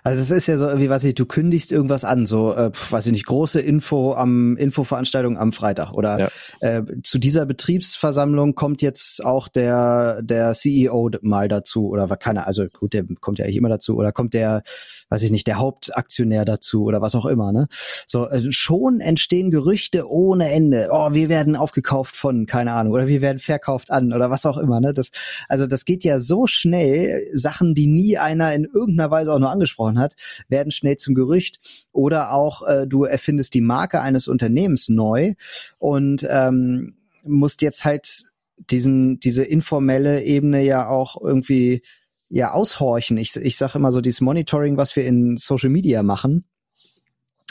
Also 0.02 0.22
es 0.22 0.30
ist 0.30 0.46
ja 0.46 0.56
so 0.58 0.66
irgendwie, 0.66 0.88
weiß 0.88 1.04
ich, 1.04 1.14
du 1.14 1.26
kündigst 1.26 1.72
irgendwas 1.72 2.04
an, 2.04 2.26
so, 2.26 2.54
äh, 2.54 2.70
weiß 2.72 3.06
ich 3.06 3.12
nicht, 3.12 3.26
große 3.26 3.60
Info 3.60 4.14
am 4.14 4.56
Infoveranstaltung 4.56 5.38
am 5.38 5.52
Freitag 5.52 5.92
oder 5.92 6.18
ja. 6.18 6.28
äh, 6.60 6.82
zu 7.02 7.18
dieser 7.18 7.46
Betriebsversammlung 7.46 8.54
kommt 8.54 8.82
jetzt 8.82 9.24
auch 9.24 9.48
der 9.48 10.22
der 10.22 10.54
CEO 10.54 11.10
mal 11.22 11.48
dazu 11.48 11.88
oder 11.88 12.08
keine, 12.16 12.46
also 12.46 12.66
gut, 12.68 12.92
der 12.92 13.04
kommt 13.20 13.38
ja 13.38 13.44
eigentlich 13.44 13.56
immer 13.56 13.68
dazu 13.68 13.96
oder 13.96 14.12
kommt 14.12 14.34
der, 14.34 14.62
weiß 15.08 15.22
ich 15.22 15.30
nicht, 15.30 15.46
der 15.46 15.58
Hauptaktionär 15.58 16.44
dazu 16.44 16.84
oder 16.84 17.00
was 17.00 17.14
auch 17.14 17.26
immer, 17.26 17.52
ne? 17.52 17.66
So 18.06 18.28
äh, 18.28 18.52
schon 18.52 19.00
entstehen 19.00 19.50
Gerüchte 19.50 20.08
ohne 20.08 20.50
Ende. 20.50 20.88
Oh, 20.92 21.12
wir 21.12 21.28
werden 21.28 21.56
aufgekauft 21.56 22.16
von, 22.16 22.46
keine 22.46 22.72
Ahnung, 22.72 22.92
oder 22.92 23.08
wir 23.08 23.20
werden 23.20 23.38
verkauft 23.38 23.90
an 23.90 24.12
oder 24.12 24.30
was 24.30 24.46
auch 24.46 24.58
immer, 24.58 24.80
ne? 24.80 24.92
Das 24.92 25.10
also 25.48 25.66
das 25.66 25.84
geht 25.84 26.04
ja 26.04 26.18
so 26.18 26.46
schnell, 26.46 27.26
Sachen, 27.32 27.74
die 27.74 27.86
nie 27.86 28.18
einer 28.18 28.54
in 28.54 28.64
irgendeiner 28.64 29.10
Weise 29.10 29.32
auch 29.32 29.39
nur 29.40 29.50
angesprochen 29.50 29.98
hat, 29.98 30.14
werden 30.48 30.70
schnell 30.70 30.96
zum 30.96 31.14
Gerücht. 31.14 31.58
Oder 31.92 32.32
auch 32.32 32.66
äh, 32.66 32.86
du 32.86 33.04
erfindest 33.04 33.54
die 33.54 33.60
Marke 33.60 34.00
eines 34.00 34.28
Unternehmens 34.28 34.88
neu 34.88 35.34
und 35.78 36.26
ähm, 36.30 36.96
musst 37.24 37.62
jetzt 37.62 37.84
halt 37.84 38.24
diesen, 38.56 39.20
diese 39.20 39.44
informelle 39.44 40.22
Ebene 40.22 40.62
ja 40.62 40.88
auch 40.88 41.20
irgendwie 41.20 41.82
ja 42.28 42.52
aushorchen. 42.52 43.18
Ich, 43.18 43.34
ich 43.36 43.56
sage 43.56 43.78
immer 43.78 43.92
so, 43.92 44.00
dieses 44.00 44.20
Monitoring, 44.20 44.76
was 44.76 44.94
wir 44.96 45.04
in 45.04 45.36
Social 45.36 45.70
Media 45.70 46.02
machen, 46.02 46.44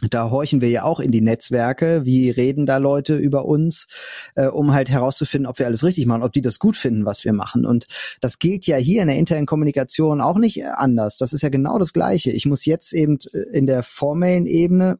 da 0.10 0.30
horchen 0.30 0.62
wir 0.62 0.70
ja 0.70 0.84
auch 0.84 1.00
in 1.00 1.12
die 1.12 1.22
Netzwerke, 1.22 2.06
wie 2.06 2.30
reden 2.30 2.66
da 2.66 2.78
Leute 2.78 3.16
über 3.16 3.46
uns, 3.46 3.88
äh, 4.36 4.48
um 4.48 4.74
halt 4.74 4.90
herauszufinden, 4.90 5.48
ob 5.48 5.60
wir 5.60 5.66
alles 5.66 5.84
richtig 5.84 6.06
machen, 6.06 6.24
ob 6.24 6.32
die 6.32 6.42
das 6.42 6.60
gut 6.60 6.78
finden, 6.78 7.06
was 7.06 7.26
wir 7.26 7.34
machen. 7.34 7.66
Und 7.66 7.88
das 8.22 8.40
gilt 8.40 8.66
ja 8.66 8.78
hier 8.78 9.02
in 9.02 9.10
der 9.10 9.18
internen 9.18 9.46
Kommunikation 9.46 10.22
auch 10.22 10.38
nicht 10.38 10.66
anders. 10.66 11.18
Das 11.18 11.34
ist 11.34 11.42
ja 11.42 11.50
genau 11.50 11.78
das 11.78 11.94
Gleiche. 11.94 12.32
Ich 12.32 12.46
muss 12.46 12.66
jetzt 12.66 12.94
eben 12.94 13.18
äh, 13.34 13.58
in 13.58 13.66
der 13.66 13.84
formellen 13.84 14.46
Ebene 14.46 15.00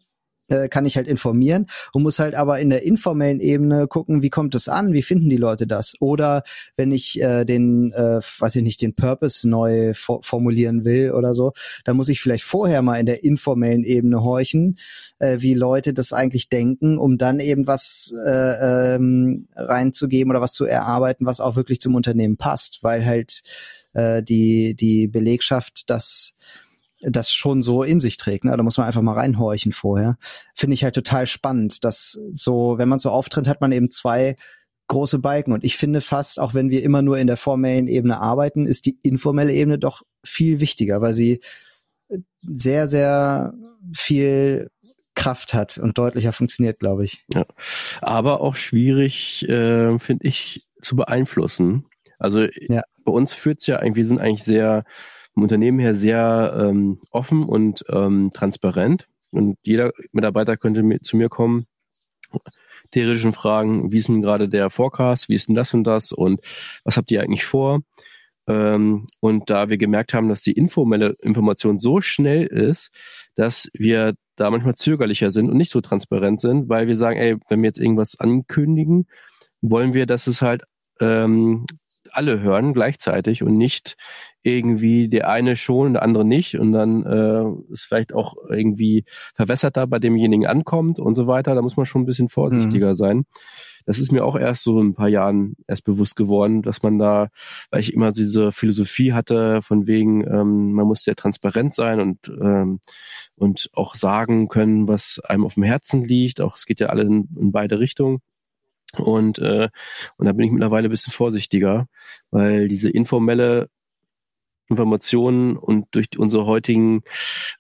äh, 0.50 0.68
kann 0.68 0.86
ich 0.86 0.98
halt 0.98 1.08
informieren 1.08 1.68
und 1.94 2.04
muss 2.04 2.20
halt 2.20 2.36
aber 2.36 2.60
in 2.60 2.70
der 2.70 2.84
informellen 2.84 3.40
Ebene 3.40 3.88
gucken, 3.88 4.22
wie 4.22 4.30
kommt 4.30 4.56
es 4.56 4.68
an, 4.68 4.94
wie 4.94 5.02
finden 5.02 5.30
die 5.30 5.38
Leute 5.38 5.68
das? 5.68 5.96
Oder 6.00 6.44
wenn 6.76 6.92
ich 6.92 7.22
äh, 7.22 7.46
den, 7.46 7.92
äh, 7.94 8.20
weiß 8.40 8.56
ich 8.58 8.64
nicht, 8.64 8.82
den 8.82 8.96
Purpose 8.96 9.48
neu 9.48 9.94
for 9.94 10.22
formulieren 10.24 10.84
will 10.84 11.12
oder 11.12 11.34
so, 11.34 11.54
dann 11.86 11.96
muss 11.96 12.10
ich 12.10 12.22
vielleicht 12.22 12.44
vorher 12.44 12.82
mal 12.82 13.00
in 13.00 13.06
der 13.06 13.24
informellen 13.24 13.84
Ebene 13.84 14.24
horchen, 14.24 14.78
äh, 15.20 15.38
wie 15.40 15.54
Leute 15.54 15.94
das 15.94 16.14
eigentlich 16.14 16.50
denken, 16.50 16.98
um 16.98 17.18
dann 17.18 17.40
eben 17.40 17.68
was 17.68 18.14
äh, 18.26 18.96
ähm, 18.96 19.48
reinzugeben 19.56 20.32
oder 20.32 20.42
was 20.42 20.54
zu 20.54 20.66
erarbeiten, 20.66 21.26
was 21.26 21.40
auch 21.40 21.56
wirklich 21.56 21.80
zum 21.80 21.96
Unternehmen 21.96 22.38
passt, 22.38 22.80
weil 22.84 23.06
halt 23.06 23.42
äh, 23.94 24.22
die 24.24 24.76
die 24.76 25.08
Belegschaft 25.08 25.90
das 25.90 26.36
das 27.02 27.32
schon 27.32 27.62
so 27.62 27.84
in 27.84 28.00
sich 28.00 28.18
trägt. 28.18 28.46
Ne? 28.46 28.56
Da 28.56 28.64
muss 28.64 28.78
man 28.78 28.88
einfach 28.88 29.02
mal 29.02 29.14
reinhorchen 29.14 29.72
vorher. 29.72 30.18
Finde 30.56 30.74
ich 30.74 30.84
halt 30.84 30.96
total 30.96 31.28
spannend, 31.28 31.84
dass 31.84 32.20
so, 32.32 32.78
wenn 32.78 32.90
man 32.90 33.00
so 33.00 33.10
auftritt, 33.10 33.48
hat 33.48 33.62
man 33.62 33.72
eben 33.72 33.92
zwei 33.92 34.36
große 34.88 35.20
Balken. 35.20 35.54
Und 35.54 35.64
ich 35.64 35.78
finde 35.78 36.02
fast, 36.02 36.40
auch 36.40 36.54
wenn 36.54 36.70
wir 36.70 36.84
immer 36.84 37.02
nur 37.02 37.18
in 37.18 37.28
der 37.28 37.38
formellen 37.38 37.88
Ebene 37.88 38.20
arbeiten, 38.20 38.66
ist 38.66 38.86
die 38.86 38.98
informelle 39.04 39.54
Ebene 39.54 39.80
doch 39.80 40.02
viel 40.24 40.60
wichtiger, 40.60 41.02
weil 41.02 41.14
sie 41.14 41.42
sehr, 42.42 42.88
sehr 42.88 43.54
viel 43.96 44.70
Kraft 45.16 45.54
hat 45.54 45.78
und 45.78 45.98
deutlicher 45.98 46.34
funktioniert, 46.34 46.80
glaube 46.80 47.06
ich. 47.06 47.26
Ja. 47.34 47.46
Aber 48.02 48.42
auch 48.42 48.56
schwierig, 48.56 49.48
äh, 49.48 50.00
finde 50.00 50.28
ich, 50.28 50.66
zu 50.82 50.96
beeinflussen. 50.96 51.86
Also 52.18 52.48
ja 52.68 52.82
bei 53.10 53.16
uns 53.16 53.34
führt 53.34 53.62
es 53.62 53.68
ja 53.68 53.78
eigentlich, 53.78 53.96
wir 53.96 54.06
sind 54.06 54.20
eigentlich 54.20 54.44
sehr 54.44 54.84
vom 55.40 55.44
Unternehmen 55.44 55.80
her 55.80 55.94
sehr 55.94 56.54
ähm, 56.60 57.00
offen 57.12 57.44
und 57.44 57.86
ähm, 57.90 58.30
transparent. 58.34 59.08
Und 59.32 59.58
jeder 59.64 59.92
Mitarbeiter 60.12 60.58
könnte 60.58 60.84
mir, 60.84 61.00
zu 61.00 61.16
mir 61.16 61.30
kommen, 61.30 61.66
theoretischen 62.92 63.32
Fragen, 63.32 63.92
wie 63.92 64.00
ist 64.00 64.10
denn 64.10 64.22
gerade 64.22 64.50
der 64.50 64.70
Forecast, 64.70 65.30
wie 65.30 65.36
ist 65.36 65.48
denn 65.48 65.56
das 65.56 65.74
und 65.74 65.86
das 65.86 66.12
und 66.12 66.42
was 66.84 66.98
habt 66.98 67.10
ihr 67.12 67.22
eigentlich 67.22 67.46
vor? 67.46 67.80
Ähm, 68.48 69.08
und 69.22 69.50
da 69.50 69.70
wir 69.70 69.78
gemerkt 69.78 70.14
haben, 70.14 70.28
dass 70.28 70.42
die 70.42 70.52
informelle 70.52 71.16
Information 71.22 71.80
so 71.80 72.02
schnell 72.02 72.46
ist, 72.46 72.90
dass 73.36 73.70
wir 73.74 74.16
da 74.36 74.52
manchmal 74.52 74.76
zögerlicher 74.76 75.32
sind 75.32 75.50
und 75.50 75.56
nicht 75.56 75.72
so 75.72 75.80
transparent 75.80 76.42
sind, 76.42 76.68
weil 76.68 76.88
wir 76.88 76.98
sagen, 76.98 77.18
ey, 77.18 77.38
wenn 77.48 77.62
wir 77.62 77.68
jetzt 77.68 77.80
irgendwas 77.80 78.20
ankündigen, 78.20 79.08
wollen 79.62 79.94
wir, 79.94 80.06
dass 80.06 80.28
es 80.28 80.42
halt 80.42 80.64
ähm, 81.00 81.66
alle 82.14 82.40
hören 82.40 82.74
gleichzeitig 82.74 83.44
und 83.44 83.58
nicht 83.58 83.96
irgendwie 84.42 85.10
der 85.10 85.30
eine 85.30 85.56
schon 85.56 85.88
und 85.88 85.94
der 85.94 86.04
andere 86.04 86.26
nicht 86.26 86.58
und 86.58 86.72
dann 86.72 87.06
äh, 87.06 87.74
ist 87.74 87.84
vielleicht 87.84 88.14
auch 88.14 88.36
irgendwie 88.50 89.04
verwässerter 89.36 89.86
bei 89.88 90.00
demjenigen 90.00 90.48
ankommt 90.48 91.00
und 91.00 91.16
so 91.16 91.28
weiter. 91.28 91.56
Da 91.56 91.62
muss 91.62 91.78
man 91.78 91.86
schon 91.86 92.04
ein 92.04 92.06
bisschen 92.06 92.30
vorsichtiger 92.30 92.90
mhm. 92.90 92.94
sein. 92.94 93.26
Das 93.86 93.98
ist 93.98 94.12
mir 94.12 94.24
auch 94.24 94.38
erst 94.38 94.64
so 94.64 94.80
ein 94.80 94.94
paar 94.94 95.08
Jahren 95.08 95.56
erst 95.68 95.84
bewusst 95.84 96.16
geworden, 96.16 96.62
dass 96.62 96.84
man 96.84 97.00
da, 97.00 97.30
weil 97.72 97.82
ich 97.82 97.94
immer 97.94 98.12
diese 98.12 98.52
Philosophie 98.52 99.14
hatte, 99.14 99.62
von 99.62 99.88
wegen, 99.88 100.26
ähm, 100.28 100.74
man 100.74 100.86
muss 100.86 101.04
sehr 101.04 101.16
transparent 101.16 101.74
sein 101.74 102.00
und, 102.00 102.30
ähm, 102.42 102.80
und 103.36 103.70
auch 103.74 103.96
sagen 103.96 104.48
können, 104.48 104.88
was 104.88 105.20
einem 105.24 105.44
auf 105.44 105.56
dem 105.56 105.64
Herzen 105.64 106.04
liegt. 106.04 106.40
Auch 106.40 106.56
es 106.56 106.66
geht 106.66 106.80
ja 106.80 106.88
alle 106.88 107.04
in, 107.04 107.30
in 107.40 107.52
beide 107.52 107.80
Richtungen. 107.80 108.20
Und, 108.98 109.40
äh, 109.40 109.70
und 110.18 110.26
da 110.26 110.34
bin 110.34 110.46
ich 110.46 110.52
mittlerweile 110.52 110.88
ein 110.88 110.92
bisschen 110.92 111.14
vorsichtiger, 111.14 111.88
weil 112.32 112.68
diese 112.68 112.90
informelle 112.90 113.70
Informationen 114.70 115.58
und 115.58 115.88
durch 115.92 116.08
unsere 116.18 116.46
heutigen 116.46 117.02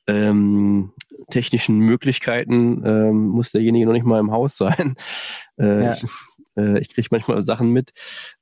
ähm, 0.07 0.93
technischen 1.29 1.79
Möglichkeiten 1.79 2.83
ähm, 2.85 3.27
muss 3.27 3.51
derjenige 3.51 3.85
noch 3.85 3.93
nicht 3.93 4.05
mal 4.05 4.19
im 4.19 4.31
Haus 4.31 4.57
sein. 4.57 4.95
Äh, 5.57 5.83
ja. 5.83 5.93
Ich, 5.93 6.03
äh, 6.55 6.79
ich 6.79 6.89
kriege 6.89 7.07
manchmal 7.11 7.41
Sachen 7.41 7.71
mit, 7.71 7.91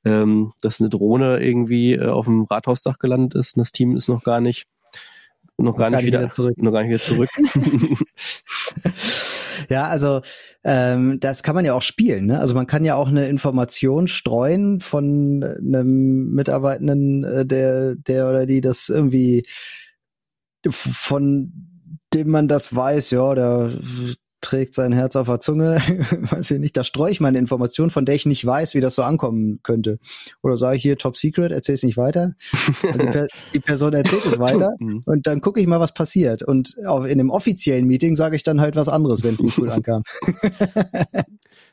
ähm, 0.04 0.52
dass 0.62 0.80
eine 0.80 0.90
Drohne 0.90 1.40
irgendwie 1.40 1.94
äh, 1.94 2.06
auf 2.06 2.26
dem 2.26 2.44
Rathausdach 2.44 2.98
gelandet 2.98 3.34
ist 3.34 3.56
und 3.56 3.60
das 3.60 3.72
Team 3.72 3.96
ist 3.96 4.08
noch 4.08 4.22
gar 4.22 4.40
nicht 4.40 4.66
noch, 5.56 5.76
gar, 5.76 5.90
nicht 5.90 6.06
wieder, 6.06 6.20
wieder 6.20 6.30
zurück. 6.30 6.56
Noch 6.58 6.70
gar 6.70 6.84
nicht 6.84 6.90
wieder 6.90 7.00
zurück. 7.00 7.30
Ja, 9.70 9.84
also 9.84 10.22
ähm, 10.64 11.18
das 11.20 11.42
kann 11.42 11.54
man 11.54 11.64
ja 11.64 11.74
auch 11.74 11.82
spielen. 11.82 12.26
Ne? 12.26 12.38
Also 12.38 12.54
man 12.54 12.66
kann 12.66 12.84
ja 12.84 12.94
auch 12.94 13.08
eine 13.08 13.26
Information 13.28 14.08
streuen 14.08 14.80
von 14.80 15.44
einem 15.44 16.30
Mitarbeitenden, 16.30 17.24
äh, 17.24 17.46
der, 17.46 17.94
der 17.96 18.28
oder 18.28 18.46
die 18.46 18.60
das 18.60 18.88
irgendwie 18.88 19.44
von 20.70 21.52
dem 22.14 22.30
man 22.30 22.48
das 22.48 22.74
weiß, 22.74 23.10
ja, 23.10 23.34
der 23.34 23.72
trägt 24.40 24.74
sein 24.74 24.92
Herz 24.92 25.16
auf 25.16 25.26
der 25.26 25.40
Zunge, 25.40 25.76
weiß 26.30 26.52
ich 26.52 26.58
nicht, 26.58 26.76
da 26.76 26.84
streue 26.84 27.10
ich 27.10 27.20
meine 27.20 27.38
Information, 27.38 27.90
von 27.90 28.04
der 28.04 28.14
ich 28.14 28.26
nicht 28.26 28.44
weiß, 28.44 28.74
wie 28.74 28.80
das 28.80 28.94
so 28.94 29.02
ankommen 29.02 29.60
könnte. 29.62 29.98
Oder 30.42 30.56
sage 30.56 30.76
ich 30.76 30.82
hier 30.82 30.96
Top 30.96 31.16
Secret, 31.16 31.52
erzähl 31.52 31.74
es 31.74 31.82
nicht 31.82 31.96
weiter. 31.96 32.34
Die, 32.82 32.86
per 33.10 33.26
die, 33.54 33.60
Person 33.60 33.92
erzählt 33.92 34.24
es 34.24 34.38
weiter 34.38 34.72
mhm. 34.78 35.02
und 35.06 35.26
dann 35.26 35.40
gucke 35.40 35.60
ich 35.60 35.66
mal, 35.66 35.80
was 35.80 35.94
passiert. 35.94 36.42
Und 36.42 36.76
auch 36.86 37.04
in 37.04 37.20
einem 37.20 37.30
offiziellen 37.30 37.86
Meeting 37.86 38.16
sage 38.16 38.36
ich 38.36 38.42
dann 38.42 38.60
halt 38.60 38.76
was 38.76 38.88
anderes, 38.88 39.22
wenn 39.22 39.34
es 39.34 39.42
nicht 39.42 39.56
gut 39.56 39.70
ankam. 39.70 40.02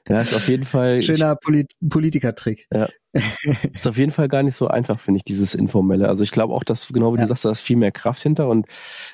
Ja, 0.07 0.21
ist 0.21 0.35
auf 0.35 0.47
jeden 0.47 0.65
Fall. 0.65 1.01
Schöner 1.01 1.35
Polit 1.35 1.71
Politikertrick. 1.89 2.67
Ja. 2.71 2.87
Ist 3.73 3.87
auf 3.87 3.97
jeden 3.97 4.11
Fall 4.11 4.27
gar 4.27 4.43
nicht 4.43 4.55
so 4.55 4.67
einfach, 4.67 4.99
finde 4.99 5.19
ich, 5.19 5.23
dieses 5.23 5.55
Informelle. 5.55 6.09
Also 6.09 6.23
ich 6.23 6.31
glaube 6.31 6.53
auch, 6.53 6.63
dass, 6.63 6.89
genau 6.89 7.13
wie 7.13 7.17
ja. 7.17 7.23
du 7.23 7.29
sagst, 7.29 7.45
da 7.45 7.51
ist 7.51 7.61
viel 7.61 7.77
mehr 7.77 7.93
Kraft 7.93 8.21
hinter 8.21 8.49
und 8.49 8.67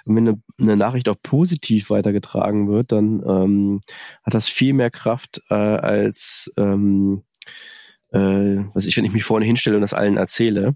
wenn 0.06 0.28
eine, 0.28 0.42
eine 0.60 0.76
Nachricht 0.76 1.08
auch 1.08 1.18
positiv 1.22 1.92
weitergetragen 1.92 2.68
wird, 2.68 2.92
dann 2.92 3.22
ähm, 3.26 3.82
hat 4.24 4.34
das 4.34 4.50
viel 4.50 4.74
mehr 4.74 4.90
Kraft 4.90 5.42
äh, 5.50 5.54
als 5.54 6.52
ähm, 6.58 7.24
äh, 8.12 8.64
was 8.74 8.86
ich, 8.86 8.98
wenn 8.98 9.06
ich 9.06 9.14
mich 9.14 9.24
vorne 9.24 9.46
hinstelle 9.46 9.76
und 9.78 9.82
das 9.82 9.94
allen 9.94 10.18
erzähle. 10.18 10.76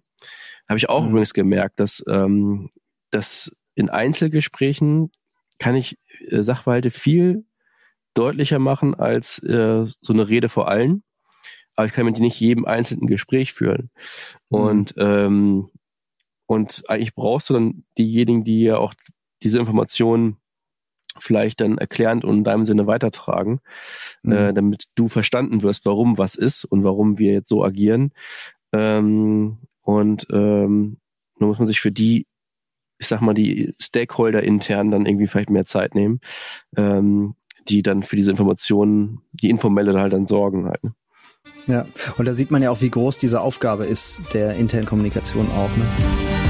Habe 0.69 0.77
ich 0.77 0.87
auch 0.87 1.03
mhm. 1.03 1.09
übrigens 1.09 1.33
gemerkt, 1.33 1.79
dass, 1.79 2.03
ähm, 2.07 2.69
dass 3.09 3.51
in 3.73 3.89
Einzelgesprächen 3.89 5.11
kann 5.59 5.75
ich 5.75 5.97
äh, 6.29 6.43
Sachverhalte 6.43 6.91
viel 6.91 7.45
deutlicher 8.15 8.59
machen 8.59 8.95
als 8.95 9.39
äh, 9.39 9.85
so 10.01 10.13
eine 10.13 10.27
Rede 10.27 10.49
vor 10.49 10.67
allen. 10.67 11.03
Aber 11.75 11.85
ich 11.85 11.93
kann 11.93 12.05
mit 12.05 12.19
nicht 12.19 12.39
jedem 12.39 12.65
einzelnen 12.65 13.07
Gespräch 13.07 13.53
führen. 13.53 13.91
Mhm. 14.49 14.57
Und, 14.57 14.93
ähm, 14.97 15.69
und 16.47 16.83
eigentlich 16.87 17.13
brauchst 17.13 17.49
du 17.49 17.53
dann 17.53 17.83
diejenigen, 17.97 18.43
die 18.43 18.63
ja 18.63 18.77
auch 18.77 18.93
diese 19.43 19.59
Informationen 19.59 20.37
vielleicht 21.17 21.61
dann 21.61 21.77
erklärend 21.77 22.25
und 22.25 22.37
in 22.37 22.43
deinem 22.43 22.65
Sinne 22.65 22.87
weitertragen, 22.87 23.59
mhm. 24.23 24.31
äh, 24.31 24.53
damit 24.53 24.85
du 24.95 25.07
verstanden 25.07 25.63
wirst, 25.63 25.85
warum 25.85 26.17
was 26.17 26.35
ist 26.35 26.65
und 26.65 26.83
warum 26.83 27.17
wir 27.17 27.33
jetzt 27.33 27.49
so 27.49 27.63
agieren. 27.63 28.11
Ähm, 28.73 29.59
und 29.81 30.27
ähm, 30.31 30.97
nun 31.39 31.49
muss 31.49 31.59
man 31.59 31.67
sich 31.67 31.79
für 31.79 31.91
die, 31.91 32.27
ich 32.97 33.07
sag 33.07 33.21
mal, 33.21 33.33
die 33.33 33.73
Stakeholder 33.81 34.43
intern 34.43 34.91
dann 34.91 35.05
irgendwie 35.05 35.27
vielleicht 35.27 35.49
mehr 35.49 35.65
Zeit 35.65 35.95
nehmen. 35.95 36.21
Ähm, 36.75 37.35
die 37.67 37.81
dann 37.81 38.03
für 38.03 38.15
diese 38.15 38.31
Informationen, 38.31 39.21
die 39.33 39.49
informelle 39.49 39.99
halt 39.99 40.13
dann 40.13 40.25
sorgen 40.25 40.65
halt. 40.65 40.83
Ne? 40.83 40.93
Ja, 41.67 41.85
und 42.17 42.25
da 42.25 42.33
sieht 42.33 42.51
man 42.51 42.61
ja 42.61 42.69
auch, 42.69 42.81
wie 42.81 42.89
groß 42.89 43.17
diese 43.17 43.41
Aufgabe 43.41 43.85
ist, 43.85 44.21
der 44.33 44.55
internen 44.55 44.85
Kommunikation 44.85 45.47
auch. 45.51 45.75
Ne? 45.77 46.44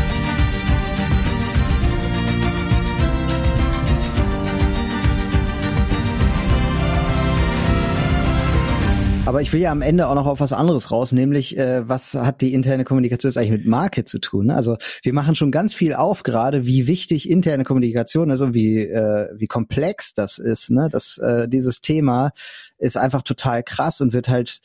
Aber 9.28 9.42
ich 9.42 9.52
will 9.52 9.60
ja 9.60 9.72
am 9.72 9.82
Ende 9.82 10.08
auch 10.08 10.14
noch 10.14 10.28
auf 10.28 10.40
was 10.40 10.54
anderes 10.54 10.92
raus, 10.92 11.12
nämlich 11.12 11.58
äh, 11.58 11.90
was 11.90 12.14
hat 12.14 12.42
die 12.42 12.54
interne 12.54 12.84
Kommunikation 12.84 13.30
jetzt 13.30 13.38
eigentlich 13.38 13.64
mit 13.64 13.66
Marke 13.66 14.06
zu 14.06 14.20
tun? 14.20 14.48
Ne? 14.48 14.56
Also 14.56 14.78
wir 15.02 15.14
machen 15.14 15.34
schon 15.36 15.52
ganz 15.52 15.74
viel 15.74 15.96
auf 15.96 16.22
gerade, 16.22 16.68
wie 16.68 16.86
wichtig 16.86 17.28
interne 17.28 17.64
Kommunikation 17.64 18.30
ist 18.30 18.42
und 18.42 18.54
wie 18.54 18.82
äh, 18.82 19.30
wie 19.36 19.48
komplex 19.48 20.14
das 20.14 20.38
ist. 20.38 20.70
Ne? 20.70 20.90
Das 20.92 21.18
äh, 21.18 21.50
dieses 21.50 21.82
Thema 21.82 22.34
ist 22.78 22.98
einfach 22.98 23.24
total 23.24 23.64
krass 23.64 24.00
und 24.00 24.14
wird 24.14 24.30
halt 24.30 24.62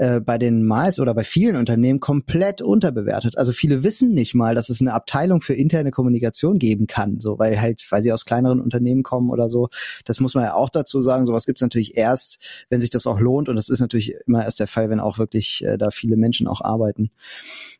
äh, 0.00 0.18
bei 0.18 0.38
den 0.38 0.64
Mais 0.64 0.98
oder 0.98 1.12
bei 1.12 1.24
vielen 1.24 1.56
Unternehmen 1.56 2.00
komplett 2.00 2.62
unterbewertet. 2.62 3.36
Also 3.36 3.52
viele 3.52 3.84
wissen 3.84 4.14
nicht 4.14 4.34
mal, 4.34 4.54
dass 4.54 4.70
es 4.70 4.80
eine 4.80 4.94
Abteilung 4.94 5.42
für 5.42 5.52
interne 5.52 5.90
Kommunikation 5.90 6.58
geben 6.58 6.86
kann, 6.86 7.20
so 7.20 7.38
weil 7.38 7.60
halt, 7.60 7.86
weil 7.90 8.00
sie 8.00 8.10
aus 8.10 8.24
kleineren 8.24 8.62
Unternehmen 8.62 9.02
kommen 9.02 9.28
oder 9.28 9.50
so. 9.50 9.68
Das 10.06 10.18
muss 10.18 10.34
man 10.34 10.44
ja 10.44 10.54
auch 10.54 10.70
dazu 10.70 11.02
sagen. 11.02 11.26
Sowas 11.26 11.44
gibt 11.44 11.58
es 11.58 11.62
natürlich 11.62 11.98
erst, 11.98 12.38
wenn 12.70 12.80
sich 12.80 12.88
das 12.88 13.06
auch 13.06 13.20
lohnt 13.20 13.50
und 13.50 13.56
das 13.56 13.68
ist 13.68 13.80
natürlich 13.80 14.14
immer 14.26 14.42
erst 14.42 14.60
der 14.60 14.68
Fall, 14.68 14.88
wenn 14.88 15.00
auch 15.00 15.18
wirklich 15.18 15.62
äh, 15.66 15.76
da 15.76 15.90
viele 15.90 16.16
Menschen 16.16 16.48
auch 16.48 16.62
arbeiten. 16.62 17.10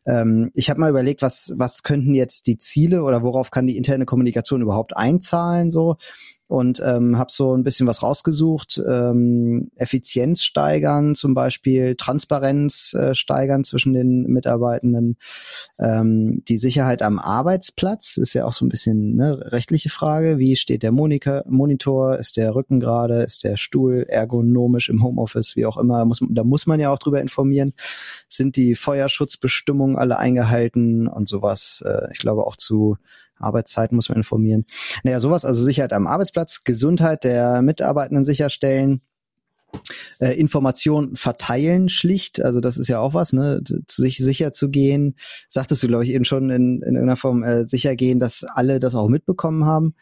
Ähm, 0.05 0.51
ich 0.53 0.69
habe 0.69 0.79
mal 0.79 0.91
überlegt, 0.91 1.23
was 1.23 1.53
was 1.55 1.81
könnten 1.81 2.13
jetzt 2.13 2.45
die 2.45 2.59
Ziele 2.59 3.01
oder 3.01 3.23
worauf 3.23 3.49
kann 3.49 3.65
die 3.65 3.77
interne 3.77 4.05
Kommunikation 4.05 4.61
überhaupt 4.61 4.95
einzahlen 4.95 5.71
so 5.71 5.97
und 6.51 6.81
ähm, 6.85 7.17
habe 7.17 7.31
so 7.31 7.55
ein 7.55 7.63
bisschen 7.63 7.87
was 7.87 8.03
rausgesucht. 8.03 8.81
Ähm, 8.85 9.71
Effizienz 9.77 10.43
steigern 10.43 11.15
zum 11.15 11.33
Beispiel, 11.33 11.95
Transparenz 11.95 12.93
äh, 12.93 13.15
steigern 13.15 13.63
zwischen 13.63 13.93
den 13.93 14.23
Mitarbeitenden, 14.23 15.15
ähm, 15.79 16.43
die 16.49 16.57
Sicherheit 16.57 17.03
am 17.03 17.19
Arbeitsplatz 17.19 18.17
ist 18.17 18.33
ja 18.33 18.43
auch 18.43 18.51
so 18.51 18.65
ein 18.65 18.69
bisschen 18.69 19.17
eine 19.17 19.53
rechtliche 19.53 19.89
Frage. 19.89 20.39
Wie 20.39 20.57
steht 20.57 20.83
der 20.83 20.91
Monitor? 20.91 21.43
Monitor? 21.47 22.17
Ist 22.17 22.35
der 22.35 22.53
Rücken 22.53 22.81
gerade? 22.81 23.21
Ist 23.21 23.45
der 23.45 23.55
Stuhl 23.55 24.05
ergonomisch 24.09 24.89
im 24.89 25.03
Homeoffice? 25.03 25.55
Wie 25.55 25.65
auch 25.65 25.77
immer. 25.77 26.03
Muss, 26.03 26.19
da 26.31 26.43
muss 26.43 26.67
man 26.67 26.81
ja 26.81 26.91
auch 26.91 26.99
drüber 26.99 27.21
informieren. 27.21 27.71
Sind 28.27 28.57
die 28.57 28.75
Feuerschutzbestimmungen 28.75 29.95
alle 29.95 30.19
eingehalten 30.19 31.07
und 31.07 31.29
sowas? 31.29 31.81
Äh, 31.87 32.11
ich 32.11 32.19
glaube 32.19 32.45
auch 32.45 32.57
zu 32.57 32.97
Arbeitszeiten 33.41 33.95
muss 33.95 34.09
man 34.09 34.17
informieren. 34.17 34.65
Naja, 35.03 35.19
sowas, 35.19 35.45
also 35.45 35.61
Sicherheit 35.63 35.93
am 35.93 36.07
Arbeitsplatz, 36.07 36.63
Gesundheit 36.63 37.23
der 37.23 37.61
Mitarbeitenden 37.61 38.23
sicherstellen, 38.23 39.01
äh, 40.19 40.37
Informationen 40.37 41.15
verteilen 41.15 41.89
schlicht, 41.89 42.41
also 42.41 42.59
das 42.59 42.77
ist 42.77 42.87
ja 42.87 42.99
auch 42.99 43.13
was, 43.13 43.33
ne, 43.33 43.61
zu 43.63 44.01
sich 44.01 44.17
sicher 44.17 44.51
zu 44.51 44.69
gehen, 44.69 45.15
sagtest 45.49 45.83
du, 45.83 45.87
glaube 45.87 46.03
ich, 46.03 46.11
eben 46.11 46.25
schon 46.25 46.49
in, 46.49 46.81
in 46.81 46.95
irgendeiner 46.95 47.17
Form 47.17 47.43
äh, 47.43 47.65
sicher 47.67 47.95
gehen, 47.95 48.19
dass 48.19 48.43
alle 48.43 48.79
das 48.79 48.95
auch 48.95 49.07
mitbekommen 49.07 49.65
haben, 49.65 49.95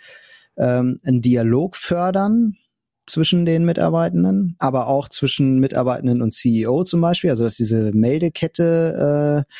ähm, 0.57 0.99
einen 1.03 1.21
Dialog 1.21 1.75
fördern 1.75 2.57
zwischen 3.05 3.45
den 3.45 3.65
Mitarbeitenden, 3.65 4.55
aber 4.59 4.87
auch 4.87 5.09
zwischen 5.09 5.59
Mitarbeitenden 5.59 6.21
und 6.21 6.33
CEO 6.33 6.83
zum 6.83 7.01
Beispiel, 7.01 7.31
also 7.31 7.43
dass 7.43 7.55
diese 7.55 7.91
Meldekette 7.91 9.45
äh, 9.47 9.53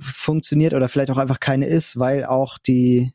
funktioniert 0.00 0.74
oder 0.74 0.88
vielleicht 0.88 1.10
auch 1.10 1.18
einfach 1.18 1.40
keine 1.40 1.66
ist, 1.66 1.98
weil 1.98 2.24
auch 2.24 2.58
die 2.58 3.12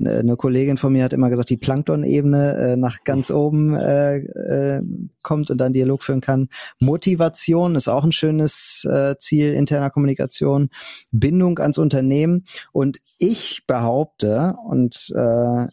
eine 0.00 0.36
Kollegin 0.36 0.76
von 0.76 0.92
mir 0.92 1.04
hat 1.04 1.12
immer 1.12 1.30
gesagt, 1.30 1.50
die 1.50 1.56
Plankton-Ebene 1.56 2.56
äh, 2.56 2.76
nach 2.76 3.02
ganz 3.04 3.30
oben 3.30 3.74
äh, 3.74 4.18
äh, 4.18 4.82
kommt 5.22 5.50
und 5.50 5.58
dann 5.58 5.72
Dialog 5.72 6.02
führen 6.02 6.20
kann. 6.20 6.48
Motivation 6.78 7.74
ist 7.74 7.88
auch 7.88 8.04
ein 8.04 8.12
schönes 8.12 8.86
äh, 8.88 9.16
Ziel 9.18 9.52
interner 9.52 9.90
Kommunikation. 9.90 10.70
Bindung 11.10 11.58
ans 11.58 11.78
Unternehmen. 11.78 12.44
Und 12.72 12.98
ich 13.18 13.64
behaupte, 13.66 14.54
und 14.64 15.12
äh, 15.14 15.66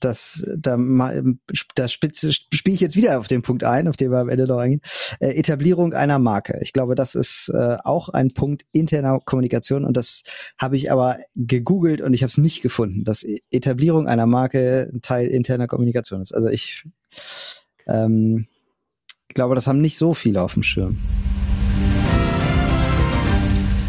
das, 0.00 0.46
da, 0.56 0.76
da 1.74 1.88
spiele 1.88 2.12
ich 2.64 2.80
jetzt 2.80 2.96
wieder 2.96 3.18
auf 3.18 3.28
den 3.28 3.42
Punkt 3.42 3.64
ein, 3.64 3.88
auf 3.88 3.96
den 3.96 4.10
wir 4.10 4.18
am 4.18 4.28
Ende 4.28 4.46
noch 4.46 4.58
eingehen. 4.58 4.80
Äh, 5.20 5.38
Etablierung 5.38 5.92
einer 5.92 6.18
Marke. 6.18 6.58
Ich 6.62 6.72
glaube, 6.72 6.94
das 6.94 7.14
ist 7.14 7.50
äh, 7.52 7.76
auch 7.84 8.08
ein 8.08 8.32
Punkt 8.32 8.64
interner 8.72 9.20
Kommunikation 9.24 9.84
und 9.84 9.96
das 9.96 10.22
habe 10.58 10.76
ich 10.76 10.90
aber 10.92 11.18
gegoogelt 11.34 12.00
und 12.00 12.14
ich 12.14 12.22
habe 12.22 12.30
es 12.30 12.38
nicht 12.38 12.62
gefunden, 12.62 13.04
dass 13.04 13.22
e-, 13.22 13.38
Etablierung 13.50 14.06
einer 14.06 14.26
Marke 14.26 14.90
ein 14.92 15.00
Teil 15.00 15.28
interner 15.28 15.66
Kommunikation 15.66 16.22
ist. 16.22 16.32
Also 16.32 16.48
ich 16.48 16.84
ähm, 17.86 18.46
glaube, 19.28 19.54
das 19.54 19.66
haben 19.66 19.80
nicht 19.80 19.98
so 19.98 20.14
viele 20.14 20.42
auf 20.42 20.54
dem 20.54 20.62
Schirm. 20.62 20.98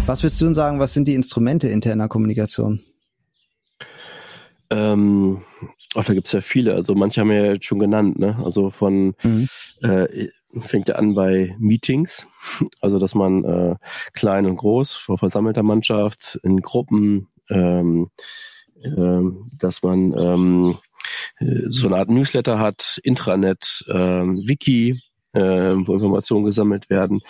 Was 0.05 0.23
würdest 0.23 0.41
du 0.41 0.45
denn 0.45 0.55
sagen, 0.55 0.79
was 0.79 0.93
sind 0.93 1.07
die 1.07 1.13
Instrumente 1.13 1.69
interner 1.69 2.07
Kommunikation? 2.07 2.79
Ähm, 4.71 5.43
Ach, 5.95 6.05
da 6.05 6.13
gibt's 6.13 6.31
ja 6.31 6.41
viele. 6.41 6.75
Also 6.75 6.93
manche 6.93 7.21
haben 7.21 7.29
wir 7.29 7.45
ja 7.45 7.53
jetzt 7.53 7.65
schon 7.65 7.79
genannt, 7.79 8.19
ne? 8.19 8.39
Also 8.43 8.69
von 8.69 9.15
mhm. 9.23 9.47
äh, 9.81 10.27
fängt 10.59 10.89
er 10.89 10.99
an 10.99 11.15
bei 11.15 11.55
Meetings, 11.59 12.27
also 12.81 12.99
dass 12.99 13.15
man 13.15 13.43
äh, 13.43 13.75
klein 14.13 14.45
und 14.45 14.57
groß 14.57 14.93
vor 14.93 15.17
versammelter 15.17 15.63
Mannschaft 15.63 16.39
in 16.43 16.61
Gruppen, 16.61 17.27
ähm, 17.49 18.11
äh, 18.81 19.21
dass 19.57 19.81
man 19.81 20.13
ähm, 20.17 20.77
so 21.69 21.87
eine 21.87 21.97
Art 21.97 22.09
Newsletter 22.09 22.59
hat, 22.59 22.99
Intranet, 23.03 23.83
ähm, 23.89 24.43
Wiki, 24.45 25.01
äh, 25.33 25.41
wo 25.41 25.93
Informationen 25.93 26.45
gesammelt 26.45 26.89
werden. 26.89 27.21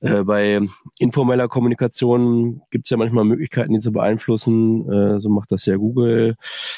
Äh, 0.00 0.24
bei 0.24 0.60
informeller 0.98 1.48
Kommunikation 1.48 2.62
gibt 2.70 2.86
es 2.86 2.90
ja 2.90 2.96
manchmal 2.96 3.24
Möglichkeiten, 3.24 3.72
die 3.72 3.80
zu 3.80 3.92
beeinflussen. 3.92 4.90
Äh, 4.90 5.20
so 5.20 5.28
macht 5.28 5.52
das 5.52 5.66
ja 5.66 5.76
Google, 5.76 6.36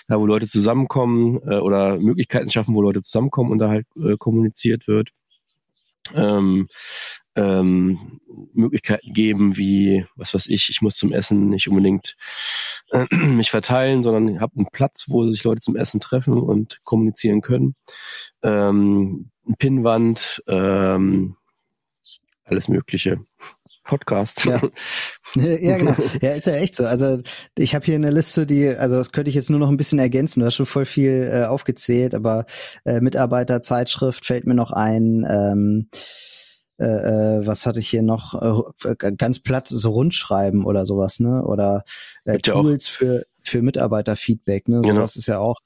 da 0.08 0.20
wo 0.20 0.26
Leute 0.26 0.46
zusammenkommen 0.46 1.40
äh, 1.46 1.58
oder 1.58 1.98
Möglichkeiten 1.98 2.50
schaffen, 2.50 2.74
wo 2.74 2.82
Leute 2.82 3.02
zusammenkommen 3.02 3.50
und 3.50 3.58
da 3.58 3.68
halt 3.68 3.86
äh, 3.96 4.16
kommuniziert 4.18 4.86
wird. 4.86 5.10
Ähm, 6.14 6.68
ähm, 7.36 8.20
Möglichkeiten 8.52 9.12
geben, 9.12 9.56
wie, 9.56 10.06
was 10.16 10.34
weiß 10.34 10.46
ich, 10.46 10.68
ich 10.70 10.82
muss 10.82 10.96
zum 10.96 11.12
Essen 11.12 11.48
nicht 11.48 11.68
unbedingt 11.68 12.16
äh, 12.90 13.06
mich 13.14 13.50
verteilen, 13.50 14.02
sondern 14.02 14.40
habe 14.40 14.56
einen 14.56 14.68
Platz, 14.72 15.06
wo 15.08 15.30
sich 15.30 15.44
Leute 15.44 15.60
zum 15.60 15.76
Essen 15.76 16.00
treffen 16.00 16.38
und 16.38 16.80
kommunizieren 16.84 17.40
können. 17.40 17.74
Ähm, 18.42 19.30
Pinnwand, 19.58 20.42
ähm, 20.48 21.36
alles 22.44 22.68
Mögliche. 22.68 23.20
Podcast. 23.84 24.48
Ja. 25.34 25.42
ja, 25.42 25.78
genau. 25.78 25.96
Ja, 26.20 26.30
ist 26.30 26.46
ja 26.46 26.54
echt 26.54 26.76
so. 26.76 26.86
Also 26.86 27.20
ich 27.58 27.74
habe 27.74 27.84
hier 27.84 27.96
eine 27.96 28.12
Liste, 28.12 28.46
die, 28.46 28.68
also 28.68 28.94
das 28.94 29.10
könnte 29.10 29.30
ich 29.30 29.34
jetzt 29.34 29.50
nur 29.50 29.58
noch 29.58 29.68
ein 29.68 29.76
bisschen 29.76 29.98
ergänzen. 29.98 30.38
Du 30.38 30.46
hast 30.46 30.54
schon 30.54 30.66
voll 30.66 30.86
viel 30.86 31.28
äh, 31.32 31.46
aufgezählt, 31.46 32.14
aber 32.14 32.46
äh, 32.84 33.00
Mitarbeiterzeitschrift 33.00 34.24
fällt 34.24 34.46
mir 34.46 34.54
noch 34.54 34.70
ein. 34.70 35.26
Ähm, 35.28 35.88
äh, 36.78 36.84
äh 36.84 37.46
was 37.46 37.66
hatte 37.66 37.80
ich 37.80 37.88
hier 37.88 38.02
noch? 38.02 38.72
Äh, 38.84 38.94
ganz 39.16 39.38
platt 39.38 39.68
so 39.68 39.90
Rundschreiben 39.90 40.64
oder 40.64 40.86
sowas, 40.86 41.20
ne? 41.20 41.42
Oder 41.44 41.84
äh, 42.24 42.38
Tools 42.38 42.88
ja 42.88 42.94
für 42.94 43.26
für 43.42 43.62
Mitarbeiterfeedback, 43.62 44.68
ne? 44.68 44.80
Genau. 44.82 44.94
Sowas 44.94 45.16
ist 45.16 45.26
ja 45.26 45.38
auch 45.38 45.58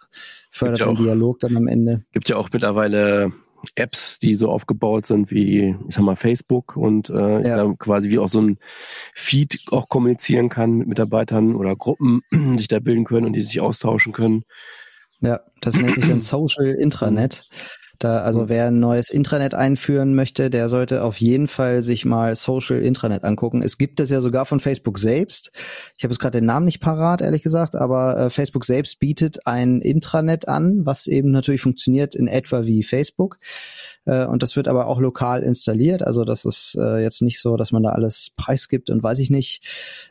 fördert 0.50 0.80
den 0.80 0.96
Dialog 0.96 1.38
dann 1.40 1.56
am 1.56 1.68
Ende. 1.68 2.04
Gibt 2.12 2.28
ja 2.28 2.36
auch 2.36 2.48
mittlerweile 2.52 3.32
Apps, 3.74 4.18
die 4.18 4.34
so 4.34 4.50
aufgebaut 4.50 5.06
sind 5.06 5.30
wie, 5.30 5.74
ich 5.88 5.94
sag 5.94 6.02
mal, 6.02 6.16
Facebook 6.16 6.76
und 6.76 7.10
äh, 7.10 7.46
ja. 7.46 7.74
quasi 7.78 8.08
wie 8.08 8.18
auch 8.18 8.28
so 8.28 8.40
ein 8.40 8.58
Feed 9.14 9.60
auch 9.70 9.88
kommunizieren 9.88 10.48
kann 10.48 10.78
mit 10.78 10.88
Mitarbeitern 10.88 11.54
oder 11.56 11.74
Gruppen 11.76 12.22
sich 12.56 12.68
da 12.68 12.78
bilden 12.80 13.04
können 13.04 13.26
und 13.26 13.32
die 13.32 13.42
sich 13.42 13.60
austauschen 13.60 14.12
können. 14.12 14.44
Ja, 15.20 15.40
das 15.60 15.76
nennt 15.76 15.94
sich 15.94 16.06
dann 16.06 16.20
Social 16.20 16.66
Intranet. 16.66 17.48
Da, 17.98 18.18
also 18.20 18.42
mhm. 18.42 18.48
wer 18.48 18.66
ein 18.66 18.78
neues 18.78 19.10
Intranet 19.10 19.54
einführen 19.54 20.14
möchte, 20.14 20.50
der 20.50 20.68
sollte 20.68 21.02
auf 21.02 21.16
jeden 21.16 21.48
Fall 21.48 21.82
sich 21.82 22.04
mal 22.04 22.36
Social 22.36 22.80
Intranet 22.80 23.24
angucken. 23.24 23.60
Es 23.60 23.76
gibt 23.76 23.98
es 23.98 24.10
ja 24.10 24.20
sogar 24.20 24.46
von 24.46 24.60
Facebook 24.60 24.98
selbst. 24.98 25.50
Ich 25.96 26.04
habe 26.04 26.12
jetzt 26.12 26.20
gerade 26.20 26.38
den 26.38 26.46
Namen 26.46 26.66
nicht 26.66 26.80
parat, 26.80 27.22
ehrlich 27.22 27.42
gesagt, 27.42 27.74
aber 27.74 28.16
äh, 28.16 28.30
Facebook 28.30 28.64
selbst 28.64 29.00
bietet 29.00 29.46
ein 29.46 29.80
Intranet 29.80 30.46
an, 30.46 30.86
was 30.86 31.08
eben 31.08 31.32
natürlich 31.32 31.60
funktioniert 31.60 32.14
in 32.14 32.28
etwa 32.28 32.64
wie 32.66 32.84
Facebook. 32.84 33.36
Äh, 34.04 34.26
und 34.26 34.44
das 34.44 34.54
wird 34.54 34.68
aber 34.68 34.86
auch 34.86 35.00
lokal 35.00 35.42
installiert. 35.42 36.02
Also 36.02 36.24
das 36.24 36.44
ist 36.44 36.76
äh, 36.80 37.02
jetzt 37.02 37.20
nicht 37.22 37.40
so, 37.40 37.56
dass 37.56 37.72
man 37.72 37.82
da 37.82 37.90
alles 37.90 38.32
preisgibt 38.36 38.90
und 38.90 39.02
weiß 39.02 39.18
ich 39.18 39.30
nicht. 39.30 39.62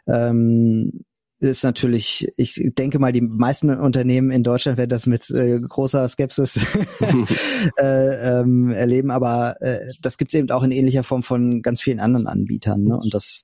Ähm, 0.07 1.05
ist 1.39 1.63
natürlich, 1.63 2.27
ich 2.37 2.59
denke 2.77 2.99
mal, 2.99 3.11
die 3.11 3.21
meisten 3.21 3.69
Unternehmen 3.69 4.31
in 4.31 4.43
Deutschland 4.43 4.77
werden 4.77 4.89
das 4.89 5.05
mit 5.05 5.29
äh, 5.29 5.59
großer 5.59 6.07
Skepsis 6.07 6.57
äh, 7.77 8.39
ähm, 8.39 8.71
erleben, 8.71 9.11
aber 9.11 9.55
äh, 9.61 9.79
das 10.01 10.17
gibt 10.17 10.33
es 10.33 10.39
eben 10.39 10.49
auch 10.49 10.63
in 10.63 10.71
ähnlicher 10.71 11.03
Form 11.03 11.23
von 11.23 11.61
ganz 11.61 11.81
vielen 11.81 11.99
anderen 11.99 12.27
Anbietern. 12.27 12.83
Ne? 12.83 12.97
Und 12.97 13.13
das 13.13 13.43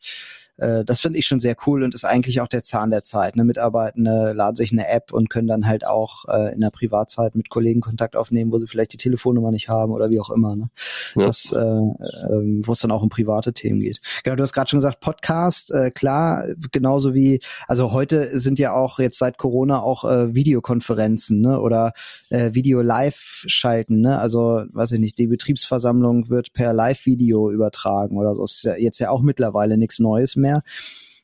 äh, 0.58 0.86
das 0.86 1.02
finde 1.02 1.20
ich 1.20 1.26
schon 1.26 1.40
sehr 1.40 1.56
cool 1.66 1.84
und 1.84 1.94
ist 1.94 2.06
eigentlich 2.06 2.42
auch 2.42 2.48
der 2.48 2.64
Zahn 2.64 2.92
der 2.92 3.04
Zeit. 3.04 3.36
Ne? 3.36 3.44
Mitarbeitende 3.44 4.34
laden 4.34 4.56
sich 4.56 4.72
eine 4.72 4.88
App 4.88 5.12
und 5.12 5.30
können 5.30 5.48
dann 5.48 5.66
halt 5.66 5.86
auch 5.86 6.26
äh, 6.28 6.54
in 6.54 6.62
der 6.62 6.70
Privatzeit 6.70 7.36
mit 7.36 7.50
Kollegen 7.50 7.82
Kontakt 7.82 8.16
aufnehmen, 8.16 8.52
wo 8.52 8.60
sie 8.60 8.68
vielleicht 8.68 8.94
die 8.94 8.98
Telefonnummer 8.98 9.52
nicht 9.52 9.70
haben 9.70 9.92
oder 9.92 10.10
wie 10.10 10.20
auch 10.20 10.30
immer. 10.30 10.56
Ne? 10.56 10.70
Ja. 11.16 11.24
Das, 11.24 11.52
äh, 11.52 11.60
äh, 11.60 12.62
wo 12.66 12.72
es 12.72 12.80
dann 12.80 12.92
auch 12.92 13.02
um 13.02 13.10
private 13.10 13.54
Themen 13.54 13.80
geht. 13.80 14.00
Genau, 14.24 14.36
du 14.36 14.44
hast 14.44 14.54
gerade 14.54 14.70
schon 14.70 14.78
gesagt, 14.78 15.00
Podcast, 15.00 15.72
äh, 15.72 15.92
klar, 15.92 16.46
genauso 16.72 17.14
wie, 17.14 17.40
also 17.68 17.92
heute 17.92 18.40
sind 18.40 18.60
ja 18.60 18.74
auch 18.74 19.00
jetzt 19.00 19.18
seit 19.18 19.38
Corona 19.38 19.82
auch 19.82 20.04
äh, 20.04 20.34
Videokonferenzen 20.34 21.42
ne? 21.42 21.60
oder 21.60 21.94
äh, 22.30 22.54
Video 22.54 22.82
live 22.82 23.44
schalten. 23.48 24.02
Ne? 24.02 24.20
Also, 24.20 24.64
weiß 24.72 24.94
ich 24.94 25.00
nicht, 25.00 25.18
die 25.18 25.28
Betriebsversammlung 25.28 26.30
wird 26.30 26.54
per 26.54 26.74
Live-Video 26.74 27.50
übertragen 27.52 28.18
oder 28.18 28.36
so. 28.36 28.44
Ist 28.44 28.64
ja 28.64 28.76
jetzt 28.76 29.00
ja 29.00 29.10
auch 29.10 29.22
mittlerweile 29.22 29.78
nichts 29.78 30.00
Neues 30.00 30.36
mehr 30.36 30.53
mehr. 30.54 30.64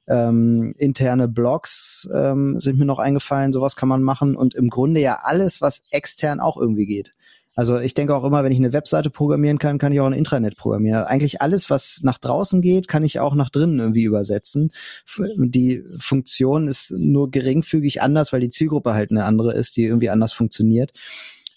Ähm, 0.08 0.74
interne 0.78 1.28
Blogs 1.28 2.10
ähm, 2.14 2.60
sind 2.60 2.80
mir 2.80 2.86
noch 2.86 2.98
eingefallen, 2.98 3.54
sowas 3.54 3.76
kann 3.76 3.90
man 3.90 4.02
machen 4.02 4.36
und 4.36 4.56
im 4.56 4.70
Grunde 4.70 5.02
ja 5.02 5.20
alles, 5.22 5.62
was 5.62 5.84
extern 5.92 6.40
auch 6.40 6.58
irgendwie 6.58 6.88
geht. 6.88 7.14
Also 7.56 7.78
ich 7.78 7.94
denke 7.94 8.16
auch 8.16 8.24
immer, 8.24 8.44
wenn 8.44 8.54
ich 8.54 8.58
eine 8.58 8.72
Webseite 8.72 9.10
programmieren 9.10 9.58
kann, 9.58 9.80
kann 9.80 9.92
ich 9.92 10.00
auch 10.00 10.06
ein 10.06 10.14
Intranet 10.14 10.56
programmieren. 10.56 10.98
Also 10.98 11.10
eigentlich 11.10 11.42
alles, 11.42 11.70
was 11.70 12.00
nach 12.04 12.18
draußen 12.18 12.62
geht, 12.62 12.88
kann 12.88 13.04
ich 13.04 13.20
auch 13.20 13.36
nach 13.36 13.50
drinnen 13.50 13.80
irgendwie 13.80 14.06
übersetzen. 14.06 14.72
Die 15.18 15.84
Funktion 15.98 16.70
ist 16.70 16.92
nur 16.98 17.30
geringfügig 17.30 18.02
anders, 18.02 18.32
weil 18.32 18.40
die 18.40 18.50
Zielgruppe 18.50 18.94
halt 18.94 19.12
eine 19.12 19.26
andere 19.26 19.54
ist, 19.54 19.76
die 19.76 19.84
irgendwie 19.84 20.10
anders 20.10 20.32
funktioniert. 20.32 20.94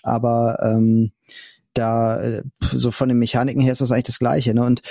Aber 0.02 0.58
ähm, 0.60 1.12
da 1.72 2.20
äh, 2.20 2.42
so 2.60 2.90
von 2.90 3.08
den 3.08 3.18
Mechaniken 3.18 3.62
her 3.62 3.72
ist 3.72 3.80
das 3.80 3.92
eigentlich 3.92 4.04
das 4.04 4.18
Gleiche. 4.18 4.54
Ne? 4.54 4.64
Und 4.64 4.82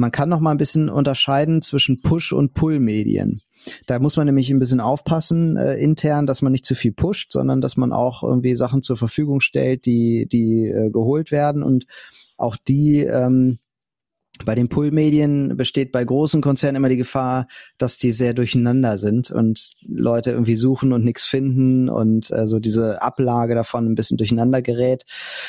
man 0.00 0.10
kann 0.10 0.30
noch 0.30 0.40
mal 0.40 0.50
ein 0.50 0.58
bisschen 0.58 0.88
unterscheiden 0.88 1.60
zwischen 1.60 2.00
Push- 2.00 2.32
und 2.32 2.54
Pull-Medien. 2.54 3.42
Da 3.86 3.98
muss 3.98 4.16
man 4.16 4.24
nämlich 4.24 4.48
ein 4.48 4.58
bisschen 4.58 4.80
aufpassen 4.80 5.58
äh, 5.58 5.76
intern, 5.76 6.26
dass 6.26 6.40
man 6.40 6.52
nicht 6.52 6.64
zu 6.64 6.74
viel 6.74 6.92
pusht, 6.92 7.30
sondern 7.32 7.60
dass 7.60 7.76
man 7.76 7.92
auch 7.92 8.22
irgendwie 8.22 8.56
Sachen 8.56 8.80
zur 8.80 8.96
Verfügung 8.96 9.40
stellt, 9.40 9.84
die 9.84 10.26
die 10.26 10.66
äh, 10.66 10.90
geholt 10.90 11.30
werden 11.30 11.62
und 11.62 11.84
auch 12.38 12.56
die 12.56 13.00
ähm, 13.00 13.58
bei 14.44 14.54
den 14.54 14.68
Pull-Medien 14.68 15.56
besteht 15.56 15.92
bei 15.92 16.04
großen 16.04 16.40
Konzernen 16.40 16.76
immer 16.76 16.88
die 16.88 16.96
Gefahr, 16.96 17.46
dass 17.78 17.98
die 17.98 18.12
sehr 18.12 18.34
durcheinander 18.34 18.98
sind 18.98 19.30
und 19.30 19.72
Leute 19.86 20.30
irgendwie 20.30 20.56
suchen 20.56 20.92
und 20.92 21.04
nichts 21.04 21.24
finden 21.24 21.88
und 21.88 22.30
äh, 22.30 22.46
so 22.46 22.58
diese 22.58 23.02
Ablage 23.02 23.54
davon 23.54 23.86
ein 23.86 23.94
bisschen 23.94 24.16
durcheinander 24.16 24.62
gerät. 24.62 25.04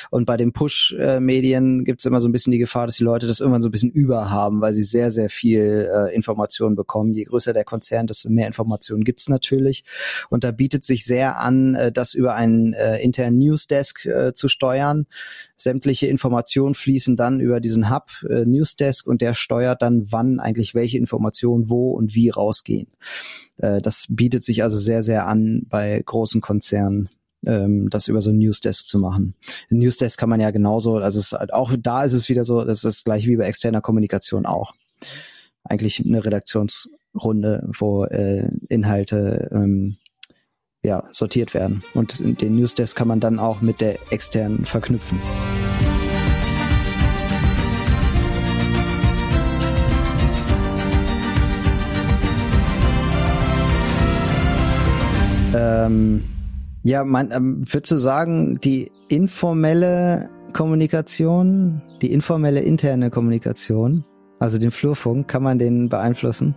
Und 0.09 0.25
bei 0.25 0.37
den 0.37 0.51
Push-Medien 0.51 1.83
gibt 1.85 2.01
es 2.01 2.05
immer 2.05 2.21
so 2.21 2.27
ein 2.27 2.31
bisschen 2.31 2.51
die 2.51 2.59
Gefahr, 2.59 2.85
dass 2.85 2.97
die 2.97 3.03
Leute 3.03 3.27
das 3.27 3.39
irgendwann 3.39 3.61
so 3.61 3.69
ein 3.69 3.71
bisschen 3.71 3.91
überhaben, 3.91 4.61
weil 4.61 4.73
sie 4.73 4.83
sehr, 4.83 5.11
sehr 5.11 5.29
viel 5.29 5.89
äh, 5.91 6.13
Information 6.13 6.75
bekommen. 6.75 7.13
Je 7.13 7.23
größer 7.23 7.53
der 7.53 7.63
Konzern, 7.63 8.07
desto 8.07 8.29
mehr 8.29 8.47
Informationen 8.47 9.03
gibt's 9.03 9.29
natürlich. 9.29 9.83
Und 10.29 10.43
da 10.43 10.51
bietet 10.51 10.83
sich 10.83 11.05
sehr 11.05 11.37
an, 11.37 11.75
äh, 11.75 11.91
das 11.91 12.13
über 12.13 12.35
einen 12.35 12.73
äh, 12.73 12.97
internen 13.01 13.37
Newsdesk 13.37 14.05
äh, 14.05 14.33
zu 14.33 14.47
steuern. 14.47 15.05
Sämtliche 15.55 16.07
Informationen 16.07 16.75
fließen 16.75 17.15
dann 17.15 17.39
über 17.39 17.59
diesen 17.59 17.89
Hub 17.89 18.09
äh, 18.29 18.45
Newsdesk 18.45 18.80
Newsdesk 18.81 19.07
und 19.07 19.21
der 19.21 19.33
steuert 19.33 19.81
dann, 19.81 20.11
wann 20.11 20.39
eigentlich 20.39 20.73
welche 20.73 20.97
Informationen 20.97 21.69
wo 21.69 21.91
und 21.91 22.15
wie 22.15 22.29
rausgehen. 22.29 22.87
Äh, 23.57 23.81
das 23.81 24.07
bietet 24.09 24.43
sich 24.43 24.63
also 24.63 24.77
sehr, 24.77 25.03
sehr 25.03 25.27
an 25.27 25.63
bei 25.69 26.01
großen 26.03 26.41
Konzernen 26.41 27.09
ähm, 27.45 27.89
das 27.89 28.07
über 28.07 28.21
so 28.21 28.31
ein 28.31 28.37
Newsdesk 28.37 28.87
zu 28.87 28.99
machen. 28.99 29.35
Ein 29.69 29.79
Newsdesk 29.79 30.19
kann 30.19 30.29
man 30.29 30.39
ja 30.39 30.51
genauso, 30.51 30.97
also 30.97 31.19
es 31.19 31.31
halt 31.31 31.53
auch 31.53 31.73
da 31.79 32.03
ist 32.03 32.13
es 32.13 32.29
wieder 32.29 32.43
so, 32.43 32.63
das 32.63 32.83
ist 32.83 33.05
gleich 33.05 33.27
wie 33.27 33.37
bei 33.37 33.45
externer 33.45 33.81
Kommunikation 33.81 34.45
auch. 34.45 34.73
Eigentlich 35.63 36.03
eine 36.03 36.23
Redaktionsrunde, 36.23 37.69
wo 37.77 38.05
äh, 38.05 38.47
Inhalte 38.69 39.49
ähm, 39.51 39.97
ja, 40.83 41.07
sortiert 41.11 41.53
werden. 41.53 41.83
Und 41.93 42.41
den 42.41 42.55
Newsdesk 42.55 42.97
kann 42.97 43.07
man 43.07 43.19
dann 43.19 43.37
auch 43.37 43.61
mit 43.61 43.81
der 43.81 43.99
externen 44.11 44.65
verknüpfen. 44.65 45.19
Ähm, 55.53 56.23
ja, 56.83 57.03
man 57.03 57.31
ähm, 57.31 57.61
würdest 57.71 57.91
du 57.91 57.97
sagen, 57.97 58.59
die 58.61 58.91
informelle 59.09 60.29
Kommunikation, 60.53 61.81
die 62.01 62.11
informelle 62.11 62.61
interne 62.61 63.09
Kommunikation, 63.09 64.05
also 64.39 64.57
den 64.57 64.71
Flurfunk, 64.71 65.27
kann 65.27 65.43
man 65.43 65.59
den 65.59 65.89
beeinflussen? 65.89 66.55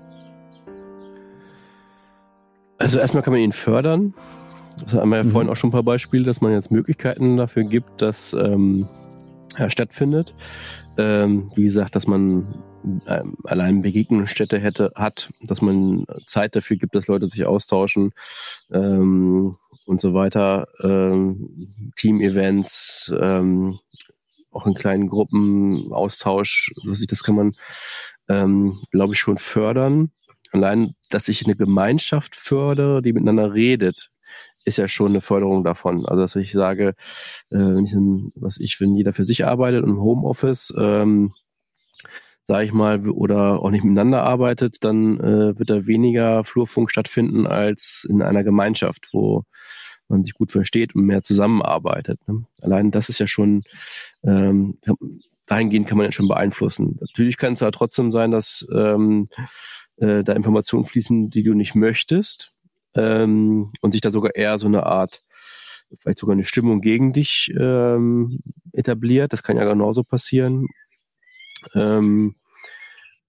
Also 2.78 2.98
erstmal 2.98 3.22
kann 3.22 3.32
man 3.32 3.42
ihn 3.42 3.52
fördern. 3.52 4.14
Das 4.82 4.94
haben 4.94 5.10
wir 5.10 5.18
ja 5.18 5.24
mhm. 5.24 5.30
vorhin 5.30 5.50
auch 5.50 5.56
schon 5.56 5.68
ein 5.68 5.72
paar 5.72 5.82
Beispiele, 5.82 6.24
dass 6.24 6.40
man 6.40 6.52
jetzt 6.52 6.70
Möglichkeiten 6.70 7.36
dafür 7.36 7.64
gibt, 7.64 8.02
dass 8.02 8.32
ähm, 8.32 8.88
ja, 9.58 9.70
stattfindet. 9.70 10.34
Ähm, 10.96 11.50
wie 11.54 11.64
gesagt, 11.64 11.96
dass 11.96 12.06
man 12.06 12.46
allein 13.44 13.82
Begegnungsstätte 13.82 14.58
hätte, 14.58 14.92
hat, 14.94 15.30
dass 15.42 15.62
man 15.62 16.06
Zeit 16.26 16.56
dafür 16.56 16.76
gibt, 16.76 16.94
dass 16.94 17.08
Leute 17.08 17.28
sich 17.28 17.46
austauschen 17.46 18.12
ähm, 18.72 19.52
und 19.86 20.00
so 20.00 20.14
weiter. 20.14 20.68
Ähm, 20.82 21.92
Team-Events, 21.96 23.12
ähm, 23.18 23.78
auch 24.50 24.66
in 24.66 24.74
kleinen 24.74 25.08
Gruppen, 25.08 25.92
Austausch, 25.92 26.72
das 27.08 27.22
kann 27.22 27.34
man, 27.34 27.56
ähm, 28.28 28.80
glaube 28.90 29.14
ich, 29.14 29.18
schon 29.18 29.38
fördern. 29.38 30.10
Allein, 30.52 30.94
dass 31.10 31.28
ich 31.28 31.44
eine 31.44 31.56
Gemeinschaft 31.56 32.36
fördere, 32.36 33.02
die 33.02 33.12
miteinander 33.12 33.54
redet, 33.54 34.10
ist 34.64 34.78
ja 34.78 34.88
schon 34.88 35.08
eine 35.08 35.20
Förderung 35.20 35.64
davon. 35.64 36.06
Also 36.06 36.22
dass 36.22 36.36
ich 36.36 36.52
sage, 36.52 36.94
äh, 37.50 37.56
wenn 37.56 37.84
ich 37.84 37.94
was 38.36 38.58
ich, 38.58 38.80
wenn 38.80 38.94
jeder 38.94 39.12
für 39.12 39.24
sich 39.24 39.44
arbeitet 39.44 39.84
im 39.84 40.00
Homeoffice, 40.00 40.72
ähm, 40.78 41.34
sage 42.44 42.66
ich 42.66 42.72
mal, 42.72 43.08
oder 43.08 43.62
auch 43.62 43.70
nicht 43.70 43.84
miteinander 43.84 44.22
arbeitet, 44.22 44.84
dann 44.84 45.18
äh, 45.18 45.58
wird 45.58 45.70
da 45.70 45.86
weniger 45.86 46.44
Flurfunk 46.44 46.90
stattfinden 46.90 47.46
als 47.46 48.06
in 48.08 48.22
einer 48.22 48.44
Gemeinschaft, 48.44 49.08
wo 49.12 49.44
man 50.08 50.22
sich 50.22 50.34
gut 50.34 50.50
versteht 50.50 50.94
und 50.94 51.06
mehr 51.06 51.22
zusammenarbeitet. 51.22 52.20
Ne? 52.28 52.44
Allein 52.62 52.90
das 52.90 53.08
ist 53.08 53.18
ja 53.18 53.26
schon, 53.26 53.62
ähm, 54.22 54.78
dahingehend 55.46 55.86
kann 55.86 55.96
man 55.96 56.06
ja 56.06 56.12
schon 56.12 56.28
beeinflussen. 56.28 56.98
Natürlich 57.00 57.38
kann 57.38 57.54
es 57.54 57.62
aber 57.62 57.72
trotzdem 57.72 58.12
sein, 58.12 58.30
dass 58.30 58.66
ähm, 58.74 59.28
äh, 59.96 60.22
da 60.22 60.34
Informationen 60.34 60.84
fließen, 60.84 61.30
die 61.30 61.42
du 61.42 61.54
nicht 61.54 61.74
möchtest 61.74 62.52
ähm, 62.94 63.70
und 63.80 63.92
sich 63.92 64.00
da 64.00 64.10
sogar 64.10 64.34
eher 64.34 64.58
so 64.58 64.66
eine 64.66 64.84
Art, 64.84 65.22
vielleicht 65.98 66.18
sogar 66.18 66.34
eine 66.34 66.44
Stimmung 66.44 66.80
gegen 66.80 67.12
dich 67.12 67.52
ähm, 67.58 68.40
etabliert. 68.72 69.32
Das 69.32 69.42
kann 69.42 69.56
ja 69.56 69.64
genauso 69.64 70.02
passieren. 70.02 70.66
Ähm, 71.74 72.34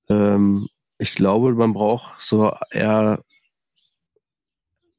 ähm, 0.09 0.67
ich 0.97 1.15
glaube, 1.15 1.53
man 1.53 1.73
braucht 1.73 2.21
so 2.21 2.53
eher 2.71 3.23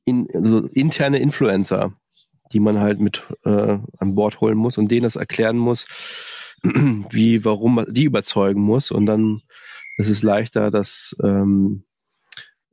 in, 0.05 0.29
also 0.35 0.67
interne 0.67 1.19
Influencer, 1.19 1.93
die 2.53 2.61
man 2.61 2.81
halt 2.81 3.01
mit 3.01 3.27
äh, 3.45 3.79
an 3.99 4.15
Bord 4.15 4.41
holen 4.41 4.57
muss 4.57 4.79
und 4.79 4.91
denen 4.91 5.03
das 5.03 5.17
erklären 5.17 5.59
muss, 5.59 5.87
wie, 6.63 7.45
warum, 7.45 7.85
die 7.89 8.05
überzeugen 8.05 8.61
muss 8.61 8.91
und 8.91 9.07
dann 9.07 9.43
ist 9.99 10.11
es 10.11 10.23
leichter, 10.23 10.71
das 10.71 11.17
ähm, 11.23 11.85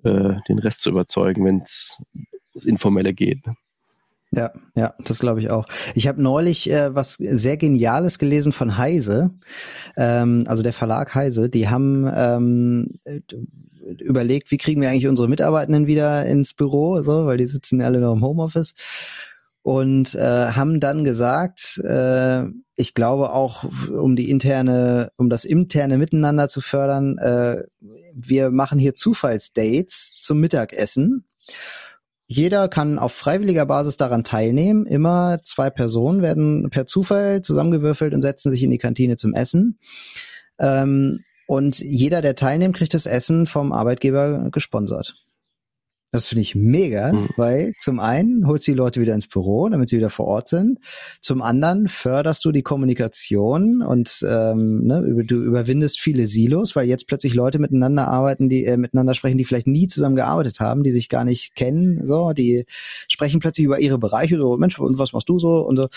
äh, 0.03 0.35
den 0.47 0.59
Rest 0.59 0.81
zu 0.81 0.89
überzeugen, 0.89 1.45
wenn 1.45 1.61
es 1.61 2.01
informelle 2.53 3.13
geht. 3.13 3.45
Ne? 3.47 3.55
Ja, 4.35 4.51
ja, 4.75 4.95
das 5.03 5.19
glaube 5.19 5.41
ich 5.41 5.51
auch. 5.51 5.67
Ich 5.93 6.07
habe 6.07 6.21
neulich 6.21 6.69
äh, 6.69 6.95
was 6.95 7.15
sehr 7.15 7.57
Geniales 7.57 8.17
gelesen 8.17 8.51
von 8.51 8.77
Heise, 8.77 9.31
ähm, 9.95 10.45
also 10.47 10.63
der 10.63 10.73
Verlag 10.73 11.13
Heise. 11.13 11.49
Die 11.49 11.69
haben 11.69 12.09
ähm, 12.15 12.99
überlegt, 13.99 14.49
wie 14.49 14.57
kriegen 14.57 14.81
wir 14.81 14.89
eigentlich 14.89 15.07
unsere 15.07 15.29
Mitarbeitenden 15.29 15.85
wieder 15.85 16.25
ins 16.25 16.53
Büro, 16.53 17.01
so, 17.03 17.27
weil 17.27 17.37
die 17.37 17.45
sitzen 17.45 17.81
alle 17.81 17.99
noch 17.99 18.13
im 18.13 18.23
Homeoffice 18.23 18.73
und 19.61 20.15
äh, 20.15 20.47
haben 20.47 20.79
dann 20.79 21.05
gesagt, 21.05 21.77
äh, 21.83 22.45
ich 22.75 22.95
glaube 22.95 23.33
auch, 23.33 23.65
um 23.89 24.15
die 24.15 24.31
interne, 24.31 25.11
um 25.17 25.29
das 25.29 25.45
interne 25.45 25.99
Miteinander 25.99 26.49
zu 26.49 26.59
fördern, 26.59 27.19
äh, 27.19 27.63
wir 28.13 28.49
machen 28.49 28.79
hier 28.79 28.95
Zufallsdates 28.95 30.17
zum 30.21 30.39
Mittagessen 30.39 31.25
jeder 32.25 32.67
kann 32.67 32.99
auf 32.99 33.13
freiwilliger 33.13 33.65
Basis 33.65 33.97
daran 33.97 34.23
teilnehmen. 34.23 34.85
Immer 34.85 35.39
zwei 35.43 35.69
Personen 35.69 36.21
werden 36.21 36.69
per 36.69 36.85
Zufall 36.85 37.41
zusammengewürfelt 37.41 38.13
und 38.13 38.21
setzen 38.21 38.49
sich 38.49 38.63
in 38.63 38.71
die 38.71 38.77
Kantine 38.77 39.17
zum 39.17 39.33
Essen. 39.33 39.79
Ähm, 40.59 41.19
und 41.47 41.79
jeder, 41.79 42.21
der 42.21 42.35
teilnimmt, 42.35 42.77
kriegt 42.77 42.93
das 42.93 43.05
Essen 43.05 43.45
vom 43.45 43.71
Arbeitgeber 43.71 44.49
gesponsert. 44.51 45.15
Das 46.13 46.27
finde 46.27 46.43
ich 46.43 46.53
mega, 46.53 47.11
mhm. 47.11 47.29
weil 47.37 47.73
zum 47.75 47.99
einen 47.99 48.45
holst 48.45 48.67
du 48.67 48.71
die 48.73 48.77
Leute 48.77 49.01
wieder 49.01 49.15
ins 49.15 49.25
Büro, 49.25 49.67
damit 49.67 49.89
sie 49.89 49.97
wieder 49.97 50.11
vor 50.11 50.27
Ort 50.27 50.47
sind. 50.47 50.77
Zum 51.21 51.41
anderen 51.41 51.87
förderst 51.87 52.45
du 52.45 52.51
die 52.51 52.61
Kommunikation 52.61 53.81
und 53.81 54.23
ähm, 54.29 54.85
ne, 54.85 55.23
du 55.25 55.43
überwindest 55.43 55.99
viele 55.99 56.27
Silos, 56.27 56.75
weil 56.75 56.87
jetzt 56.87 57.07
plötzlich 57.07 57.33
Leute 57.33 57.57
miteinander 57.57 58.07
arbeiten, 58.07 58.47
die 58.47 58.63
äh, 58.63 58.77
miteinander 58.77 59.15
sprechen, 59.15 59.39
die 59.39 59.45
vielleicht 59.45 59.65
nie 59.65 59.87
zusammen 59.87 60.15
gearbeitet 60.15 60.59
haben, 60.59 60.83
die 60.83 60.91
sich 60.91 61.09
gar 61.09 61.23
nicht 61.23 61.55
kennen. 61.55 62.05
So, 62.05 62.31
die 62.33 62.67
sprechen 63.07 63.39
plötzlich 63.39 63.65
über 63.65 63.79
ihre 63.79 63.97
Bereiche. 63.97 64.37
So, 64.37 64.55
Mensch, 64.55 64.77
und 64.77 64.99
was 64.99 65.13
machst 65.13 65.29
du 65.29 65.39
so? 65.39 65.61
Und 65.61 65.77
so. 65.77 65.87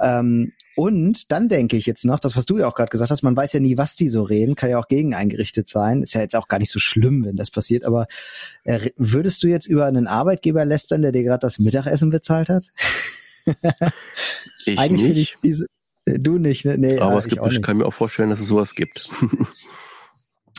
Ähm, 0.00 0.52
und 0.76 1.32
dann 1.32 1.48
denke 1.48 1.78
ich 1.78 1.86
jetzt 1.86 2.04
noch, 2.04 2.20
das, 2.20 2.36
was 2.36 2.44
du 2.44 2.58
ja 2.58 2.68
auch 2.68 2.74
gerade 2.74 2.90
gesagt 2.90 3.10
hast, 3.10 3.22
man 3.22 3.34
weiß 3.34 3.54
ja 3.54 3.60
nie, 3.60 3.78
was 3.78 3.96
die 3.96 4.10
so 4.10 4.22
reden, 4.22 4.56
kann 4.56 4.68
ja 4.68 4.78
auch 4.78 4.88
gegen 4.88 5.14
eingerichtet 5.14 5.70
sein. 5.70 6.02
Ist 6.02 6.12
ja 6.12 6.20
jetzt 6.20 6.36
auch 6.36 6.48
gar 6.48 6.58
nicht 6.58 6.70
so 6.70 6.78
schlimm, 6.78 7.24
wenn 7.24 7.34
das 7.34 7.50
passiert, 7.50 7.82
aber 7.82 8.06
äh, 8.64 8.90
würdest 8.98 9.42
du 9.42 9.48
jetzt 9.48 9.55
über 9.64 9.86
einen 9.86 10.06
Arbeitgeber 10.06 10.66
lästern, 10.66 11.00
der 11.00 11.12
dir 11.12 11.22
gerade 11.22 11.40
das 11.40 11.58
Mittagessen 11.58 12.10
bezahlt 12.10 12.50
hat? 12.50 12.66
ich 14.66 14.78
Eigentlich 14.78 15.08
nicht. 15.08 15.16
Ich 15.16 15.36
diese, 15.42 15.66
äh, 16.04 16.18
du 16.18 16.38
nicht, 16.38 16.66
ne? 16.66 16.76
Nee, 16.76 16.98
aber 16.98 17.12
ja, 17.12 17.18
es 17.18 17.28
gibt, 17.28 17.46
ich 17.46 17.62
kann 17.62 17.78
mir 17.78 17.86
auch 17.86 17.94
vorstellen, 17.94 18.28
dass 18.28 18.40
es 18.40 18.48
sowas 18.48 18.74
gibt. 18.74 19.08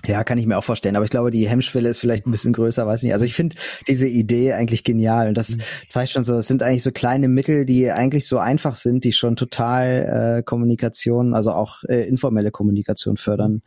Ja, 0.06 0.24
kann 0.24 0.38
ich 0.38 0.46
mir 0.46 0.58
auch 0.58 0.64
vorstellen. 0.64 0.96
Aber 0.96 1.06
ich 1.06 1.12
glaube, 1.12 1.32
die 1.32 1.50
Hemmschwelle 1.50 1.90
ist 1.90 1.98
vielleicht 1.98 2.28
ein 2.28 2.32
bisschen 2.32 2.54
größer, 2.54 2.86
weiß 2.86 3.02
nicht. 3.04 3.14
Also 3.14 3.26
ich 3.26 3.34
finde 3.34 3.56
diese 3.88 4.08
Idee 4.08 4.54
eigentlich 4.54 4.84
genial. 4.84 5.28
Und 5.28 5.36
das 5.36 5.58
mhm. 5.58 5.62
zeigt 5.90 6.12
schon 6.12 6.24
so, 6.24 6.36
es 6.36 6.48
sind 6.48 6.62
eigentlich 6.62 6.84
so 6.84 6.92
kleine 6.92 7.28
Mittel, 7.28 7.66
die 7.66 7.92
eigentlich 7.92 8.28
so 8.28 8.38
einfach 8.38 8.76
sind, 8.76 9.04
die 9.04 9.12
schon 9.12 9.36
total 9.36 10.38
äh, 10.38 10.44
Kommunikation, 10.44 11.34
also 11.34 11.52
auch 11.52 11.84
äh, 11.86 12.08
informelle 12.08 12.52
Kommunikation 12.52 13.18
fördern 13.18 13.64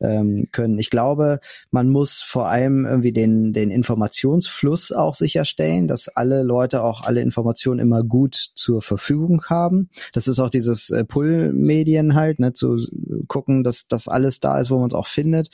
ähm, 0.00 0.48
können. 0.52 0.78
Ich 0.78 0.90
glaube, 0.90 1.40
man 1.70 1.88
muss 1.88 2.20
vor 2.20 2.48
allem 2.48 2.86
irgendwie 2.86 3.12
den, 3.12 3.52
den 3.52 3.70
Informationsfluss 3.70 4.92
auch 4.92 5.14
sicherstellen, 5.14 5.88
dass 5.88 6.08
alle 6.08 6.42
Leute 6.42 6.82
auch 6.82 7.02
alle 7.02 7.20
Informationen 7.20 7.80
immer 7.80 8.02
gut 8.02 8.50
zur 8.54 8.82
Verfügung 8.82 9.44
haben. 9.46 9.90
Das 10.12 10.28
ist 10.28 10.38
auch 10.38 10.50
dieses 10.50 10.90
äh, 10.90 11.04
Pull-Medien 11.04 12.14
halt, 12.14 12.40
ne, 12.40 12.52
zu 12.52 12.78
gucken, 13.28 13.64
dass 13.64 13.88
das 13.88 14.08
alles 14.08 14.40
da 14.40 14.58
ist, 14.58 14.70
wo 14.70 14.78
man 14.78 14.88
es 14.88 14.94
auch 14.94 15.06
findet 15.06 15.50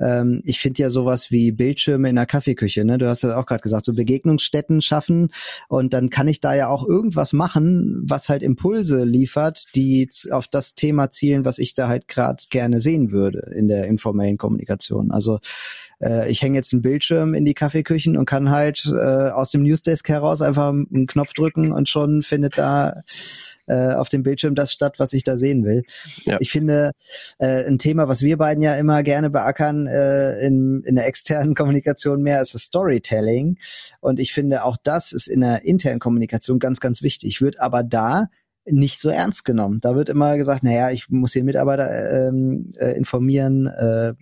ähm, 0.00 0.42
ich 0.44 0.60
finde 0.60 0.82
ja 0.82 0.90
sowas 0.90 1.30
wie 1.30 1.52
Bildschirme 1.52 2.08
in 2.08 2.16
der 2.16 2.26
Kaffeeküche, 2.26 2.84
ne? 2.84 2.98
Du 2.98 3.08
hast 3.08 3.22
ja 3.22 3.38
auch 3.38 3.46
gerade 3.46 3.62
gesagt, 3.62 3.84
so 3.84 3.94
Begegnungsstätten 3.94 4.82
schaffen 4.82 5.30
und 5.68 5.92
dann 5.92 6.10
kann 6.10 6.28
ich 6.28 6.40
da 6.40 6.54
ja 6.54 6.68
auch 6.68 6.86
irgendwas 6.86 7.32
machen, 7.32 8.02
was 8.06 8.28
halt 8.28 8.42
Impulse 8.42 9.04
liefert, 9.04 9.64
die 9.74 10.08
auf 10.30 10.48
das 10.48 10.74
Thema 10.74 11.10
zielen, 11.10 11.44
was 11.44 11.58
ich 11.58 11.74
da 11.74 11.88
halt 11.88 12.08
gerade 12.08 12.44
gerne 12.50 12.80
sehen 12.80 13.10
würde 13.10 13.52
in 13.54 13.68
der 13.68 13.86
informellen 13.86 14.36
Kommunikation. 14.36 15.10
Also 15.10 15.38
äh, 16.00 16.30
ich 16.30 16.42
hänge 16.42 16.56
jetzt 16.56 16.72
einen 16.72 16.82
Bildschirm 16.82 17.34
in 17.34 17.44
die 17.44 17.54
Kaffeeküchen 17.54 18.16
und 18.16 18.26
kann 18.26 18.50
halt 18.50 18.84
äh, 18.86 19.30
aus 19.30 19.50
dem 19.50 19.62
Newsdesk 19.62 20.08
heraus 20.08 20.42
einfach 20.42 20.68
einen 20.68 21.06
Knopf 21.06 21.34
drücken 21.34 21.72
und 21.72 21.88
schon 21.88 22.22
findet 22.22 22.58
da 22.58 23.02
äh, 23.66 23.94
auf 23.94 24.08
dem 24.08 24.22
Bildschirm 24.22 24.54
das 24.54 24.72
statt, 24.72 24.98
was 24.98 25.12
ich 25.12 25.24
da 25.24 25.36
sehen 25.36 25.64
will. 25.64 25.82
Ja. 26.24 26.36
Ich 26.40 26.50
finde, 26.50 26.92
äh, 27.38 27.64
ein 27.64 27.78
Thema, 27.78 28.08
was 28.08 28.22
wir 28.22 28.36
beiden 28.36 28.62
ja 28.62 28.74
immer 28.76 29.02
gerne 29.02 29.30
beackern 29.30 29.86
äh, 29.86 30.38
in, 30.40 30.82
in 30.84 30.94
der 30.96 31.06
externen 31.06 31.54
Kommunikation 31.54 32.22
mehr, 32.22 32.40
ist 32.42 32.54
das 32.54 32.62
Storytelling. 32.62 33.58
Und 34.00 34.20
ich 34.20 34.32
finde, 34.32 34.64
auch 34.64 34.76
das 34.82 35.12
ist 35.12 35.26
in 35.26 35.40
der 35.40 35.64
internen 35.64 36.00
Kommunikation 36.00 36.58
ganz, 36.58 36.80
ganz 36.80 37.02
wichtig. 37.02 37.40
Wird 37.40 37.60
aber 37.60 37.82
da 37.82 38.28
nicht 38.68 39.00
so 39.00 39.10
ernst 39.10 39.44
genommen. 39.44 39.80
Da 39.80 39.94
wird 39.94 40.08
immer 40.08 40.36
gesagt, 40.36 40.62
naja, 40.64 40.90
ich 40.90 41.08
muss 41.08 41.32
hier 41.32 41.44
Mitarbeiter 41.44 42.28
ähm, 42.28 42.72
äh, 42.78 42.96
informieren, 42.96 43.66
äh, 43.66 44.14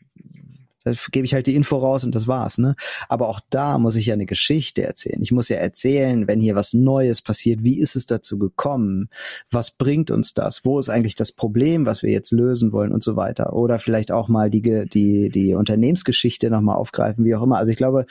da 0.84 0.92
gebe 1.10 1.24
ich 1.24 1.34
halt 1.34 1.46
die 1.46 1.54
Info 1.54 1.78
raus 1.78 2.04
und 2.04 2.14
das 2.14 2.26
war's, 2.26 2.58
ne? 2.58 2.76
Aber 3.08 3.28
auch 3.28 3.40
da 3.50 3.78
muss 3.78 3.96
ich 3.96 4.06
ja 4.06 4.14
eine 4.14 4.26
Geschichte 4.26 4.84
erzählen. 4.84 5.20
Ich 5.22 5.32
muss 5.32 5.48
ja 5.48 5.56
erzählen, 5.56 6.28
wenn 6.28 6.40
hier 6.40 6.54
was 6.54 6.74
Neues 6.74 7.22
passiert, 7.22 7.62
wie 7.62 7.78
ist 7.78 7.96
es 7.96 8.06
dazu 8.06 8.38
gekommen? 8.38 9.08
Was 9.50 9.70
bringt 9.70 10.10
uns 10.10 10.34
das? 10.34 10.64
Wo 10.64 10.78
ist 10.78 10.90
eigentlich 10.90 11.14
das 11.14 11.32
Problem, 11.32 11.86
was 11.86 12.02
wir 12.02 12.10
jetzt 12.10 12.32
lösen 12.32 12.72
wollen 12.72 12.92
und 12.92 13.02
so 13.02 13.16
weiter? 13.16 13.54
Oder 13.54 13.78
vielleicht 13.78 14.12
auch 14.12 14.28
mal 14.28 14.50
die, 14.50 14.62
die, 14.86 15.30
die 15.30 15.54
Unternehmensgeschichte 15.54 16.50
nochmal 16.50 16.76
aufgreifen, 16.76 17.24
wie 17.24 17.34
auch 17.34 17.42
immer. 17.42 17.56
Also 17.56 17.70
ich 17.70 17.76
glaube, 17.76 18.04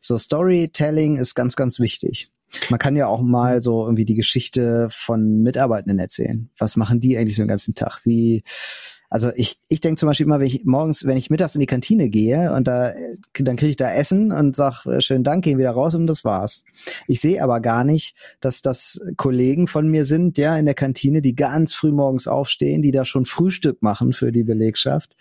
so 0.00 0.16
Storytelling 0.16 1.16
ist 1.16 1.34
ganz, 1.34 1.56
ganz 1.56 1.78
wichtig. 1.78 2.30
Man 2.70 2.78
kann 2.78 2.96
ja 2.96 3.08
auch 3.08 3.20
mal 3.20 3.60
so 3.60 3.82
irgendwie 3.82 4.04
die 4.04 4.14
Geschichte 4.14 4.88
von 4.90 5.42
Mitarbeitenden 5.42 5.98
erzählen. 5.98 6.50
Was 6.56 6.76
machen 6.76 7.00
die 7.00 7.18
eigentlich 7.18 7.36
so 7.36 7.42
den 7.42 7.48
ganzen 7.48 7.74
Tag? 7.74 8.00
Wie, 8.04 8.44
also 9.14 9.30
ich, 9.36 9.58
ich 9.68 9.80
denke 9.80 10.00
zum 10.00 10.08
Beispiel 10.08 10.26
immer, 10.26 10.40
wenn 10.40 10.48
ich 10.48 10.64
morgens, 10.64 11.06
wenn 11.06 11.16
ich 11.16 11.30
mittags 11.30 11.54
in 11.54 11.60
die 11.60 11.68
Kantine 11.68 12.08
gehe 12.08 12.52
und 12.52 12.66
da, 12.66 12.92
dann 13.34 13.54
kriege 13.54 13.70
ich 13.70 13.76
da 13.76 13.92
Essen 13.92 14.32
und 14.32 14.56
sag 14.56 14.84
äh, 14.86 15.00
schönen 15.00 15.22
Dank, 15.22 15.44
gehen 15.44 15.56
wieder 15.56 15.70
raus 15.70 15.94
und 15.94 16.08
das 16.08 16.24
war's. 16.24 16.64
Ich 17.06 17.20
sehe 17.20 17.40
aber 17.40 17.60
gar 17.60 17.84
nicht, 17.84 18.16
dass 18.40 18.60
das 18.60 19.00
Kollegen 19.16 19.68
von 19.68 19.86
mir 19.86 20.04
sind, 20.04 20.36
ja, 20.36 20.56
in 20.56 20.64
der 20.64 20.74
Kantine, 20.74 21.22
die 21.22 21.36
ganz 21.36 21.74
früh 21.74 21.92
morgens 21.92 22.26
aufstehen, 22.26 22.82
die 22.82 22.90
da 22.90 23.04
schon 23.04 23.24
Frühstück 23.24 23.82
machen 23.82 24.12
für 24.12 24.32
die 24.32 24.42
Belegschaft, 24.42 25.14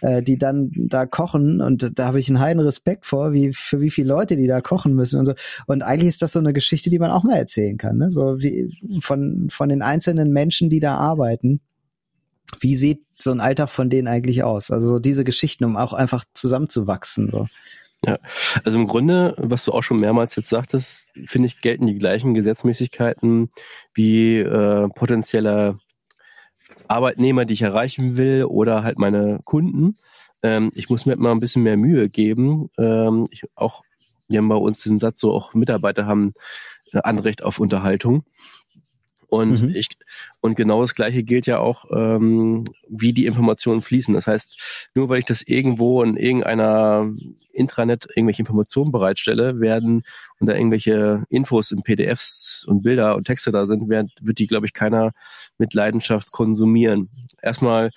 äh, 0.00 0.20
die 0.20 0.36
dann 0.36 0.72
da 0.74 1.06
kochen 1.06 1.60
und 1.60 1.96
da 1.96 2.06
habe 2.06 2.18
ich 2.18 2.28
einen 2.28 2.40
heiden 2.40 2.60
Respekt 2.60 3.06
vor, 3.06 3.32
wie 3.32 3.52
für 3.52 3.80
wie 3.80 3.90
viele 3.90 4.08
Leute 4.08 4.34
die 4.34 4.48
da 4.48 4.60
kochen 4.60 4.94
müssen 4.94 5.16
und 5.16 5.26
so. 5.26 5.34
Und 5.68 5.82
eigentlich 5.82 6.08
ist 6.08 6.22
das 6.22 6.32
so 6.32 6.40
eine 6.40 6.52
Geschichte, 6.52 6.90
die 6.90 6.98
man 6.98 7.12
auch 7.12 7.22
mal 7.22 7.36
erzählen 7.36 7.78
kann, 7.78 7.98
ne? 7.98 8.10
So 8.10 8.40
wie 8.40 8.76
von 9.00 9.46
von 9.48 9.68
den 9.68 9.82
einzelnen 9.82 10.32
Menschen, 10.32 10.70
die 10.70 10.80
da 10.80 10.96
arbeiten 10.96 11.60
wie 12.60 12.74
sieht 12.74 13.02
so 13.22 13.30
ein 13.30 13.40
Alltag 13.40 13.70
von 13.70 13.90
denen 13.90 14.08
eigentlich 14.08 14.42
aus? 14.42 14.70
Also 14.70 14.88
so 14.88 14.98
diese 14.98 15.24
Geschichten, 15.24 15.64
um 15.64 15.76
auch 15.76 15.92
einfach 15.92 16.24
zusammenzuwachsen. 16.34 17.30
So. 17.30 17.48
Ja, 18.04 18.18
also 18.64 18.78
im 18.78 18.86
Grunde, 18.86 19.34
was 19.38 19.64
du 19.64 19.72
auch 19.72 19.82
schon 19.82 19.98
mehrmals 19.98 20.36
jetzt 20.36 20.48
sagtest, 20.48 21.12
finde 21.26 21.46
ich, 21.46 21.60
gelten 21.60 21.86
die 21.86 21.98
gleichen 21.98 22.34
Gesetzmäßigkeiten 22.34 23.50
wie 23.92 24.38
äh, 24.38 24.88
potenzielle 24.88 25.78
Arbeitnehmer, 26.86 27.44
die 27.44 27.54
ich 27.54 27.62
erreichen 27.62 28.16
will, 28.16 28.44
oder 28.44 28.84
halt 28.84 28.98
meine 28.98 29.40
Kunden. 29.44 29.98
Ähm, 30.42 30.70
ich 30.74 30.88
muss 30.90 31.06
mir 31.06 31.14
immer 31.14 31.32
ein 31.32 31.40
bisschen 31.40 31.64
mehr 31.64 31.76
Mühe 31.76 32.08
geben. 32.08 32.70
Ähm, 32.78 33.26
ich, 33.30 33.42
auch, 33.56 33.82
wir 34.28 34.38
haben 34.38 34.48
bei 34.48 34.54
uns 34.54 34.84
den 34.84 34.98
Satz 34.98 35.20
so, 35.20 35.32
auch 35.32 35.54
Mitarbeiter 35.54 36.06
haben 36.06 36.34
äh, 36.92 37.00
Anrecht 37.02 37.42
auf 37.42 37.58
Unterhaltung. 37.58 38.24
Und 39.28 39.62
mhm. 39.62 39.74
ich 39.74 39.88
und 40.40 40.56
genau 40.56 40.80
das 40.80 40.94
gleiche 40.94 41.22
gilt 41.22 41.46
ja 41.46 41.58
auch, 41.58 41.84
ähm, 41.90 42.64
wie 42.88 43.12
die 43.12 43.26
Informationen 43.26 43.82
fließen. 43.82 44.14
Das 44.14 44.26
heißt, 44.26 44.90
nur 44.94 45.10
weil 45.10 45.18
ich 45.18 45.26
das 45.26 45.42
irgendwo 45.42 46.02
in 46.02 46.16
irgendeiner 46.16 47.12
Intranet 47.52 48.06
irgendwelche 48.14 48.42
Informationen 48.42 48.90
bereitstelle, 48.90 49.60
werden 49.60 50.02
und 50.40 50.46
da 50.46 50.54
irgendwelche 50.54 51.24
Infos 51.28 51.72
in 51.72 51.82
PDFs 51.82 52.64
und 52.66 52.84
Bilder 52.84 53.16
und 53.16 53.26
Texte 53.26 53.50
da 53.50 53.66
sind, 53.66 53.90
wird, 53.90 54.10
wird 54.22 54.38
die, 54.38 54.46
glaube 54.46 54.66
ich, 54.66 54.72
keiner 54.72 55.12
mit 55.58 55.74
Leidenschaft 55.74 56.32
konsumieren. 56.32 57.10
Erstmal 57.42 57.90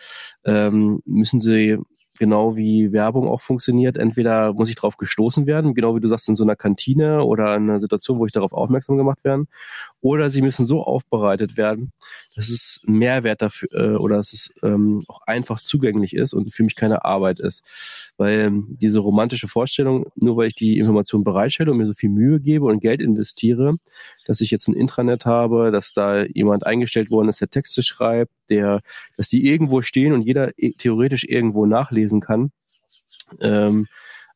ähm, 0.44 1.02
müssen 1.06 1.40
sie 1.40 1.78
genau 2.22 2.56
wie 2.56 2.92
Werbung 2.92 3.28
auch 3.28 3.42
funktioniert. 3.42 3.98
Entweder 3.98 4.54
muss 4.54 4.70
ich 4.70 4.76
darauf 4.76 4.98
gestoßen 4.98 5.48
werden, 5.48 5.74
genau 5.74 5.96
wie 5.96 6.00
du 6.00 6.08
sagst, 6.08 6.30
in 6.30 6.36
so 6.36 6.44
einer 6.44 6.56
Kantine 6.56 7.24
oder 7.24 7.56
in 7.56 7.64
einer 7.64 7.80
Situation, 7.80 8.20
wo 8.20 8.28
ich 8.28 8.32
darauf 8.32 8.54
aufmerksam 8.54 8.96
gemacht 8.96 9.24
werden, 9.24 9.48
oder 10.02 10.30
sie 10.30 10.44
müssen 10.44 10.68
so 10.68 10.84
aufbereitet 10.84 11.58
werden, 11.58 11.94
dass 12.36 12.50
es 12.50 12.82
Mehrwert 12.86 13.42
dafür 13.42 13.70
äh, 13.74 13.98
oder 13.98 14.18
dass 14.18 14.34
es 14.34 14.54
ähm, 14.62 15.02
auch 15.08 15.22
einfach 15.26 15.62
zugänglich 15.62 16.16
ist 16.16 16.34
und 16.34 16.54
für 16.54 16.62
mich 16.62 16.76
keine 16.76 17.06
Arbeit 17.06 17.40
ist. 17.40 17.64
Weil 18.18 18.40
ähm, 18.40 18.68
diese 18.80 19.00
romantische 19.00 19.48
Vorstellung, 19.48 20.06
nur 20.16 20.38
weil 20.38 20.48
ich 20.48 20.56
die 20.56 20.78
Information 20.78 21.24
bereitstelle 21.24 21.72
und 21.72 21.78
mir 21.78 21.88
so 21.88 21.96
viel 21.96 22.10
Mühe 22.10 22.40
gebe 22.40 22.66
und 22.66 22.82
Geld 22.82 23.02
investiere, 23.02 23.78
dass 24.28 24.42
ich 24.42 24.52
jetzt 24.52 24.68
ein 24.68 24.76
Intranet 24.76 25.26
habe, 25.26 25.72
dass 25.72 25.94
da 25.94 26.24
jemand 26.24 26.68
eingestellt 26.68 27.10
worden 27.10 27.30
ist, 27.30 27.42
der 27.42 27.50
Texte 27.50 27.82
schreibt, 27.82 28.32
der, 28.52 28.82
dass 29.18 29.30
die 29.30 29.48
irgendwo 29.48 29.82
stehen 29.82 30.14
und 30.14 30.22
jeder 30.22 30.52
e, 30.58 30.74
theoretisch 30.74 31.24
irgendwo 31.24 31.66
nachlesen 31.66 32.11
kann. 32.20 32.52
Ähm, 33.40 33.88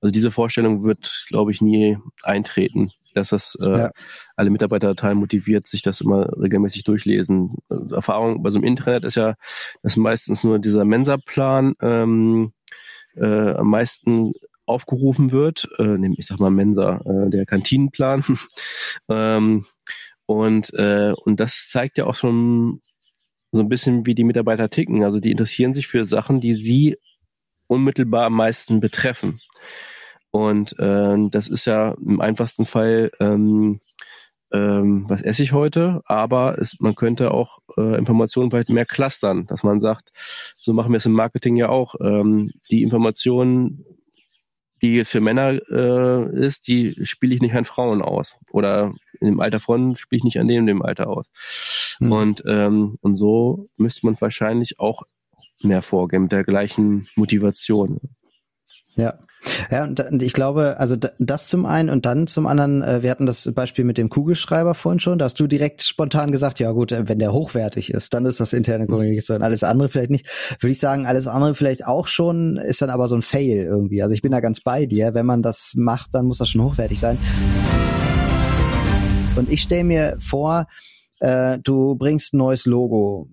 also 0.02 0.12
diese 0.12 0.32
Vorstellung 0.32 0.84
wird, 0.84 1.26
glaube 1.28 1.52
ich, 1.52 1.62
nie 1.62 1.98
eintreten, 2.22 2.92
dass 3.14 3.30
das 3.30 3.58
äh, 3.62 3.78
ja. 3.78 3.92
alle 4.36 4.50
Mitarbeiter 4.50 4.90
total 4.90 5.16
motiviert, 5.16 5.68
sich 5.68 5.82
das 5.82 6.02
immer 6.02 6.30
regelmäßig 6.40 6.84
durchlesen. 6.84 7.56
Also 7.70 7.96
Erfahrung 7.96 8.44
bei 8.44 8.52
so 8.52 8.60
einem 8.60 8.68
Internet 8.68 9.04
ist 9.06 9.16
ja, 9.16 9.36
dass 9.84 9.98
meistens 9.98 10.44
nur 10.44 10.60
dieser 10.60 10.86
Mensa-Plan 10.86 11.74
ähm, 11.82 12.54
äh, 13.16 13.52
am 13.54 13.70
meisten 13.70 14.34
aufgerufen 14.66 15.32
wird, 15.32 15.68
äh, 15.78 15.98
ich 16.18 16.26
sag 16.26 16.40
mal 16.40 16.52
Mensa, 16.52 17.02
äh, 17.06 17.30
der 17.30 17.46
Kantinenplan. 17.46 18.24
ähm, 19.10 19.66
und, 20.26 20.74
äh, 20.74 21.14
und 21.24 21.40
das 21.40 21.70
zeigt 21.70 21.98
ja 21.98 22.06
auch 22.06 22.16
schon 22.16 22.82
so 23.52 23.62
ein 23.62 23.70
bisschen, 23.70 24.06
wie 24.06 24.16
die 24.16 24.24
Mitarbeiter 24.24 24.70
ticken. 24.70 25.04
Also 25.04 25.20
die 25.20 25.32
interessieren 25.32 25.74
sich 25.74 25.88
für 25.88 26.06
Sachen, 26.06 26.42
die 26.42 26.54
sie 26.54 26.98
unmittelbar 27.68 28.26
am 28.26 28.34
meisten 28.34 28.80
betreffen. 28.80 29.36
Und 30.32 30.78
äh, 30.80 31.16
das 31.30 31.48
ist 31.48 31.66
ja 31.66 31.96
im 32.06 32.20
einfachsten 32.20 32.66
Fall, 32.66 33.12
ähm, 33.20 33.80
ähm, 34.52 35.06
was 35.08 35.22
esse 35.22 35.44
ich 35.44 35.54
heute, 35.54 36.02
aber 36.06 36.60
es, 36.60 36.80
man 36.80 36.96
könnte 36.96 37.32
auch 37.32 37.60
äh, 37.78 37.98
Informationen 37.98 38.52
vielleicht 38.52 38.70
mehr 38.70 38.86
clustern, 38.86 39.46
dass 39.48 39.64
man 39.64 39.80
sagt, 39.80 40.12
so 40.56 40.74
machen 40.74 40.92
wir 40.92 40.98
es 40.98 41.06
im 41.06 41.14
Marketing 41.14 41.56
ja 41.56 41.70
auch. 41.70 41.96
Ähm, 42.02 42.52
die 42.70 42.84
Informationen, 42.84 43.86
die 44.82 45.04
für 45.06 45.22
Männer 45.22 45.60
äh, 45.72 46.46
ist, 46.46 46.68
die 46.68 47.06
spiele 47.06 47.34
ich 47.34 47.42
nicht 47.42 47.56
an 47.56 47.66
Frauen 47.66 48.02
aus. 48.02 48.38
Oder 48.52 48.94
in 49.20 49.28
dem 49.28 49.40
Alter 49.40 49.60
von 49.60 49.96
spiele 49.96 50.18
ich 50.18 50.24
nicht 50.24 50.40
an 50.40 50.48
dem, 50.48 50.66
dem 50.66 50.82
Alter 50.82 51.08
aus. 51.08 51.32
Mhm. 52.00 52.12
Und, 52.12 52.44
ähm, 52.46 52.98
und 53.02 53.16
so 53.16 53.70
müsste 53.78 54.06
man 54.06 54.20
wahrscheinlich 54.20 54.80
auch 54.80 55.04
mehr 55.64 55.82
vorgehen 55.82 56.24
mit 56.24 56.32
der 56.32 56.44
gleichen 56.44 57.08
Motivation. 57.16 58.00
Ja. 58.96 59.20
Ja, 59.70 59.84
und 59.84 60.24
ich 60.24 60.34
glaube, 60.34 60.78
also 60.80 60.96
das 61.20 61.48
zum 61.50 61.68
einen 61.68 61.92
und 61.92 62.08
dann 62.08 62.26
zum 62.26 62.48
anderen, 62.48 62.82
äh, 62.82 63.04
wir 63.04 63.12
hatten 63.12 63.28
das 63.28 63.52
Beispiel 63.54 63.86
mit 63.86 64.00
dem 64.00 64.10
Kugelschreiber 64.10 64.74
vorhin 64.74 65.00
schon, 65.00 65.20
da 65.20 65.26
hast 65.26 65.40
du 65.40 65.46
direkt 65.46 65.84
spontan 65.84 66.32
gesagt, 66.32 66.60
ja 66.60 66.72
gut, 66.72 66.92
wenn 66.92 67.20
der 67.20 67.32
hochwertig 67.32 67.92
ist, 67.92 68.16
dann 68.16 68.26
ist 68.26 68.40
das 68.40 68.54
interne 68.54 68.88
Kommunikation. 68.88 69.44
Alles 69.44 69.64
andere 69.64 69.90
vielleicht 69.90 70.10
nicht. 70.10 70.28
Würde 70.60 70.72
ich 70.72 70.80
sagen, 70.80 71.06
alles 71.06 71.28
andere 71.28 71.54
vielleicht 71.54 71.86
auch 71.86 72.08
schon, 72.08 72.58
ist 72.58 72.82
dann 72.82 72.90
aber 72.90 73.08
so 73.08 73.16
ein 73.16 73.22
Fail 73.22 73.58
irgendwie. 73.58 74.02
Also 74.02 74.16
ich 74.16 74.24
bin 74.24 74.32
da 74.32 74.40
ganz 74.40 74.62
bei 74.62 74.88
dir. 74.88 75.14
Wenn 75.14 75.28
man 75.28 75.44
das 75.44 75.74
macht, 75.78 76.16
dann 76.16 76.26
muss 76.26 76.40
das 76.40 76.50
schon 76.50 76.64
hochwertig 76.64 77.00
sein. 77.00 77.20
Und 79.36 79.52
ich 79.52 79.62
stelle 79.62 79.84
mir 79.84 80.16
vor, 80.20 80.66
äh, 81.20 81.60
du 81.60 81.96
bringst 81.96 82.34
ein 82.34 82.38
neues 82.38 82.66
Logo 82.66 83.30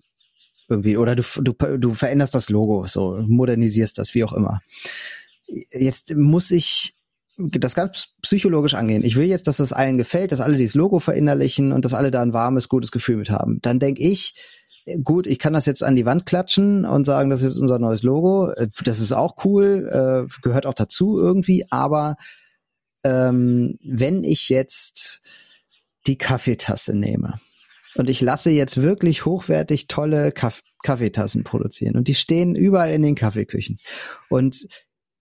irgendwie 0.73 0.97
oder 0.97 1.15
du, 1.15 1.23
du, 1.41 1.53
du 1.79 1.95
veränderst 1.95 2.35
das 2.35 2.51
Logo, 2.51 2.87
so 2.87 3.23
modernisierst 3.27 3.97
das, 3.99 4.15
wie 4.15 4.25
auch 4.25 4.33
immer 4.33 4.61
jetzt 5.53 6.15
muss 6.15 6.51
ich 6.51 6.95
das 7.37 7.75
ganz 7.75 8.09
psychologisch 8.21 8.75
angehen. 8.75 9.05
Ich 9.05 9.17
will 9.17 9.27
jetzt, 9.27 9.47
dass 9.47 9.57
das 9.57 9.73
allen 9.73 9.97
gefällt, 9.97 10.33
dass 10.33 10.41
alle 10.41 10.57
dieses 10.57 10.75
Logo 10.75 11.01
verinnerlichen 11.01 11.73
und 11.73 11.85
dass 11.85 11.95
alle 11.95 12.11
da 12.11 12.23
ein 12.23 12.35
warmes, 12.35 12.69
gutes 12.69 12.93
Gefühl 12.93 13.17
mit 13.17 13.31
haben. 13.31 13.59
Dann 13.63 13.79
denke 13.79 14.03
ich, 14.03 14.35
gut, 15.03 15.27
ich 15.27 15.39
kann 15.39 15.55
das 15.55 15.67
jetzt 15.67 15.83
an 15.83 15.97
die 15.97 16.05
Wand 16.05 16.27
klatschen 16.27 16.85
und 16.85 17.05
sagen, 17.05 17.31
das 17.31 17.43
ist 17.43 17.59
unser 17.59 17.79
neues 17.79 18.03
Logo. 18.03 18.53
Das 18.85 19.01
ist 19.01 19.13
auch 19.13 19.45
cool, 19.45 19.89
äh, 19.91 20.43
gehört 20.43 20.67
auch 20.67 20.75
dazu 20.75 21.19
irgendwie. 21.19 21.65
Aber 21.71 22.17
ähm, 23.03 23.79
wenn 23.83 24.25
ich 24.25 24.49
jetzt 24.51 25.23
die 26.07 26.19
Kaffeetasse 26.19 26.95
nehme 26.95 27.41
und 27.95 28.11
ich 28.11 28.21
lasse 28.21 28.51
jetzt 28.51 28.81
wirklich 28.81 29.25
hochwertig 29.25 29.89
tolle 29.89 30.33
Kaff 30.33 30.63
Kaffeetassen 30.83 31.45
produzieren. 31.45 31.97
Und 31.97 32.09
die 32.09 32.15
stehen 32.15 32.57
überall 32.57 32.91
in 32.91 33.03
den 33.03 33.15
Kaffeeküchen. 33.15 33.79
Und 34.29 34.67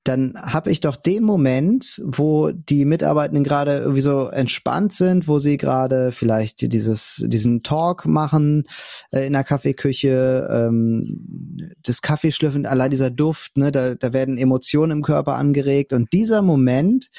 dann 0.03 0.33
habe 0.35 0.71
ich 0.71 0.79
doch 0.79 0.95
den 0.95 1.23
Moment, 1.23 2.01
wo 2.03 2.51
die 2.51 2.85
Mitarbeitenden 2.85 3.43
gerade 3.43 3.77
irgendwie 3.77 4.01
so 4.01 4.29
entspannt 4.29 4.93
sind, 4.93 5.27
wo 5.27 5.37
sie 5.37 5.57
gerade 5.57 6.11
vielleicht 6.11 6.73
dieses 6.73 7.23
diesen 7.27 7.61
Talk 7.61 8.07
machen 8.07 8.63
äh, 9.11 9.27
in 9.27 9.33
der 9.33 9.43
Kaffeeküche, 9.43 10.49
ähm, 10.51 11.75
das 11.83 12.01
Kaffeeschlürfen, 12.01 12.65
allein 12.65 12.89
dieser 12.89 13.11
Duft, 13.11 13.57
ne, 13.57 13.71
da, 13.71 13.93
da 13.93 14.11
werden 14.11 14.39
Emotionen 14.39 14.91
im 14.91 15.03
Körper 15.03 15.35
angeregt. 15.35 15.93
Und 15.93 16.11
dieser 16.13 16.41
Moment 16.41 17.11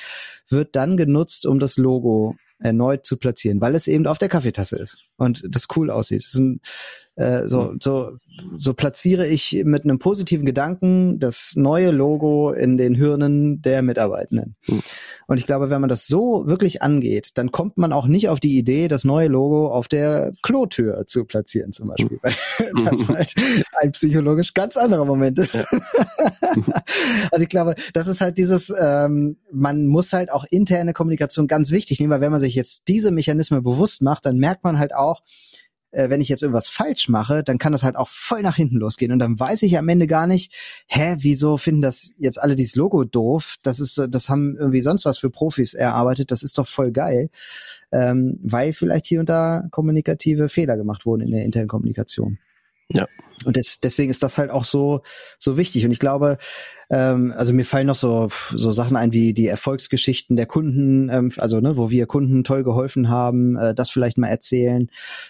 wird 0.49 0.75
dann 0.75 0.97
genutzt, 0.97 1.47
um 1.47 1.61
das 1.61 1.77
Logo 1.77 2.35
erneut 2.63 3.05
zu 3.07 3.17
platzieren, 3.17 3.61
weil 3.61 3.75
es 3.75 3.89
eben 3.89 4.07
auf 4.07 4.19
der 4.19 4.29
Kaffeetasse 4.29 4.77
ist 4.77 5.05
und 5.17 5.45
das 5.49 5.67
cool 5.77 5.91
aussieht. 5.91 6.25
Das 6.25 6.35
ein, 6.35 6.61
äh, 7.17 7.49
so, 7.49 7.75
so, 7.81 8.19
so 8.57 8.75
platziere 8.75 9.27
ich 9.27 9.63
mit 9.65 9.85
einem 9.85 9.99
positiven 9.99 10.47
Gedanken 10.47 11.19
das 11.19 11.55
neue 11.57 11.91
Logo 11.91 12.53
in 12.53 12.77
den 12.77 12.95
Hirnen 12.95 13.61
der 13.61 13.83
Mitarbeitenden. 13.83 14.57
Mhm. 14.67 14.83
Und 15.33 15.39
ich 15.39 15.47
glaube, 15.47 15.71
wenn 15.71 15.81
man 15.81 15.89
das 15.89 16.09
so 16.09 16.47
wirklich 16.47 16.83
angeht, 16.83 17.31
dann 17.37 17.51
kommt 17.51 17.79
man 17.79 17.95
auch 17.95 18.07
nicht 18.07 18.29
auf 18.29 18.39
die 18.39 18.59
Idee, 18.59 18.89
das 18.89 19.05
neue 19.05 19.29
Logo 19.29 19.69
auf 19.69 19.89
der 19.89 20.33
Klotür 20.43 21.07
zu 21.07 21.25
platzieren 21.25 21.73
zum 21.73 21.89
Beispiel, 21.89 22.19
weil 22.21 22.35
das 22.85 23.09
halt 23.09 23.35
ein 23.81 23.93
psychologisch 23.93 24.53
ganz 24.53 24.77
anderer 24.77 25.07
Moment 25.07 25.39
ist. 25.39 25.65
Also 27.31 27.45
ich 27.45 27.49
glaube, 27.49 27.77
das 27.95 28.09
ist 28.09 28.21
halt 28.21 28.37
dieses, 28.37 28.71
ähm, 28.79 29.39
man 29.51 29.87
muss 29.87 30.13
halt 30.13 30.31
auch 30.31 30.45
interne 30.51 30.93
Kommunikation 30.93 31.47
ganz 31.47 31.71
wichtig 31.71 31.99
nehmen, 31.99 32.13
weil 32.13 32.21
wenn 32.21 32.31
man 32.31 32.41
sich 32.41 32.55
jetzt 32.55 32.89
diese 32.89 33.11
Mechanismen 33.11 33.63
bewusst 33.63 34.03
macht, 34.03 34.27
dann 34.27 34.37
merkt 34.37 34.63
man 34.63 34.79
halt 34.79 34.95
auch, 34.95 35.23
äh, 35.93 36.11
wenn 36.11 36.21
ich 36.21 36.29
jetzt 36.29 36.43
irgendwas 36.43 36.69
falsch 36.69 37.09
mache, 37.09 37.45
dann 37.45 37.59
kann 37.59 37.73
das 37.73 37.83
halt 37.83 37.97
auch 37.97 38.09
voll 38.09 38.43
nach 38.43 38.57
hinten 38.57 38.77
losgehen. 38.77 39.13
Und 39.13 39.19
dann 39.19 39.39
weiß 39.39 39.63
ich 39.63 39.79
am 39.79 39.89
Ende 39.89 40.07
gar 40.07 40.27
nicht, 40.27 40.53
hä, 40.87 41.17
wieso 41.21 41.57
finden 41.57 41.83
das 41.83 42.13
jetzt 42.19 42.43
alle 42.43 42.57
dieses 42.57 42.75
Logo 42.75 43.05
doof? 43.05 43.57
Das 43.63 43.79
ist, 43.79 44.01
das 44.09 44.29
haben 44.29 44.57
irgendwie 44.59 44.81
sonst 44.81 45.05
was 45.05 45.19
für 45.19 45.31
Profis 45.31 45.75
erarbeitet. 45.75 46.31
Das 46.31 46.43
ist 46.43 46.59
doch 46.59 46.67
voll 46.67 46.91
geil. 46.91 47.31
Ähm, 47.93 48.39
weil 48.43 48.73
vielleicht 48.73 49.07
hier 49.07 49.21
und 49.21 49.29
da 49.29 49.65
kommunikative 49.71 50.49
Fehler 50.49 50.77
gemacht 50.77 51.07
wurden 51.07 51.23
in 51.23 51.31
der 51.31 51.45
internen 51.45 51.69
Kommunikation. 51.69 52.39
Ja. 52.93 53.09
Und 53.45 53.57
des, 53.57 53.81
deswegen 53.81 54.11
ist 54.11 54.23
das 54.23 54.39
halt 54.39 54.51
auch 54.51 54.65
so 54.65 55.01
so 55.39 55.57
wichtig. 55.57 55.85
Und 55.85 55.93
ich 55.93 55.99
glaube, 55.99 56.39
ähm, 56.91 57.33
also 57.37 57.53
mir 57.53 57.65
fallen 57.65 57.87
noch 57.87 57.97
so 57.97 58.29
so 58.51 58.73
Sachen 58.73 58.97
ein 58.97 59.13
wie 59.13 59.35
die 59.35 59.47
Erfolgsgeschichten 59.47 60.37
der 60.37 60.47
Kunden, 60.47 61.09
ähm, 61.09 61.33
also 61.39 61.61
ne, 61.61 61.77
wo 61.77 61.91
wir 61.91 62.07
Kunden 62.07 62.45
toll 62.45 62.63
geholfen 62.63 63.09
haben, 63.09 63.57
äh, 63.57 63.75
das 63.75 63.91
vielleicht 63.91 64.19
mal 64.19 64.29
erzählen. 64.29 64.89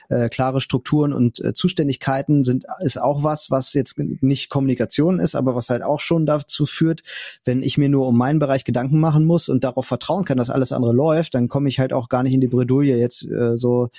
Äh, 0.09 0.29
klare 0.29 0.61
Strukturen 0.61 1.13
und 1.13 1.43
äh, 1.43 1.55
Zuständigkeiten 1.55 2.45
sind 2.45 2.67
ist 2.81 3.01
auch 3.01 3.23
was, 3.23 3.51
was 3.51 3.73
jetzt 3.75 3.99
nicht 3.99 4.51
Kommunikation 4.51 5.19
ist, 5.19 5.35
aber 5.35 5.55
was 5.55 5.71
halt 5.71 5.83
auch 5.83 6.01
schon 6.01 6.27
dazu 6.27 6.67
führt, 6.67 7.03
wenn 7.45 7.63
ich 7.63 7.79
mir 7.79 7.89
nur 7.89 8.07
um 8.07 8.17
meinen 8.17 8.39
Bereich 8.39 8.65
Gedanken 8.65 9.01
machen 9.01 9.25
muss 9.25 9.49
und 9.49 9.65
darauf 9.65 9.87
vertrauen 9.87 10.25
kann, 10.25 10.39
dass 10.39 10.51
alles 10.51 10.73
andere 10.73 10.93
läuft, 10.93 11.35
dann 11.35 11.49
komme 11.49 11.69
ich 11.69 11.79
halt 11.79 11.93
auch 11.93 12.09
gar 12.09 12.23
nicht 12.23 12.35
in 12.35 12.41
die 12.41 12.49
Bredouille 12.49 12.97
jetzt 12.97 13.25
äh, 13.25 13.57
so 13.57 13.91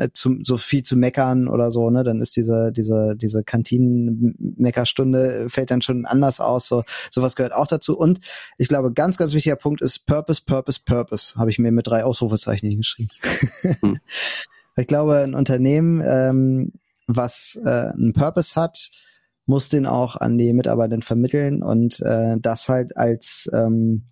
äh, 0.00 0.10
zu, 0.12 0.38
so 0.42 0.56
viel 0.56 0.82
zu 0.82 0.96
meckern 0.96 1.46
oder 1.46 1.70
so, 1.70 1.90
ne, 1.90 2.02
dann 2.04 2.20
ist 2.20 2.36
diese, 2.36 2.72
diese, 2.72 3.14
diese 3.16 3.44
Kantinen-Meckerstunde 3.44 5.34
äh, 5.34 5.48
fällt 5.48 5.70
dann 5.70 5.82
schon 5.82 6.06
anders 6.06 6.40
aus. 6.40 6.68
So, 6.68 6.84
sowas 7.10 7.36
gehört 7.36 7.54
auch 7.54 7.66
dazu. 7.66 7.98
Und 7.98 8.20
ich 8.56 8.68
glaube, 8.68 8.92
ganz, 8.92 9.18
ganz 9.18 9.34
wichtiger 9.34 9.56
Punkt 9.56 9.82
ist 9.82 10.06
Purpose, 10.06 10.42
Purpose, 10.44 10.80
Purpose. 10.84 11.34
Habe 11.36 11.50
ich 11.50 11.58
mir 11.58 11.70
mit 11.70 11.86
drei 11.86 12.04
Ausrufezeichen 12.04 12.68
hingeschrieben. 12.68 13.14
Hm. 13.80 13.98
ich 14.76 14.86
glaube, 14.86 15.18
ein 15.18 15.34
Unternehmen, 15.34 16.02
ähm, 16.02 16.72
was 17.06 17.60
äh, 17.62 17.68
einen 17.68 18.14
Purpose 18.14 18.58
hat, 18.58 18.90
muss 19.44 19.68
den 19.68 19.84
auch 19.84 20.16
an 20.16 20.38
die 20.38 20.52
Mitarbeitenden 20.54 21.02
vermitteln 21.02 21.62
und 21.62 22.00
äh, 22.00 22.36
das 22.40 22.68
halt 22.68 22.96
als 22.96 23.50
ähm, 23.52 24.09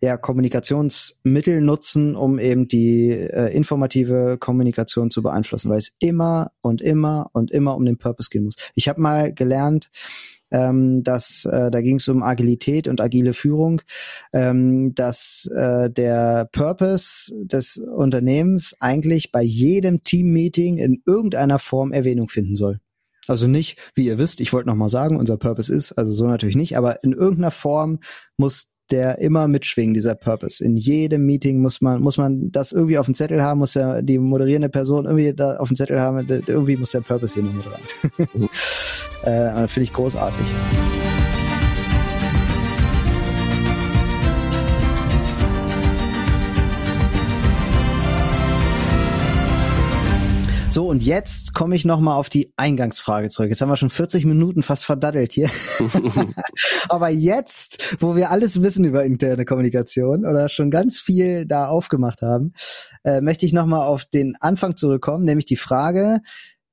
ja, 0.00 0.16
Kommunikationsmittel 0.16 1.60
nutzen, 1.60 2.16
um 2.16 2.38
eben 2.38 2.68
die 2.68 3.10
äh, 3.10 3.54
informative 3.54 4.36
Kommunikation 4.38 5.10
zu 5.10 5.22
beeinflussen, 5.22 5.70
weil 5.70 5.78
es 5.78 5.94
immer 5.98 6.52
und 6.60 6.82
immer 6.82 7.30
und 7.32 7.50
immer 7.50 7.76
um 7.76 7.84
den 7.84 7.98
Purpose 7.98 8.30
gehen 8.30 8.44
muss. 8.44 8.56
Ich 8.74 8.88
habe 8.88 9.00
mal 9.00 9.32
gelernt, 9.32 9.90
ähm, 10.50 11.02
dass 11.02 11.44
äh, 11.44 11.70
da 11.70 11.80
ging 11.80 11.96
es 11.96 12.08
um 12.08 12.22
Agilität 12.22 12.88
und 12.88 13.00
agile 13.00 13.34
Führung, 13.34 13.82
ähm, 14.32 14.94
dass 14.94 15.50
äh, 15.54 15.90
der 15.90 16.48
Purpose 16.52 17.32
des 17.44 17.78
Unternehmens 17.78 18.74
eigentlich 18.80 19.32
bei 19.32 19.42
jedem 19.42 20.04
Teammeeting 20.04 20.78
in 20.78 21.02
irgendeiner 21.04 21.58
Form 21.58 21.92
Erwähnung 21.92 22.28
finden 22.28 22.56
soll. 22.56 22.80
Also 23.28 23.48
nicht, 23.48 23.78
wie 23.94 24.06
ihr 24.06 24.18
wisst, 24.18 24.40
ich 24.40 24.52
wollte 24.52 24.68
noch 24.68 24.76
mal 24.76 24.88
sagen, 24.88 25.16
unser 25.16 25.36
Purpose 25.36 25.74
ist, 25.74 25.92
also 25.92 26.12
so 26.12 26.26
natürlich 26.26 26.54
nicht, 26.54 26.76
aber 26.76 27.02
in 27.02 27.12
irgendeiner 27.12 27.50
Form 27.50 27.98
muss 28.36 28.68
der 28.90 29.18
immer 29.18 29.48
mitschwingen, 29.48 29.94
dieser 29.94 30.14
Purpose. 30.14 30.64
In 30.64 30.76
jedem 30.76 31.26
Meeting 31.26 31.60
muss 31.60 31.80
man, 31.80 32.00
muss 32.00 32.18
man 32.18 32.50
das 32.50 32.72
irgendwie 32.72 32.98
auf 32.98 33.06
dem 33.06 33.14
Zettel 33.14 33.42
haben, 33.42 33.58
muss 33.58 33.74
ja 33.74 34.02
die 34.02 34.18
moderierende 34.18 34.68
Person 34.68 35.06
irgendwie 35.06 35.34
da 35.34 35.56
auf 35.56 35.68
dem 35.68 35.76
Zettel 35.76 36.00
haben, 36.00 36.26
irgendwie 36.28 36.76
muss 36.76 36.92
der 36.92 37.00
Purpose 37.00 37.34
hier 37.34 37.42
noch 37.42 37.52
mit 37.52 37.66
rein. 37.66 38.26
Mhm. 38.34 38.48
äh, 39.22 39.68
Finde 39.68 39.82
ich 39.82 39.92
großartig. 39.92 40.46
So, 50.68 50.88
und 50.88 51.02
jetzt 51.02 51.54
komme 51.54 51.76
ich 51.76 51.84
nochmal 51.84 52.18
auf 52.18 52.28
die 52.28 52.52
Eingangsfrage 52.56 53.30
zurück. 53.30 53.48
Jetzt 53.48 53.62
haben 53.62 53.68
wir 53.70 53.76
schon 53.76 53.88
40 53.88 54.24
Minuten 54.26 54.62
fast 54.62 54.84
verdaddelt 54.84 55.32
hier. 55.32 55.48
Aber 56.88 57.08
jetzt, 57.08 57.96
wo 58.00 58.16
wir 58.16 58.30
alles 58.30 58.62
wissen 58.62 58.84
über 58.84 59.04
interne 59.04 59.44
Kommunikation 59.44 60.26
oder 60.26 60.48
schon 60.48 60.70
ganz 60.70 60.98
viel 60.98 61.46
da 61.46 61.68
aufgemacht 61.68 62.20
haben, 62.20 62.52
äh, 63.04 63.20
möchte 63.20 63.46
ich 63.46 63.52
nochmal 63.52 63.86
auf 63.86 64.04
den 64.04 64.34
Anfang 64.40 64.76
zurückkommen, 64.76 65.24
nämlich 65.24 65.46
die 65.46 65.56
Frage, 65.56 66.20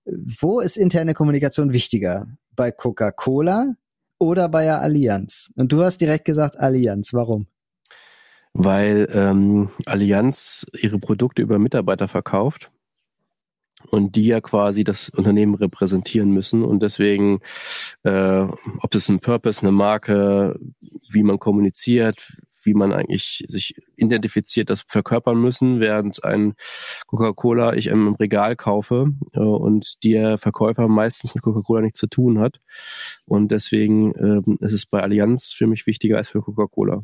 wo 0.05 0.59
ist 0.59 0.75
interne 0.75 1.13
Kommunikation 1.13 1.71
wichtiger? 1.71 2.27
Bei 2.55 2.71
Coca-Cola 2.71 3.71
oder 4.19 4.49
bei 4.49 4.63
der 4.63 4.81
Allianz? 4.81 5.51
Und 5.55 5.71
du 5.71 5.83
hast 5.83 5.99
direkt 5.99 6.25
gesagt 6.25 6.59
Allianz. 6.59 7.13
Warum? 7.13 7.47
Weil 8.53 9.07
ähm, 9.13 9.69
Allianz 9.85 10.65
ihre 10.73 10.99
Produkte 10.99 11.41
über 11.41 11.57
Mitarbeiter 11.57 12.07
verkauft 12.07 12.69
und 13.89 14.15
die 14.15 14.25
ja 14.25 14.41
quasi 14.41 14.84
das 14.84 15.09
Unternehmen 15.09 15.55
repräsentieren 15.55 16.31
müssen 16.31 16.63
und 16.63 16.81
deswegen, 16.81 17.39
äh, 18.03 18.45
ob 18.79 18.95
es 18.95 19.09
ein 19.09 19.19
Purpose, 19.19 19.61
eine 19.61 19.71
Marke, 19.71 20.59
wie 21.09 21.23
man 21.23 21.39
kommuniziert, 21.39 22.36
wie 22.65 22.73
man 22.73 22.93
eigentlich 22.93 23.43
sich 23.47 23.75
identifiziert, 23.95 24.69
das 24.69 24.84
verkörpern 24.88 25.39
müssen, 25.39 25.79
während 25.79 26.23
ein 26.23 26.53
Coca-Cola 27.07 27.73
ich 27.73 27.88
im 27.88 28.15
Regal 28.15 28.55
kaufe 28.55 29.11
äh, 29.34 29.39
und 29.39 30.03
der 30.03 30.38
Verkäufer 30.38 30.88
meistens 30.88 31.36
mit 31.36 31.43
Coca-Cola 31.43 31.81
nichts 31.81 31.99
zu 31.99 32.07
tun 32.07 32.39
hat. 32.39 32.59
Und 33.25 33.51
deswegen 33.51 34.13
äh, 34.15 34.65
ist 34.65 34.73
es 34.73 34.86
bei 34.86 35.01
Allianz 35.01 35.53
für 35.53 35.67
mich 35.67 35.88
wichtiger 35.88 36.17
als 36.17 36.29
für 36.29 36.41
Coca-Cola. 36.41 37.03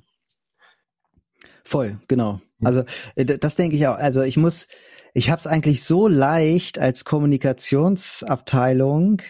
Voll, 1.63 1.99
genau. 2.07 2.39
Also 2.63 2.83
äh, 3.15 3.25
das 3.25 3.55
denke 3.55 3.75
ich 3.75 3.87
auch. 3.87 3.97
Also 3.97 4.21
ich 4.21 4.37
muss, 4.37 4.67
ich 5.13 5.29
habe 5.29 5.39
es 5.39 5.47
eigentlich 5.47 5.83
so 5.83 6.07
leicht 6.07 6.79
als 6.79 7.03
Kommunikationsabteilung 7.05 9.21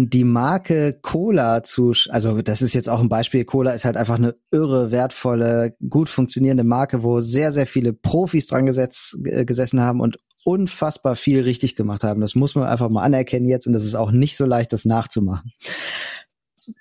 die 0.00 0.24
Marke 0.24 0.96
Cola 1.02 1.64
zu, 1.64 1.92
also 2.10 2.40
das 2.40 2.62
ist 2.62 2.74
jetzt 2.74 2.88
auch 2.88 3.00
ein 3.00 3.08
Beispiel, 3.08 3.44
Cola 3.44 3.72
ist 3.72 3.84
halt 3.84 3.96
einfach 3.96 4.14
eine 4.14 4.36
irre, 4.52 4.92
wertvolle, 4.92 5.74
gut 5.88 6.08
funktionierende 6.08 6.62
Marke, 6.62 7.02
wo 7.02 7.20
sehr, 7.20 7.50
sehr 7.50 7.66
viele 7.66 7.92
Profis 7.92 8.46
dran 8.46 8.64
gesetzt, 8.64 9.16
gesessen 9.22 9.80
haben 9.80 10.00
und 10.00 10.18
unfassbar 10.44 11.16
viel 11.16 11.42
richtig 11.42 11.74
gemacht 11.74 12.04
haben. 12.04 12.20
Das 12.20 12.36
muss 12.36 12.54
man 12.54 12.64
einfach 12.64 12.88
mal 12.90 13.02
anerkennen 13.02 13.48
jetzt 13.48 13.66
und 13.66 13.72
das 13.72 13.84
ist 13.84 13.96
auch 13.96 14.12
nicht 14.12 14.36
so 14.36 14.46
leicht, 14.46 14.72
das 14.72 14.84
nachzumachen. 14.84 15.52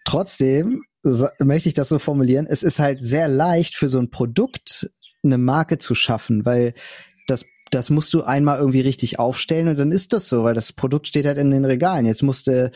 Trotzdem 0.05 0.83
möchte 1.39 1.69
ich 1.69 1.75
das 1.75 1.89
so 1.89 1.99
formulieren, 1.99 2.47
es 2.49 2.63
ist 2.63 2.79
halt 2.79 2.99
sehr 3.01 3.27
leicht 3.27 3.75
für 3.75 3.89
so 3.89 3.99
ein 3.99 4.09
Produkt 4.09 4.89
eine 5.23 5.37
Marke 5.37 5.77
zu 5.77 5.95
schaffen, 5.95 6.45
weil 6.45 6.73
das 7.27 7.45
das 7.71 7.89
musst 7.89 8.13
du 8.13 8.23
einmal 8.23 8.59
irgendwie 8.59 8.81
richtig 8.81 9.19
aufstellen 9.19 9.67
und 9.67 9.77
dann 9.77 9.91
ist 9.91 10.13
das 10.13 10.29
so, 10.29 10.43
weil 10.43 10.53
das 10.53 10.71
Produkt 10.71 11.07
steht 11.07 11.25
halt 11.25 11.37
in 11.37 11.51
den 11.51 11.65
Regalen. 11.65 12.05
Jetzt 12.05 12.23
musste 12.23 12.71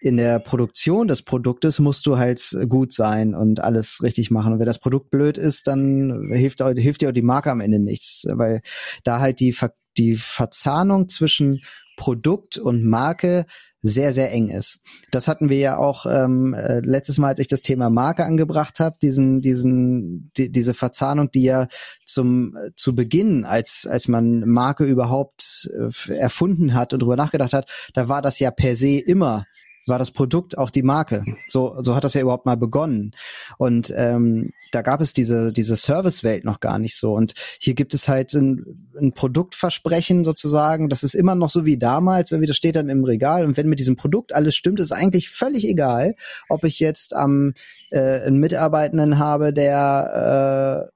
in 0.00 0.18
der 0.18 0.38
Produktion 0.38 1.08
des 1.08 1.22
Produktes 1.22 1.78
musst 1.78 2.04
du 2.04 2.18
halt 2.18 2.54
gut 2.68 2.92
sein 2.92 3.34
und 3.34 3.60
alles 3.60 4.02
richtig 4.02 4.30
machen. 4.30 4.52
Und 4.52 4.58
wenn 4.58 4.66
das 4.66 4.78
Produkt 4.78 5.10
blöd 5.10 5.38
ist, 5.38 5.66
dann 5.66 6.28
hilft, 6.30 6.62
hilft 6.62 7.00
dir 7.00 7.08
auch 7.08 7.14
die 7.14 7.22
Marke 7.22 7.50
am 7.50 7.62
Ende 7.62 7.78
nichts, 7.78 8.26
weil 8.28 8.60
da 9.02 9.20
halt 9.20 9.40
die, 9.40 9.56
die 9.96 10.16
Verzahnung 10.16 11.08
zwischen 11.08 11.62
Produkt 11.96 12.58
und 12.58 12.84
Marke 12.84 13.46
sehr, 13.82 14.14
sehr 14.14 14.32
eng 14.32 14.48
ist. 14.48 14.80
Das 15.10 15.28
hatten 15.28 15.50
wir 15.50 15.58
ja 15.58 15.76
auch 15.76 16.06
ähm, 16.06 16.54
äh, 16.54 16.80
letztes 16.80 17.18
Mal, 17.18 17.28
als 17.28 17.38
ich 17.38 17.48
das 17.48 17.60
Thema 17.60 17.90
Marke 17.90 18.24
angebracht 18.24 18.80
habe, 18.80 18.96
diesen, 19.02 19.42
diesen, 19.42 20.30
die, 20.38 20.50
diese 20.50 20.72
Verzahnung, 20.72 21.30
die 21.30 21.42
ja 21.42 21.68
zum 22.06 22.56
äh, 22.56 22.70
zu 22.76 22.94
Beginn, 22.94 23.44
als 23.44 23.86
als 23.86 24.08
man 24.08 24.40
Marke 24.48 24.84
überhaupt 24.84 25.70
äh, 25.76 26.14
erfunden 26.14 26.72
hat 26.72 26.94
und 26.94 27.00
drüber 27.00 27.16
nachgedacht 27.16 27.52
hat, 27.52 27.70
da 27.92 28.08
war 28.08 28.22
das 28.22 28.38
ja 28.38 28.50
per 28.50 28.74
se 28.74 28.98
immer 28.98 29.44
war 29.86 29.98
das 29.98 30.10
Produkt 30.10 30.56
auch 30.56 30.70
die 30.70 30.82
Marke. 30.82 31.24
So, 31.46 31.76
so 31.82 31.94
hat 31.94 32.04
das 32.04 32.14
ja 32.14 32.22
überhaupt 32.22 32.46
mal 32.46 32.56
begonnen. 32.56 33.12
Und 33.58 33.92
ähm, 33.96 34.52
da 34.72 34.82
gab 34.82 35.00
es 35.00 35.12
diese, 35.12 35.52
diese 35.52 35.76
Servicewelt 35.76 36.44
noch 36.44 36.60
gar 36.60 36.78
nicht 36.78 36.96
so. 36.96 37.12
Und 37.14 37.34
hier 37.58 37.74
gibt 37.74 37.94
es 37.94 38.08
halt 38.08 38.32
ein, 38.34 38.90
ein 38.98 39.12
Produktversprechen 39.12 40.24
sozusagen. 40.24 40.88
Das 40.88 41.02
ist 41.02 41.14
immer 41.14 41.34
noch 41.34 41.50
so 41.50 41.64
wie 41.64 41.76
damals. 41.76 42.32
Irgendwie 42.32 42.46
das 42.46 42.56
steht 42.56 42.76
dann 42.76 42.88
im 42.88 43.04
Regal. 43.04 43.44
Und 43.44 43.56
wenn 43.56 43.68
mit 43.68 43.78
diesem 43.78 43.96
Produkt 43.96 44.34
alles 44.34 44.56
stimmt, 44.56 44.80
ist 44.80 44.92
eigentlich 44.92 45.30
völlig 45.30 45.66
egal, 45.66 46.14
ob 46.48 46.64
ich 46.64 46.80
jetzt 46.80 47.14
am 47.14 47.52
äh, 47.90 48.22
einen 48.22 48.38
Mitarbeitenden 48.38 49.18
habe, 49.18 49.52
der 49.52 50.90
äh, 50.90 50.94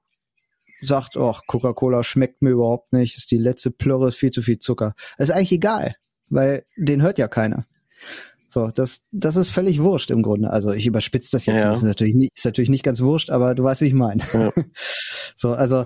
sagt, 0.81 1.17
oh, 1.17 1.35
Coca-Cola 1.45 2.03
schmeckt 2.03 2.41
mir 2.41 2.51
überhaupt 2.51 2.93
nicht, 2.93 3.17
ist 3.17 3.31
die 3.31 3.37
letzte 3.37 3.71
Plörre, 3.71 4.11
viel 4.11 4.31
zu 4.31 4.41
viel 4.41 4.59
Zucker. 4.59 4.93
Das 5.17 5.29
ist 5.29 5.35
eigentlich 5.35 5.51
egal, 5.51 5.95
weil 6.29 6.63
den 6.77 7.01
hört 7.01 7.17
ja 7.17 7.27
keiner. 7.27 7.65
So, 8.51 8.69
das, 8.69 9.01
das 9.11 9.35
ist 9.35 9.49
völlig 9.49 9.79
wurscht 9.79 10.09
im 10.09 10.23
Grunde. 10.23 10.49
Also 10.49 10.71
ich 10.71 10.87
überspitze 10.87 11.29
das 11.31 11.45
jetzt, 11.45 11.61
ja. 11.61 11.69
das 11.69 11.79
ist 11.79 11.83
natürlich, 11.83 12.15
nicht, 12.15 12.31
ist 12.35 12.45
natürlich 12.45 12.71
nicht 12.71 12.83
ganz 12.83 12.99
wurscht, 12.99 13.29
aber 13.29 13.53
du 13.53 13.63
weißt, 13.63 13.81
wie 13.81 13.85
ich 13.87 13.93
meine. 13.93 14.23
Ja. 14.33 14.51
So, 15.35 15.53
also 15.53 15.85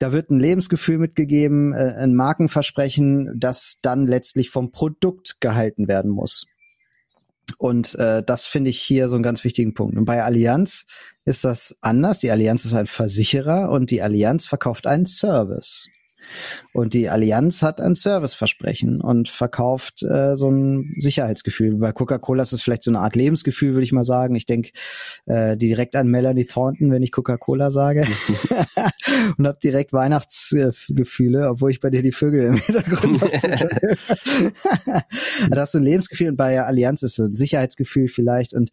da 0.00 0.10
wird 0.10 0.30
ein 0.30 0.40
Lebensgefühl 0.40 0.98
mitgegeben, 0.98 1.72
äh, 1.72 1.94
ein 1.98 2.14
Markenversprechen, 2.14 3.32
das 3.36 3.78
dann 3.82 4.08
letztlich 4.08 4.50
vom 4.50 4.72
Produkt 4.72 5.40
gehalten 5.40 5.86
werden 5.86 6.10
muss. 6.10 6.46
Und 7.58 7.94
äh, 7.94 8.22
das 8.24 8.44
finde 8.44 8.70
ich 8.70 8.80
hier 8.80 9.08
so 9.08 9.14
einen 9.14 9.22
ganz 9.22 9.44
wichtigen 9.44 9.74
Punkt. 9.74 9.96
Und 9.96 10.04
bei 10.04 10.22
Allianz 10.24 10.86
ist 11.24 11.44
das 11.44 11.76
anders. 11.80 12.18
Die 12.18 12.30
Allianz 12.30 12.64
ist 12.64 12.74
ein 12.74 12.86
Versicherer 12.86 13.70
und 13.70 13.90
die 13.90 14.02
Allianz 14.02 14.46
verkauft 14.46 14.86
einen 14.86 15.06
Service. 15.06 15.88
Und 16.72 16.94
die 16.94 17.08
Allianz 17.08 17.62
hat 17.62 17.80
ein 17.80 17.94
Serviceversprechen 17.94 19.00
und 19.00 19.28
verkauft 19.28 20.02
äh, 20.02 20.36
so 20.36 20.50
ein 20.50 20.94
Sicherheitsgefühl. 20.98 21.76
Bei 21.76 21.92
Coca-Cola 21.92 22.42
ist 22.42 22.52
es 22.52 22.62
vielleicht 22.62 22.82
so 22.82 22.90
eine 22.90 22.98
Art 23.00 23.16
Lebensgefühl, 23.16 23.72
würde 23.72 23.84
ich 23.84 23.92
mal 23.92 24.04
sagen. 24.04 24.34
Ich 24.34 24.46
denke 24.46 24.70
äh, 25.26 25.56
direkt 25.56 25.96
an 25.96 26.08
Melanie 26.08 26.46
Thornton, 26.46 26.90
wenn 26.90 27.02
ich 27.02 27.12
Coca-Cola 27.12 27.70
sage. 27.70 28.06
und 29.38 29.46
habe 29.46 29.58
direkt 29.62 29.92
Weihnachtsgefühle, 29.92 31.50
obwohl 31.50 31.70
ich 31.70 31.80
bei 31.80 31.90
dir 31.90 32.02
die 32.02 32.12
Vögel 32.12 32.44
im 32.44 32.56
Hintergrund 32.56 33.20
noch 33.20 33.30
Da 35.50 35.56
hast 35.56 35.74
du 35.74 35.78
ein 35.78 35.84
Lebensgefühl 35.84 36.28
und 36.28 36.36
bei 36.36 36.60
Allianz 36.60 37.02
ist 37.02 37.16
so 37.16 37.24
ein 37.24 37.36
Sicherheitsgefühl 37.36 38.08
vielleicht. 38.08 38.54
Und 38.54 38.70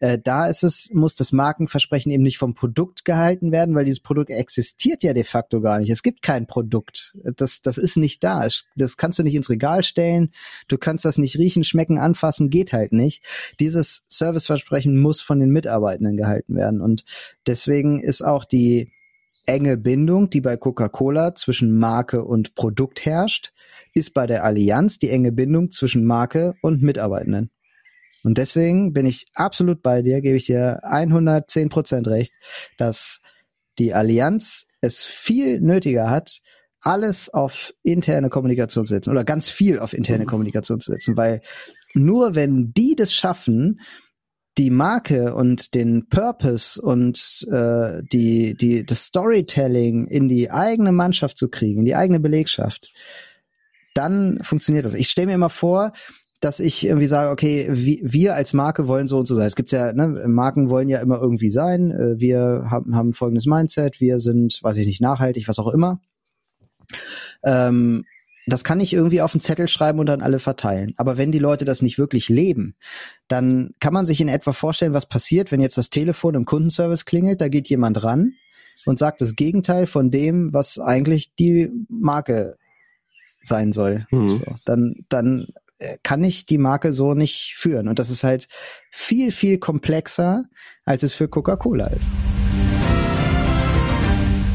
äh, 0.00 0.18
da 0.22 0.46
ist 0.46 0.62
es, 0.62 0.90
muss 0.92 1.14
das 1.14 1.32
Markenversprechen 1.32 2.12
eben 2.12 2.22
nicht 2.22 2.38
vom 2.38 2.54
Produkt 2.54 3.04
gehalten 3.04 3.50
werden, 3.50 3.74
weil 3.74 3.84
dieses 3.84 4.00
Produkt 4.00 4.30
existiert 4.30 5.02
ja 5.02 5.12
de 5.12 5.24
facto 5.24 5.60
gar 5.60 5.78
nicht. 5.78 5.90
Es 5.90 6.02
gibt 6.02 6.22
kein 6.22 6.46
Produkt. 6.46 7.16
Das, 7.36 7.62
das 7.62 7.78
ist 7.78 7.96
nicht 7.96 8.22
da. 8.22 8.46
Das 8.76 8.96
kannst 8.96 9.18
du 9.18 9.22
nicht 9.22 9.34
ins 9.34 9.50
Regal 9.50 9.82
stellen. 9.82 10.30
Du 10.68 10.78
kannst 10.78 11.04
das 11.04 11.18
nicht 11.18 11.36
riechen, 11.36 11.64
schmecken, 11.64 11.98
anfassen, 11.98 12.50
geht 12.50 12.72
halt 12.72 12.92
nicht. 12.92 13.24
Dieses 13.58 14.04
Serviceversprechen 14.08 14.98
muss 14.98 15.20
von 15.20 15.40
den 15.40 15.50
Mitarbeitenden 15.50 16.16
gehalten 16.16 16.54
werden. 16.54 16.80
Und 16.80 17.04
deswegen 17.46 18.00
ist 18.00 18.22
auch 18.22 18.44
die 18.44 18.92
enge 19.46 19.76
Bindung, 19.78 20.30
die 20.30 20.42
bei 20.42 20.56
Coca-Cola 20.56 21.34
zwischen 21.34 21.76
Marke 21.76 22.24
und 22.24 22.54
Produkt 22.54 23.04
herrscht, 23.04 23.52
ist 23.94 24.12
bei 24.14 24.26
der 24.26 24.44
Allianz 24.44 24.98
die 24.98 25.10
enge 25.10 25.32
Bindung 25.32 25.70
zwischen 25.70 26.04
Marke 26.04 26.54
und 26.60 26.82
Mitarbeitenden. 26.82 27.50
Und 28.24 28.38
deswegen 28.38 28.92
bin 28.92 29.06
ich 29.06 29.26
absolut 29.34 29.82
bei 29.82 30.02
dir, 30.02 30.20
gebe 30.20 30.36
ich 30.36 30.46
dir 30.46 30.80
110 30.84 31.68
Prozent 31.68 32.08
recht, 32.08 32.34
dass 32.76 33.20
die 33.78 33.94
Allianz 33.94 34.66
es 34.80 35.04
viel 35.04 35.60
nötiger 35.60 36.10
hat, 36.10 36.40
alles 36.80 37.32
auf 37.32 37.72
interne 37.82 38.28
Kommunikation 38.28 38.86
zu 38.86 38.94
setzen 38.94 39.10
oder 39.10 39.24
ganz 39.24 39.48
viel 39.48 39.78
auf 39.78 39.92
interne 39.92 40.24
mhm. 40.24 40.28
Kommunikation 40.28 40.80
zu 40.80 40.92
setzen, 40.92 41.16
weil 41.16 41.40
nur 41.94 42.34
wenn 42.34 42.72
die 42.72 42.94
das 42.94 43.14
schaffen, 43.14 43.80
die 44.58 44.70
Marke 44.70 45.34
und 45.34 45.74
den 45.74 46.08
Purpose 46.08 46.80
und 46.80 47.46
äh, 47.50 48.02
die, 48.12 48.56
die, 48.56 48.84
das 48.84 49.04
Storytelling 49.04 50.06
in 50.08 50.28
die 50.28 50.50
eigene 50.50 50.92
Mannschaft 50.92 51.38
zu 51.38 51.48
kriegen, 51.48 51.80
in 51.80 51.84
die 51.84 51.94
eigene 51.94 52.18
Belegschaft, 52.18 52.92
dann 53.94 54.40
funktioniert 54.42 54.84
das. 54.84 54.94
Ich 54.94 55.08
stelle 55.08 55.28
mir 55.28 55.34
immer 55.34 55.48
vor, 55.48 55.92
dass 56.40 56.60
ich 56.60 56.86
irgendwie 56.86 57.08
sage, 57.08 57.30
okay, 57.30 57.68
wir 57.70 58.34
als 58.34 58.52
Marke 58.52 58.86
wollen 58.86 59.08
so 59.08 59.18
und 59.18 59.26
so 59.26 59.34
sein. 59.34 59.46
Es 59.46 59.56
gibt 59.56 59.72
ja, 59.72 59.92
ne, 59.92 60.06
Marken 60.28 60.70
wollen 60.70 60.88
ja 60.88 61.00
immer 61.00 61.20
irgendwie 61.20 61.50
sein. 61.50 61.90
Äh, 61.90 62.20
wir 62.20 62.66
haben, 62.70 62.94
haben 62.94 63.12
folgendes 63.12 63.46
Mindset, 63.46 64.00
wir 64.00 64.20
sind, 64.20 64.60
weiß 64.62 64.76
ich 64.76 64.86
nicht, 64.86 65.00
nachhaltig, 65.00 65.48
was 65.48 65.58
auch 65.58 65.68
immer. 65.68 66.00
Ähm, 67.44 68.04
das 68.46 68.64
kann 68.64 68.80
ich 68.80 68.94
irgendwie 68.94 69.20
auf 69.20 69.34
einen 69.34 69.40
Zettel 69.40 69.68
schreiben 69.68 69.98
und 69.98 70.06
dann 70.06 70.22
alle 70.22 70.38
verteilen. 70.38 70.94
Aber 70.96 71.18
wenn 71.18 71.32
die 71.32 71.38
Leute 71.38 71.64
das 71.64 71.82
nicht 71.82 71.98
wirklich 71.98 72.28
leben, 72.28 72.76
dann 73.26 73.74
kann 73.78 73.92
man 73.92 74.06
sich 74.06 74.20
in 74.20 74.28
etwa 74.28 74.52
vorstellen, 74.52 74.94
was 74.94 75.06
passiert, 75.06 75.52
wenn 75.52 75.60
jetzt 75.60 75.76
das 75.76 75.90
Telefon 75.90 76.34
im 76.34 76.46
Kundenservice 76.46 77.04
klingelt, 77.04 77.40
da 77.40 77.48
geht 77.48 77.68
jemand 77.68 78.02
ran 78.02 78.32
und 78.86 78.98
sagt 78.98 79.20
das 79.20 79.36
Gegenteil 79.36 79.86
von 79.86 80.10
dem, 80.10 80.52
was 80.52 80.78
eigentlich 80.78 81.34
die 81.34 81.70
Marke 81.88 82.56
sein 83.42 83.72
soll. 83.72 84.06
Mhm. 84.10 84.36
So, 84.36 84.44
dann, 84.64 85.04
dann 85.10 85.48
kann 86.02 86.24
ich 86.24 86.44
die 86.46 86.58
Marke 86.58 86.92
so 86.92 87.14
nicht 87.14 87.54
führen. 87.56 87.88
Und 87.88 87.98
das 87.98 88.10
ist 88.10 88.24
halt 88.24 88.48
viel, 88.90 89.30
viel 89.32 89.58
komplexer, 89.58 90.44
als 90.84 91.02
es 91.02 91.14
für 91.14 91.28
Coca-Cola 91.28 91.86
ist. 91.88 92.14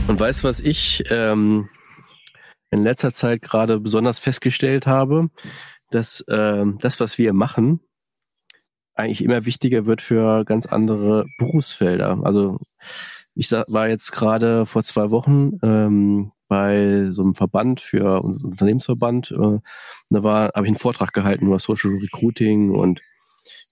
Und 0.08 0.20
weißt 0.20 0.44
du, 0.44 0.48
was 0.48 0.60
ich 0.60 1.04
ähm, 1.10 1.70
in 2.72 2.84
letzter 2.84 3.14
Zeit 3.14 3.42
gerade 3.42 3.80
besonders 3.80 4.20
festgestellt 4.20 4.86
habe, 4.86 5.30
dass 5.92 6.26
ähm, 6.28 6.78
das, 6.82 7.00
was 7.00 7.18
wir 7.18 7.34
machen, 7.34 7.80
eigentlich 8.96 9.24
immer 9.24 9.46
wichtiger 9.46 9.86
wird 9.86 10.02
für 10.02 10.44
ganz 10.46 10.66
andere 10.66 11.26
Berufsfelder. 11.38 12.20
Also 12.24 12.60
ich 13.36 13.52
war 13.52 13.88
jetzt 13.88 14.12
gerade 14.12 14.66
vor 14.66 14.84
zwei 14.84 15.10
Wochen 15.10 15.58
ähm, 15.64 16.32
bei 16.54 17.08
so 17.10 17.24
einem 17.24 17.34
Verband 17.34 17.82
für 17.82 18.22
Unternehmensverband. 18.22 19.32
Äh, 19.32 19.58
da 20.12 20.24
war, 20.24 20.52
habe 20.54 20.68
ich 20.68 20.70
einen 20.70 20.76
Vortrag 20.76 21.12
gehalten 21.12 21.48
über 21.48 21.58
Social 21.58 21.90
Recruiting 22.00 22.70
und 22.70 23.02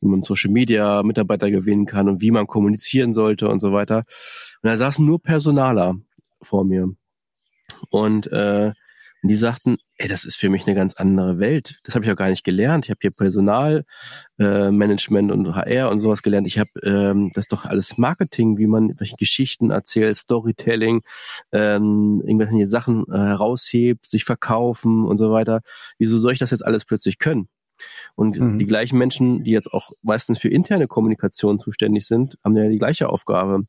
wie 0.01 0.07
man 0.07 0.23
Social 0.23 0.49
Media 0.49 1.03
Mitarbeiter 1.03 1.51
gewinnen 1.51 1.85
kann 1.85 2.09
und 2.09 2.21
wie 2.21 2.31
man 2.31 2.47
kommunizieren 2.47 3.13
sollte 3.13 3.49
und 3.49 3.59
so 3.59 3.71
weiter. 3.71 3.97
Und 3.97 4.69
da 4.71 4.75
saßen 4.75 5.05
nur 5.05 5.21
Personaler 5.21 5.95
vor 6.41 6.65
mir. 6.65 6.89
Und 7.91 8.31
äh, 8.31 8.71
und 9.23 9.29
die 9.29 9.35
sagten, 9.35 9.77
ey, 9.97 10.07
das 10.07 10.25
ist 10.25 10.35
für 10.35 10.49
mich 10.49 10.65
eine 10.65 10.75
ganz 10.75 10.95
andere 10.95 11.37
Welt. 11.37 11.79
Das 11.83 11.93
habe 11.93 12.03
ich 12.05 12.11
auch 12.11 12.15
gar 12.15 12.29
nicht 12.29 12.43
gelernt. 12.43 12.85
Ich 12.85 12.89
habe 12.89 12.97
hier 13.01 13.11
Personalmanagement 13.11 15.29
äh, 15.29 15.33
und 15.33 15.55
HR 15.55 15.91
und 15.91 16.01
sowas 16.01 16.23
gelernt. 16.23 16.47
Ich 16.47 16.57
habe 16.57 16.71
ähm, 16.83 17.29
das 17.33 17.43
ist 17.43 17.51
doch 17.51 17.65
alles 17.65 17.97
Marketing, 17.97 18.57
wie 18.57 18.67
man 18.67 18.99
welche 18.99 19.17
Geschichten 19.17 19.69
erzählt, 19.69 20.17
Storytelling, 20.17 21.03
ähm, 21.51 22.23
irgendwelche 22.25 22.65
Sachen 22.65 23.05
äh, 23.11 23.17
heraushebt, 23.17 24.07
sich 24.07 24.23
verkaufen 24.23 25.05
und 25.05 25.17
so 25.17 25.31
weiter. 25.31 25.61
Wieso 25.99 26.17
soll 26.17 26.33
ich 26.33 26.39
das 26.39 26.51
jetzt 26.51 26.65
alles 26.65 26.85
plötzlich 26.85 27.19
können? 27.19 27.47
Und 28.15 28.39
mhm. 28.39 28.59
die 28.59 28.67
gleichen 28.67 28.97
Menschen, 28.97 29.43
die 29.43 29.51
jetzt 29.51 29.71
auch 29.73 29.91
meistens 30.01 30.39
für 30.39 30.49
interne 30.49 30.87
Kommunikation 30.87 31.59
zuständig 31.59 32.07
sind, 32.07 32.37
haben 32.43 32.55
ja 32.55 32.67
die 32.67 32.77
gleiche 32.77 33.09
Aufgabe. 33.09 33.63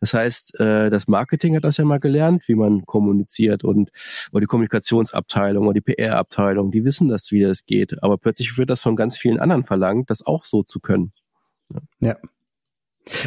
Das 0.00 0.14
heißt, 0.14 0.58
äh, 0.60 0.90
das 0.90 1.08
Marketing 1.08 1.56
hat 1.56 1.64
das 1.64 1.76
ja 1.76 1.84
mal 1.84 2.00
gelernt, 2.00 2.48
wie 2.48 2.54
man 2.54 2.84
kommuniziert 2.86 3.64
und 3.64 3.90
oder 4.32 4.40
die 4.40 4.46
Kommunikationsabteilung 4.46 5.66
oder 5.66 5.74
die 5.74 5.80
PR-Abteilung, 5.80 6.70
die 6.70 6.84
wissen 6.84 7.08
das, 7.08 7.30
wie 7.30 7.42
das 7.42 7.64
geht. 7.66 8.02
Aber 8.02 8.18
plötzlich 8.18 8.56
wird 8.58 8.70
das 8.70 8.82
von 8.82 8.96
ganz 8.96 9.16
vielen 9.16 9.38
anderen 9.38 9.64
verlangt, 9.64 10.10
das 10.10 10.24
auch 10.24 10.44
so 10.44 10.62
zu 10.62 10.80
können. 10.80 11.12
Ja. 11.70 11.80
ja. 12.00 12.16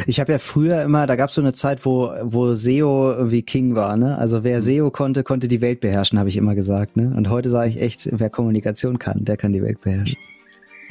Ich 0.06 0.20
habe 0.20 0.32
ja 0.32 0.38
früher 0.38 0.82
immer, 0.82 1.06
da 1.06 1.16
gab 1.16 1.28
es 1.28 1.34
so 1.34 1.42
eine 1.42 1.52
Zeit, 1.52 1.84
wo, 1.84 2.10
wo 2.22 2.54
SEO 2.54 3.12
irgendwie 3.12 3.42
King 3.42 3.74
war, 3.74 3.96
ne? 3.96 4.16
Also 4.16 4.42
wer 4.42 4.58
mhm. 4.58 4.62
SEO 4.62 4.90
konnte, 4.90 5.22
konnte 5.22 5.48
die 5.48 5.60
Welt 5.60 5.80
beherrschen, 5.80 6.18
habe 6.18 6.28
ich 6.28 6.36
immer 6.36 6.54
gesagt, 6.54 6.96
ne? 6.96 7.12
Und 7.16 7.28
heute 7.28 7.50
sage 7.50 7.70
ich 7.70 7.80
echt, 7.80 8.08
wer 8.12 8.30
Kommunikation 8.30 8.98
kann, 8.98 9.24
der 9.24 9.36
kann 9.36 9.52
die 9.52 9.62
Welt 9.62 9.80
beherrschen. 9.82 10.16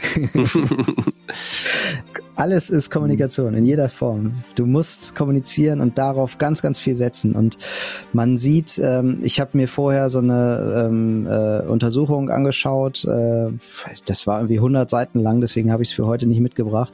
Alles 2.38 2.70
ist 2.70 2.90
Kommunikation 2.90 3.54
in 3.54 3.64
jeder 3.64 3.88
Form. 3.88 4.44
Du 4.56 4.66
musst 4.66 5.16
kommunizieren 5.16 5.80
und 5.80 5.98
darauf 5.98 6.38
ganz, 6.38 6.62
ganz 6.62 6.82
viel 6.82 6.96
setzen. 6.96 7.34
Und 7.34 7.58
man 8.12 8.38
sieht, 8.38 8.78
ähm, 8.84 9.20
ich 9.22 9.40
habe 9.40 9.52
mir 9.54 9.70
vorher 9.70 10.10
so 10.10 10.20
eine 10.20 10.88
ähm, 10.88 11.28
äh, 11.28 11.62
Untersuchung 11.62 12.30
angeschaut. 12.30 13.06
Äh, 13.06 13.52
das 14.06 14.28
war 14.28 14.40
irgendwie 14.40 14.58
100 14.58 14.90
Seiten 14.90 15.20
lang, 15.20 15.40
deswegen 15.40 15.72
habe 15.72 15.84
ich 15.84 15.90
es 15.90 15.96
für 15.96 16.08
heute 16.08 16.28
nicht 16.28 16.42
mitgebracht. 16.42 16.94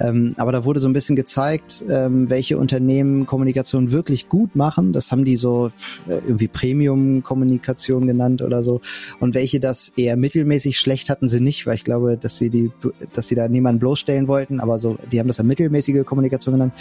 Ähm, 0.00 0.34
aber 0.36 0.52
da 0.52 0.66
wurde 0.66 0.80
so 0.80 0.88
ein 0.88 0.92
bisschen 0.92 1.16
gezeigt, 1.16 1.82
ähm, 1.88 2.28
welche 2.28 2.58
Unternehmen 2.58 3.24
Kommunikation 3.24 3.90
wirklich 3.90 4.28
gut 4.28 4.54
machen. 4.54 4.92
Das 4.92 5.10
haben 5.10 5.24
die 5.24 5.38
so 5.38 5.70
äh, 6.06 6.18
irgendwie 6.18 6.48
Premium-Kommunikation 6.48 8.06
genannt 8.06 8.42
oder 8.42 8.62
so. 8.62 8.82
Und 9.18 9.34
welche 9.34 9.60
das 9.60 9.90
eher 9.96 10.18
mittelmäßig 10.18 10.78
schlecht 10.78 11.08
hatten 11.08 11.28
sie 11.28 11.40
nicht, 11.40 11.66
weil 11.66 11.76
ich 11.76 11.84
glaube, 11.84 12.18
dass 12.18 12.36
sie 12.36 12.50
die, 12.50 12.70
dass 13.14 13.28
sie 13.28 13.34
da 13.34 13.48
niemanden 13.48 13.80
bloßstellen 13.80 14.28
wollten. 14.28 14.60
Aber 14.60 14.73
aber 14.74 14.80
so, 14.80 14.98
die 15.10 15.20
haben 15.20 15.28
das 15.28 15.38
ja 15.38 15.44
mittelmäßige 15.44 16.04
Kommunikation 16.04 16.54
genannt. 16.54 16.74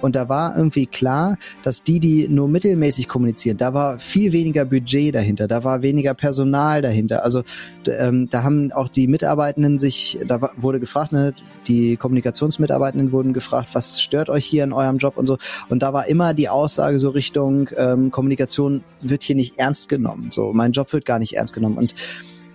Und 0.00 0.16
da 0.16 0.28
war 0.28 0.56
irgendwie 0.56 0.86
klar, 0.86 1.38
dass 1.62 1.82
die, 1.82 2.00
die 2.00 2.28
nur 2.28 2.48
mittelmäßig 2.48 3.08
kommunizieren, 3.08 3.56
da 3.56 3.74
war 3.74 3.98
viel 3.98 4.32
weniger 4.32 4.64
Budget 4.64 5.14
dahinter, 5.14 5.46
da 5.46 5.62
war 5.64 5.82
weniger 5.82 6.14
Personal 6.14 6.82
dahinter. 6.82 7.24
Also 7.24 7.42
ähm, 7.86 8.28
da 8.30 8.42
haben 8.42 8.72
auch 8.72 8.88
die 8.88 9.06
Mitarbeitenden 9.06 9.78
sich, 9.78 10.18
da 10.26 10.50
wurde 10.56 10.80
gefragt, 10.80 11.12
ne, 11.12 11.32
die 11.66 11.96
Kommunikationsmitarbeitenden 11.96 13.12
wurden 13.12 13.32
gefragt, 13.32 13.70
was 13.74 14.00
stört 14.02 14.28
euch 14.28 14.44
hier 14.44 14.64
in 14.64 14.72
eurem 14.72 14.98
Job 14.98 15.16
und 15.16 15.26
so. 15.26 15.38
Und 15.68 15.82
da 15.82 15.92
war 15.92 16.06
immer 16.06 16.34
die 16.34 16.48
Aussage 16.48 16.98
so 16.98 17.10
Richtung 17.10 17.70
ähm, 17.76 18.10
Kommunikation 18.10 18.82
wird 19.00 19.22
hier 19.22 19.36
nicht 19.36 19.58
ernst 19.58 19.88
genommen. 19.88 20.30
So, 20.30 20.52
mein 20.52 20.72
Job 20.72 20.92
wird 20.92 21.04
gar 21.04 21.18
nicht 21.18 21.36
ernst 21.36 21.54
genommen. 21.54 21.78
Und 21.78 21.94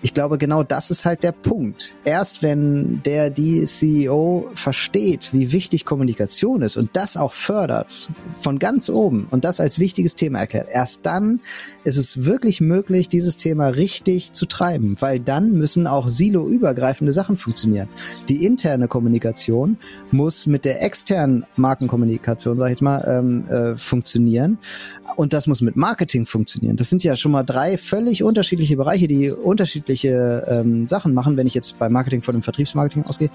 ich 0.03 0.13
glaube, 0.13 0.37
genau 0.37 0.63
das 0.63 0.91
ist 0.91 1.05
halt 1.05 1.23
der 1.23 1.31
Punkt. 1.31 1.95
Erst 2.03 2.43
wenn 2.43 3.01
der, 3.03 3.29
die 3.29 3.63
CEO 3.63 4.49
versteht, 4.53 5.29
wie 5.31 5.53
wichtig 5.53 5.85
Kommunikation 5.85 6.61
ist 6.61 6.75
und 6.75 6.89
das 6.97 7.15
auch 7.15 7.31
fördert 7.31 8.11
von 8.37 8.59
ganz 8.59 8.89
oben 8.89 9.27
und 9.31 9.45
das 9.45 9.61
als 9.61 9.79
wichtiges 9.79 10.15
Thema 10.15 10.39
erklärt, 10.39 10.67
erst 10.69 11.05
dann 11.05 11.39
ist 11.85 11.95
es 11.95 12.25
wirklich 12.25 12.59
möglich, 12.59 13.07
dieses 13.07 13.37
Thema 13.37 13.67
richtig 13.67 14.33
zu 14.33 14.45
treiben, 14.45 14.97
weil 14.99 15.21
dann 15.21 15.53
müssen 15.53 15.87
auch 15.87 16.09
silo-übergreifende 16.09 17.13
Sachen 17.13 17.37
funktionieren. 17.37 17.87
Die 18.27 18.45
interne 18.45 18.89
Kommunikation 18.89 19.77
muss 20.11 20.47
mit 20.47 20.65
der 20.65 20.83
externen 20.83 21.45
Markenkommunikation, 21.55 22.57
sag 22.57 22.65
ich 22.65 22.71
jetzt 22.71 22.81
mal, 22.81 23.05
ähm, 23.07 23.47
äh, 23.47 23.77
funktionieren 23.77 24.57
und 25.15 25.31
das 25.31 25.47
muss 25.47 25.61
mit 25.61 25.77
Marketing 25.77 26.25
funktionieren. 26.25 26.75
Das 26.75 26.89
sind 26.89 27.05
ja 27.05 27.15
schon 27.15 27.31
mal 27.31 27.43
drei 27.43 27.77
völlig 27.77 28.21
unterschiedliche 28.21 28.75
Bereiche, 28.75 29.07
die 29.07 29.31
unterschiedlich 29.31 29.92
unterschiedliche 29.93 30.45
ähm, 30.49 30.87
Sachen 30.87 31.13
machen. 31.13 31.37
Wenn 31.37 31.47
ich 31.47 31.53
jetzt 31.53 31.77
bei 31.79 31.89
Marketing 31.89 32.21
von 32.21 32.35
dem 32.35 32.41
Vertriebsmarketing 32.41 33.05
ausgehe, 33.05 33.29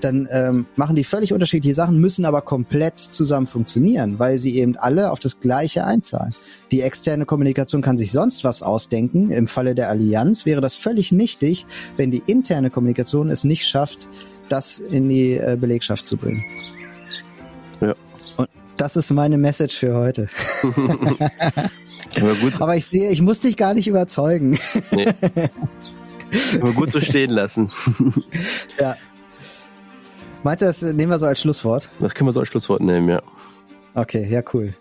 dann 0.00 0.28
ähm, 0.30 0.66
machen 0.76 0.96
die 0.96 1.04
völlig 1.04 1.32
unterschiedliche 1.32 1.74
Sachen, 1.74 1.98
müssen 1.98 2.24
aber 2.24 2.42
komplett 2.42 2.98
zusammen 2.98 3.46
funktionieren, 3.46 4.18
weil 4.18 4.38
sie 4.38 4.58
eben 4.58 4.76
alle 4.76 5.10
auf 5.10 5.18
das 5.18 5.40
Gleiche 5.40 5.84
einzahlen. 5.84 6.34
Die 6.70 6.82
externe 6.82 7.26
Kommunikation 7.26 7.82
kann 7.82 7.98
sich 7.98 8.12
sonst 8.12 8.44
was 8.44 8.62
ausdenken. 8.62 9.30
Im 9.30 9.46
Falle 9.46 9.74
der 9.74 9.88
Allianz 9.88 10.46
wäre 10.46 10.60
das 10.60 10.74
völlig 10.74 11.12
nichtig, 11.12 11.66
wenn 11.96 12.10
die 12.10 12.22
interne 12.26 12.70
Kommunikation 12.70 13.30
es 13.30 13.44
nicht 13.44 13.66
schafft, 13.66 14.08
das 14.48 14.78
in 14.78 15.08
die 15.08 15.34
äh, 15.34 15.56
Belegschaft 15.58 16.06
zu 16.06 16.16
bringen. 16.16 16.44
Ja. 17.80 17.94
Und 18.36 18.48
das 18.76 18.96
ist 18.96 19.10
meine 19.10 19.38
Message 19.38 19.78
für 19.78 19.94
heute. 19.94 20.28
Aber, 22.20 22.34
gut, 22.34 22.52
Aber 22.60 22.76
ich 22.76 22.86
sehe, 22.86 23.10
ich 23.10 23.22
muss 23.22 23.40
dich 23.40 23.56
gar 23.56 23.74
nicht 23.74 23.86
überzeugen. 23.86 24.58
nee. 24.92 25.06
Aber 26.60 26.72
gut 26.72 26.92
so 26.92 27.00
stehen 27.00 27.30
lassen. 27.30 27.70
ja. 28.80 28.96
Meinst 30.42 30.62
du, 30.62 30.66
das 30.66 30.82
nehmen 30.82 31.10
wir 31.10 31.18
so 31.18 31.26
als 31.26 31.40
Schlusswort? 31.40 31.88
Das 32.00 32.14
können 32.14 32.28
wir 32.28 32.32
so 32.32 32.40
als 32.40 32.48
Schlusswort 32.48 32.80
nehmen, 32.82 33.08
ja. 33.08 33.22
Okay, 33.94 34.26
ja, 34.30 34.42
cool. 34.52 34.74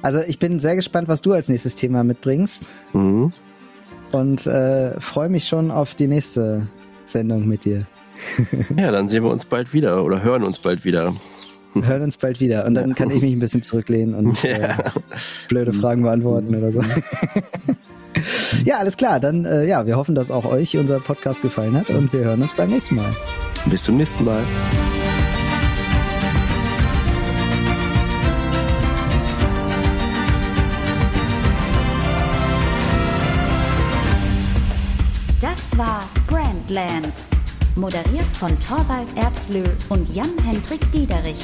Also 0.00 0.20
ich 0.26 0.38
bin 0.38 0.58
sehr 0.58 0.74
gespannt, 0.74 1.06
was 1.08 1.22
du 1.22 1.32
als 1.32 1.48
nächstes 1.48 1.74
Thema 1.76 2.02
mitbringst 2.02 2.70
Mhm. 2.92 3.32
und 4.12 4.46
äh, 4.46 5.00
freue 5.00 5.28
mich 5.28 5.46
schon 5.46 5.70
auf 5.70 5.94
die 5.94 6.08
nächste 6.08 6.66
Sendung 7.04 7.46
mit 7.46 7.64
dir. 7.64 7.86
Ja, 8.76 8.90
dann 8.90 9.08
sehen 9.08 9.24
wir 9.24 9.30
uns 9.30 9.44
bald 9.44 9.72
wieder 9.72 10.02
oder 10.04 10.22
hören 10.22 10.42
uns 10.44 10.58
bald 10.58 10.84
wieder. 10.84 11.14
Hören 11.74 12.02
uns 12.02 12.16
bald 12.16 12.40
wieder 12.40 12.66
und 12.66 12.74
dann 12.74 12.90
Ja. 12.90 12.94
kann 12.94 13.10
ich 13.10 13.20
mich 13.20 13.32
ein 13.32 13.38
bisschen 13.40 13.62
zurücklehnen 13.62 14.14
und 14.14 14.44
äh, 14.44 14.60
Ja. 14.60 14.92
blöde 15.48 15.72
Fragen 15.72 16.02
beantworten 16.02 16.54
oder 16.54 16.70
so. 16.72 16.80
ja, 18.64 18.78
alles 18.78 18.96
klar. 18.96 19.20
Dann 19.20 19.44
äh, 19.44 19.66
ja, 19.66 19.86
wir 19.86 19.96
hoffen, 19.96 20.14
dass 20.14 20.30
auch 20.30 20.44
euch 20.44 20.76
unser 20.76 21.00
Podcast 21.00 21.42
gefallen 21.42 21.76
hat 21.76 21.90
und 21.90 22.12
wir 22.12 22.20
hören 22.20 22.42
uns 22.42 22.54
beim 22.54 22.70
nächsten 22.70 22.96
Mal. 22.96 23.14
Bis 23.66 23.84
zum 23.84 23.96
nächsten 23.96 24.24
Mal. 24.24 24.42
Das 35.40 35.76
war 35.78 36.08
Brandland. 36.26 37.12
Moderiert 37.74 38.26
von 38.38 38.50
Torvald 38.60 39.08
Erbslö 39.16 39.64
und 39.88 40.14
Jan-Hendrik 40.14 40.92
Diederich. 40.92 41.42